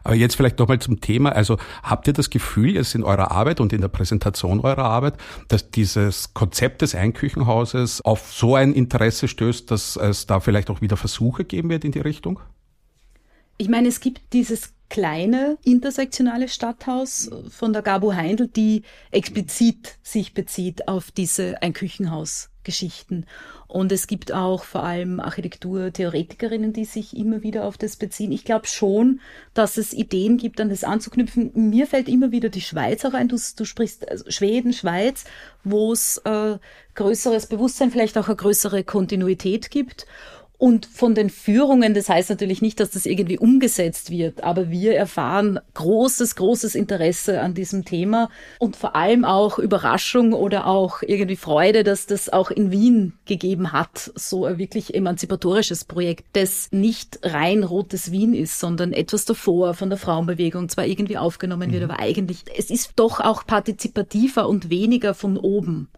Aber 0.04 0.14
jetzt 0.14 0.36
vielleicht 0.36 0.58
nochmal 0.58 0.78
zum 0.78 1.00
Thema. 1.00 1.30
Also 1.30 1.58
habt 1.82 2.06
ihr 2.06 2.12
das 2.12 2.30
Gefühl, 2.30 2.74
jetzt 2.74 2.94
in 2.94 3.04
eurer 3.04 3.30
Arbeit 3.30 3.60
und 3.60 3.72
in 3.72 3.80
der 3.80 3.88
Präsentation 3.88 4.60
eurer 4.60 4.84
Arbeit, 4.84 5.14
dass 5.48 5.70
dieses 5.70 6.34
Konzept 6.34 6.82
des 6.82 6.94
Einküchenhauses 6.94 8.00
auf 8.02 8.32
so 8.32 8.54
ein 8.54 8.72
Interesse 8.72 9.28
stößt, 9.28 9.70
dass 9.70 9.96
es 9.96 10.26
da 10.26 10.40
vielleicht 10.40 10.70
auch 10.70 10.80
wieder 10.80 10.96
Versuche 10.96 11.44
geben 11.44 11.70
wird 11.70 11.84
in 11.84 11.92
die 11.92 12.00
Richtung? 12.00 12.40
Ich 13.56 13.68
meine, 13.68 13.88
es 13.88 14.00
gibt 14.00 14.20
dieses 14.32 14.72
kleine 14.88 15.58
intersektionale 15.64 16.48
Stadthaus 16.48 17.30
von 17.50 17.72
der 17.72 17.82
Gabo 17.82 18.14
Heindl, 18.14 18.48
die 18.48 18.82
explizit 19.10 19.98
sich 20.02 20.32
bezieht 20.32 20.88
auf 20.88 21.10
diese 21.10 21.60
Einküchenhaus-Geschichten. 22.68 23.26
Und 23.66 23.92
es 23.92 24.06
gibt 24.06 24.32
auch 24.32 24.64
vor 24.64 24.82
allem 24.82 25.20
Architekturtheoretikerinnen, 25.20 26.72
die 26.72 26.86
sich 26.86 27.14
immer 27.14 27.42
wieder 27.42 27.64
auf 27.64 27.76
das 27.76 27.96
beziehen. 27.96 28.32
Ich 28.32 28.44
glaube 28.44 28.66
schon, 28.66 29.20
dass 29.52 29.76
es 29.76 29.92
Ideen 29.92 30.38
gibt, 30.38 30.60
an 30.60 30.70
das 30.70 30.84
anzuknüpfen. 30.84 31.50
Mir 31.54 31.86
fällt 31.86 32.08
immer 32.08 32.30
wieder 32.30 32.48
die 32.48 32.62
Schweiz 32.62 33.04
auch 33.04 33.12
ein. 33.12 33.28
Du, 33.28 33.36
du 33.56 33.64
sprichst 33.64 34.08
also 34.08 34.30
Schweden, 34.30 34.72
Schweiz, 34.72 35.24
wo 35.64 35.92
es 35.92 36.16
äh, 36.24 36.56
größeres 36.94 37.46
Bewusstsein, 37.46 37.90
vielleicht 37.90 38.16
auch 38.16 38.28
eine 38.28 38.36
größere 38.36 38.84
Kontinuität 38.84 39.70
gibt. 39.70 40.06
Und 40.60 40.86
von 40.86 41.14
den 41.14 41.30
Führungen, 41.30 41.94
das 41.94 42.08
heißt 42.08 42.30
natürlich 42.30 42.60
nicht, 42.60 42.80
dass 42.80 42.90
das 42.90 43.06
irgendwie 43.06 43.38
umgesetzt 43.38 44.10
wird, 44.10 44.42
aber 44.42 44.70
wir 44.70 44.96
erfahren 44.96 45.60
großes, 45.74 46.34
großes 46.34 46.74
Interesse 46.74 47.40
an 47.40 47.54
diesem 47.54 47.84
Thema 47.84 48.28
und 48.58 48.74
vor 48.74 48.96
allem 48.96 49.24
auch 49.24 49.60
Überraschung 49.60 50.32
oder 50.32 50.66
auch 50.66 51.02
irgendwie 51.02 51.36
Freude, 51.36 51.84
dass 51.84 52.06
das 52.06 52.28
auch 52.28 52.50
in 52.50 52.72
Wien 52.72 53.12
gegeben 53.24 53.70
hat, 53.70 54.10
so 54.16 54.46
ein 54.46 54.58
wirklich 54.58 54.96
emanzipatorisches 54.96 55.84
Projekt, 55.84 56.24
das 56.32 56.72
nicht 56.72 57.20
rein 57.22 57.62
rotes 57.62 58.10
Wien 58.10 58.34
ist, 58.34 58.58
sondern 58.58 58.92
etwas 58.92 59.24
davor 59.26 59.74
von 59.74 59.90
der 59.90 59.98
Frauenbewegung 59.98 60.68
zwar 60.68 60.86
irgendwie 60.86 61.18
aufgenommen 61.18 61.68
mhm. 61.68 61.74
wird, 61.74 61.84
aber 61.84 62.00
eigentlich, 62.00 62.42
es 62.56 62.70
ist 62.70 62.94
doch 62.96 63.20
auch 63.20 63.46
partizipativer 63.46 64.48
und 64.48 64.70
weniger 64.70 65.14
von 65.14 65.36
oben. 65.36 65.88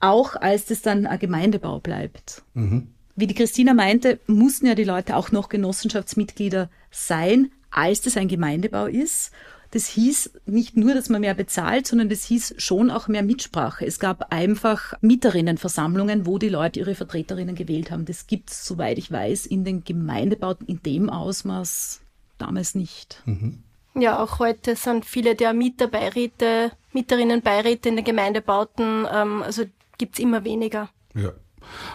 Auch 0.00 0.34
als 0.34 0.70
es 0.70 0.80
dann 0.80 1.06
ein 1.06 1.18
Gemeindebau 1.18 1.78
bleibt. 1.78 2.42
Mhm 2.54 2.94
wie 3.20 3.26
die 3.26 3.34
Christina 3.34 3.74
meinte, 3.74 4.18
mussten 4.26 4.66
ja 4.66 4.74
die 4.74 4.84
Leute 4.84 5.16
auch 5.16 5.32
noch 5.32 5.48
Genossenschaftsmitglieder 5.48 6.70
sein, 6.90 7.52
als 7.70 8.00
das 8.00 8.16
ein 8.16 8.28
Gemeindebau 8.28 8.86
ist. 8.86 9.32
Das 9.72 9.86
hieß 9.86 10.32
nicht 10.46 10.76
nur, 10.76 10.94
dass 10.94 11.08
man 11.08 11.20
mehr 11.20 11.34
bezahlt, 11.34 11.86
sondern 11.86 12.08
das 12.08 12.24
hieß 12.24 12.54
schon 12.58 12.90
auch 12.90 13.06
mehr 13.06 13.22
Mitsprache. 13.22 13.86
Es 13.86 14.00
gab 14.00 14.32
einfach 14.32 14.94
Mieterinnenversammlungen, 15.00 16.26
wo 16.26 16.38
die 16.38 16.48
Leute 16.48 16.80
ihre 16.80 16.96
Vertreterinnen 16.96 17.54
gewählt 17.54 17.92
haben. 17.92 18.04
Das 18.04 18.26
gibt 18.26 18.50
es, 18.50 18.66
soweit 18.66 18.98
ich 18.98 19.12
weiß, 19.12 19.46
in 19.46 19.64
den 19.64 19.84
Gemeindebauten 19.84 20.66
in 20.66 20.82
dem 20.82 21.08
Ausmaß 21.08 22.00
damals 22.38 22.74
nicht. 22.74 23.22
Mhm. 23.26 23.62
Ja, 23.94 24.20
auch 24.22 24.38
heute 24.40 24.74
sind 24.74 25.04
viele 25.04 25.36
der 25.36 25.52
Mieterbeiräte, 25.52 26.72
Mieterinnenbeiräte 26.92 27.88
in 27.88 27.96
den 27.96 28.04
Gemeindebauten, 28.04 29.06
ähm, 29.12 29.42
also 29.42 29.64
gibt 29.98 30.14
es 30.14 30.20
immer 30.20 30.44
weniger. 30.44 30.90
Ja. 31.14 31.32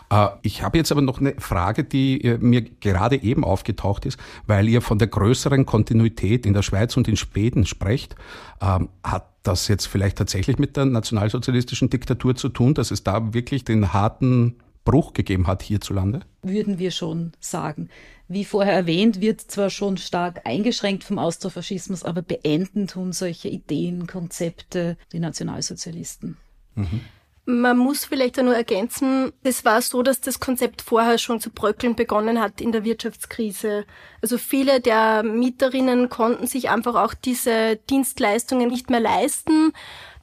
Äh, 0.10 0.28
ich 0.42 0.64
habe 0.64 0.78
jetzt 0.78 0.92
aber 0.92 1.02
noch 1.02 1.20
eine 1.20 1.36
Frage, 1.40 1.84
die 1.84 2.22
äh, 2.22 2.38
mir 2.38 2.62
gerade 2.62 3.22
eben 3.22 3.44
aufgetaucht 3.44 4.06
ist, 4.06 4.20
weil 4.48 4.68
ihr 4.68 4.82
von 4.82 5.00
der 5.00 5.08
größeren 5.08 5.66
Kontinuität 5.66 6.46
in 6.46 6.54
der 6.54 6.62
Schweiz 6.62 6.96
und 6.98 7.08
in 7.08 7.18
Schweden 7.18 7.66
sprecht. 7.66 8.16
Ähm, 8.62 8.90
hat 9.04 9.30
das 9.44 9.68
jetzt 9.68 9.86
vielleicht 9.86 10.18
tatsächlich 10.18 10.58
mit 10.58 10.78
der 10.78 10.86
nationalsozialistischen 10.86 11.90
Diktatur 11.90 12.36
zu 12.36 12.50
tun, 12.50 12.74
dass 12.74 12.92
es 12.92 13.04
da 13.04 13.34
wirklich 13.34 13.64
den 13.64 13.94
harten 13.94 14.56
Bruch 14.86 15.14
gegeben 15.14 15.48
hat 15.48 15.64
hierzulande? 15.64 16.22
Würden 16.44 16.80
wir 16.80 16.92
schon 16.92 17.34
sagen. 17.40 17.90
Wie 18.28 18.46
vorher 18.46 18.74
erwähnt, 18.74 19.20
wird 19.20 19.42
zwar 19.42 19.70
schon 19.70 19.98
stark 19.98 20.42
eingeschränkt 20.46 21.04
vom 21.04 21.20
Austrofaschismus, 21.20 22.04
aber 22.04 22.22
beenden 22.22 22.88
tun 22.88 23.12
solche 23.12 23.50
Ideen, 23.50 24.08
Konzepte 24.08 24.98
die 25.12 25.20
Nationalsozialisten. 25.20 26.38
Mhm. 26.76 27.02
Man 27.48 27.78
muss 27.78 28.06
vielleicht 28.06 28.40
auch 28.40 28.44
nur 28.44 28.56
ergänzen, 28.56 29.32
es 29.44 29.64
war 29.66 29.80
so, 29.82 30.02
dass 30.02 30.20
das 30.20 30.40
Konzept 30.40 30.82
vorher 30.82 31.20
schon 31.20 31.40
zu 31.40 31.52
bröckeln 31.52 31.96
begonnen 31.96 32.42
hat 32.42 32.60
in 32.60 32.72
der 32.72 32.84
Wirtschaftskrise. 32.84 33.86
Also 34.22 34.40
viele 34.40 34.82
der 34.82 35.22
Mieterinnen 35.22 36.10
konnten 36.10 36.48
sich 36.48 36.72
einfach 36.72 36.96
auch 36.96 37.14
diese 37.14 37.76
Dienstleistungen 37.76 38.70
nicht 38.70 38.90
mehr 38.90 39.00
leisten 39.00 39.74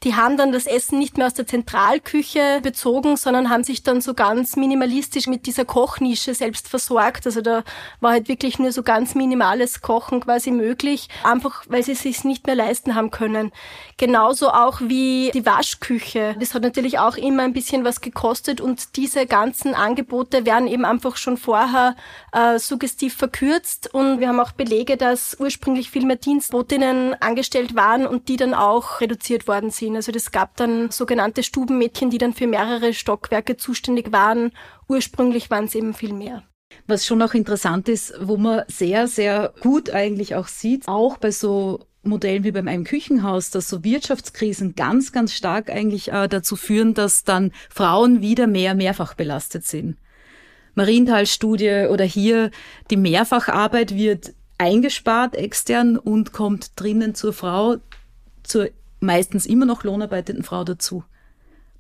die 0.05 0.17
haben 0.17 0.37
dann 0.37 0.51
das 0.51 0.67
Essen 0.67 0.99
nicht 0.99 1.17
mehr 1.17 1.27
aus 1.27 1.35
der 1.35 1.47
Zentralküche 1.47 2.61
bezogen, 2.63 3.17
sondern 3.17 3.51
haben 3.51 3.63
sich 3.63 3.83
dann 3.83 4.01
so 4.01 4.15
ganz 4.15 4.57
minimalistisch 4.57 5.29
mit 5.29 5.47
dieser 5.47 5.65
Kochnische 5.65 6.35
selbst 6.35 6.69
versorgt. 6.69 7.27
Also 7.27 7.41
da 7.41 7.63
war 8.01 8.13
halt 8.13 8.29
wirklich 8.29 8.59
nur 8.59 8.73
so 8.73 8.83
ganz 8.83 9.15
minimales 9.15 9.81
Kochen 9.81 10.21
quasi 10.21 10.51
möglich, 10.51 11.09
einfach 11.23 11.65
weil 11.69 11.85
sie 11.85 11.93
es 11.93 12.03
sich 12.03 12.25
nicht 12.25 12.47
mehr 12.47 12.57
leisten 12.57 12.95
haben 12.95 13.11
können. 13.11 13.53
Genauso 14.03 14.49
auch 14.49 14.81
wie 14.81 15.31
die 15.33 15.47
Waschküche. 15.47 16.35
Das 16.41 16.55
hat 16.55 16.65
natürlich 16.65 16.99
auch 16.99 17.17
immer 17.17 17.45
ein 17.45 17.53
bisschen 17.53 17.85
was 17.85 18.01
gekostet 18.01 18.61
und 18.61 18.97
diese 18.97 19.27
ganzen 19.27 19.75
Angebote 19.75 20.45
werden 20.45 20.67
eben 20.67 20.85
einfach 20.85 21.15
schon 21.15 21.37
vorher 21.37 21.95
äh, 22.33 22.59
suggestiv 22.59 23.15
verkürzt 23.15 23.95
und 23.95 24.19
wir 24.19 24.27
haben 24.27 24.41
auch 24.41 24.51
Belege, 24.51 24.97
dass 24.97 25.37
ursprünglich 25.39 25.89
viel 25.93 26.05
mehr 26.05 26.17
Dienstbotinnen 26.17 27.15
angestellt 27.23 27.77
waren 27.77 28.05
und 28.05 28.29
die 28.29 28.37
dann 28.37 28.55
auch 28.55 29.01
reduziert 29.01 29.47
worden 29.47 29.71
sind. 29.71 29.95
Also 29.95 30.11
das 30.11 30.33
gab 30.33 30.57
dann 30.57 30.91
sogenannte 30.91 31.45
Stubenmädchen, 31.45 32.11
die 32.11 32.19
dann 32.19 32.33
für 32.33 32.49
mehrere 32.49 32.95
Stockwerke 32.95 33.57
zuständig 33.57 34.11
waren. 34.11 34.51
Ursprünglich 34.89 35.49
waren 35.49 35.67
es 35.67 35.77
eben 35.77 35.95
viel 35.95 36.13
mehr. 36.13 36.43
Was 36.89 37.07
schon 37.07 37.23
auch 37.23 37.35
interessant 37.35 37.89
ist, 37.89 38.15
wo 38.21 38.37
man 38.37 38.63
sehr, 38.67 39.07
sehr 39.07 39.55
gut 39.61 39.91
eigentlich 39.91 40.35
auch 40.35 40.49
sieht, 40.49 40.89
auch 40.89 41.19
bei 41.19 41.31
so 41.31 41.87
Modellen 42.03 42.45
wie 42.45 42.53
beim 42.53 42.69
einem 42.69 42.85
Küchenhaus, 42.85 43.51
dass 43.51 43.69
so 43.69 43.85
Wirtschaftskrisen 43.85 44.75
ganz, 44.75 45.13
ganz 45.13 45.33
stark 45.33 45.71
eigentlich 45.71 46.13
äh, 46.13 46.29
dazu 46.29 46.57
führen, 46.57 46.95
dass 46.95 47.25
dann 47.25 47.53
Frauen 47.71 48.21
wieder 48.21 48.47
mehr 48.47 48.75
mehrfach 48.75 49.15
belastet 49.15 49.65
sind. 49.65 49.97
Marienthal-Studie 50.75 51.87
oder 51.91 52.05
hier 52.05 52.51
die 52.91 52.97
Mehrfacharbeit 52.97 53.95
wird 53.95 54.35
eingespart 54.59 55.37
extern 55.37 55.97
und 55.99 56.33
kommt 56.33 56.73
drinnen 56.77 57.15
zur 57.15 57.33
Frau 57.33 57.77
zur 58.43 58.71
meistens 59.01 59.47
immer 59.47 59.67
noch 59.67 59.85
lohnarbeitenden 59.85 60.45
Frau 60.45 60.65
dazu. 60.65 61.05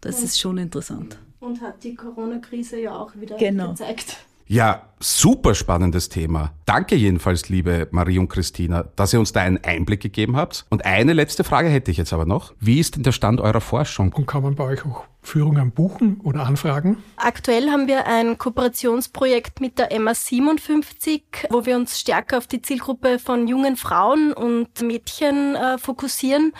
Das 0.00 0.18
und, 0.18 0.24
ist 0.24 0.40
schon 0.40 0.58
interessant. 0.58 1.18
Und 1.40 1.60
hat 1.60 1.82
die 1.84 1.94
Corona-Krise 1.94 2.80
ja 2.80 2.96
auch 2.96 3.14
wieder 3.16 3.36
genau. 3.36 3.70
gezeigt. 3.70 4.18
Ja, 4.52 4.82
super 5.00 5.54
spannendes 5.54 6.10
Thema. 6.10 6.52
Danke 6.66 6.94
jedenfalls, 6.94 7.48
liebe 7.48 7.88
Marie 7.90 8.18
und 8.18 8.28
Christina, 8.28 8.82
dass 8.96 9.14
ihr 9.14 9.18
uns 9.18 9.32
da 9.32 9.40
einen 9.40 9.64
Einblick 9.64 10.02
gegeben 10.02 10.36
habt. 10.36 10.66
Und 10.68 10.84
eine 10.84 11.14
letzte 11.14 11.42
Frage 11.42 11.70
hätte 11.70 11.90
ich 11.90 11.96
jetzt 11.96 12.12
aber 12.12 12.26
noch. 12.26 12.52
Wie 12.60 12.78
ist 12.78 12.94
denn 12.96 13.02
der 13.02 13.12
Stand 13.12 13.40
eurer 13.40 13.62
Forschung? 13.62 14.12
Und 14.12 14.26
kann 14.26 14.42
man 14.42 14.54
bei 14.54 14.64
euch 14.64 14.84
auch 14.84 15.04
Führungen 15.22 15.70
buchen 15.70 16.20
oder 16.22 16.44
anfragen? 16.44 16.98
Aktuell 17.16 17.70
haben 17.70 17.88
wir 17.88 18.06
ein 18.06 18.36
Kooperationsprojekt 18.36 19.62
mit 19.62 19.78
der 19.78 19.98
MA 19.98 20.12
57, 20.12 21.22
wo 21.48 21.64
wir 21.64 21.74
uns 21.74 21.98
stärker 21.98 22.36
auf 22.36 22.46
die 22.46 22.60
Zielgruppe 22.60 23.18
von 23.18 23.48
jungen 23.48 23.76
Frauen 23.76 24.34
und 24.34 24.82
Mädchen 24.82 25.54
äh, 25.54 25.78
fokussieren 25.78 26.52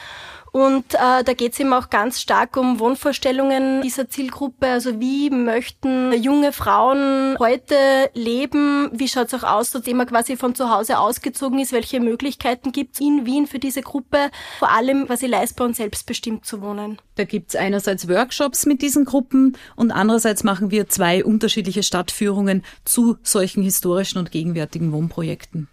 und 0.53 0.93
äh, 0.93 1.25
da 1.25 1.33
geht 1.33 1.55
es 1.55 1.61
eben 1.61 1.73
auch 1.73 1.89
ganz 1.89 2.21
stark 2.21 2.59
um 2.59 2.79
Wohnvorstellungen 2.79 3.81
dieser 3.81 4.11
Zielgruppe. 4.11 4.67
Also 4.67 5.01
wie 5.01 5.31
möchten 5.31 6.13
junge 6.13 6.53
Frauen 6.53 7.39
heute 7.39 7.75
leben? 8.13 8.91
Wie 8.93 9.09
schaut 9.09 9.33
es 9.33 9.35
auch 9.35 9.51
aus, 9.51 9.71
seitdem 9.71 9.97
man 9.97 10.07
quasi 10.07 10.37
von 10.37 10.55
zu 10.55 10.69
Hause 10.69 10.99
ausgezogen 10.99 11.59
ist? 11.59 11.73
Welche 11.73 12.01
Möglichkeiten 12.01 12.71
gibt 12.71 12.97
es 12.97 13.01
in 13.01 13.25
Wien 13.25 13.47
für 13.47 13.59
diese 13.59 13.81
Gruppe? 13.81 14.31
Vor 14.59 14.71
allem 14.71 15.07
quasi 15.07 15.27
leistbar 15.27 15.69
und 15.69 15.75
selbstbestimmt 15.75 16.45
zu 16.45 16.61
wohnen. 16.61 16.99
Da 17.15 17.25
gibt 17.25 17.49
es 17.49 17.57
einerseits 17.57 18.07
Workshops 18.07 18.67
mit 18.67 18.83
diesen 18.83 19.07
Gruppen 19.07 19.57
und 19.75 19.91
andererseits 19.91 20.45
machen 20.45 20.71
wir 20.71 20.87
zwei 20.87 21.25
unterschiedliche 21.25 21.83
Stadtführungen 21.83 22.63
zu 22.85 23.17
solchen 23.23 23.63
historischen 23.63 24.19
und 24.19 24.31
gegenwärtigen 24.31 24.93
Wohnprojekten. 24.93 25.69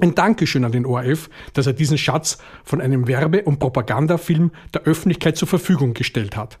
Ein 0.00 0.14
Dankeschön 0.14 0.64
an 0.64 0.72
den 0.72 0.86
ORF, 0.86 1.28
dass 1.52 1.66
er 1.66 1.74
diesen 1.74 1.98
Schatz 1.98 2.38
von 2.64 2.80
einem 2.80 3.06
Werbe- 3.06 3.42
und 3.42 3.58
Propagandafilm 3.58 4.50
der 4.72 4.82
Öffentlichkeit 4.82 5.36
zur 5.36 5.48
Verfügung 5.48 5.92
gestellt 5.92 6.34
hat. 6.34 6.58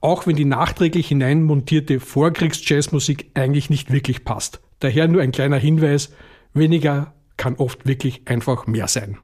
Auch 0.00 0.28
wenn 0.28 0.36
die 0.36 0.44
nachträglich 0.44 1.08
hineinmontierte 1.08 1.98
Vorkriegs-Jazzmusik 1.98 3.32
eigentlich 3.34 3.68
nicht 3.68 3.92
wirklich 3.92 4.24
passt. 4.24 4.60
Daher 4.78 5.08
nur 5.08 5.22
ein 5.22 5.32
kleiner 5.32 5.58
Hinweis, 5.58 6.12
weniger 6.54 7.14
kann 7.38 7.56
oft 7.56 7.86
wirklich 7.86 8.28
einfach 8.28 8.66
mehr 8.66 8.88
sein. 8.88 9.18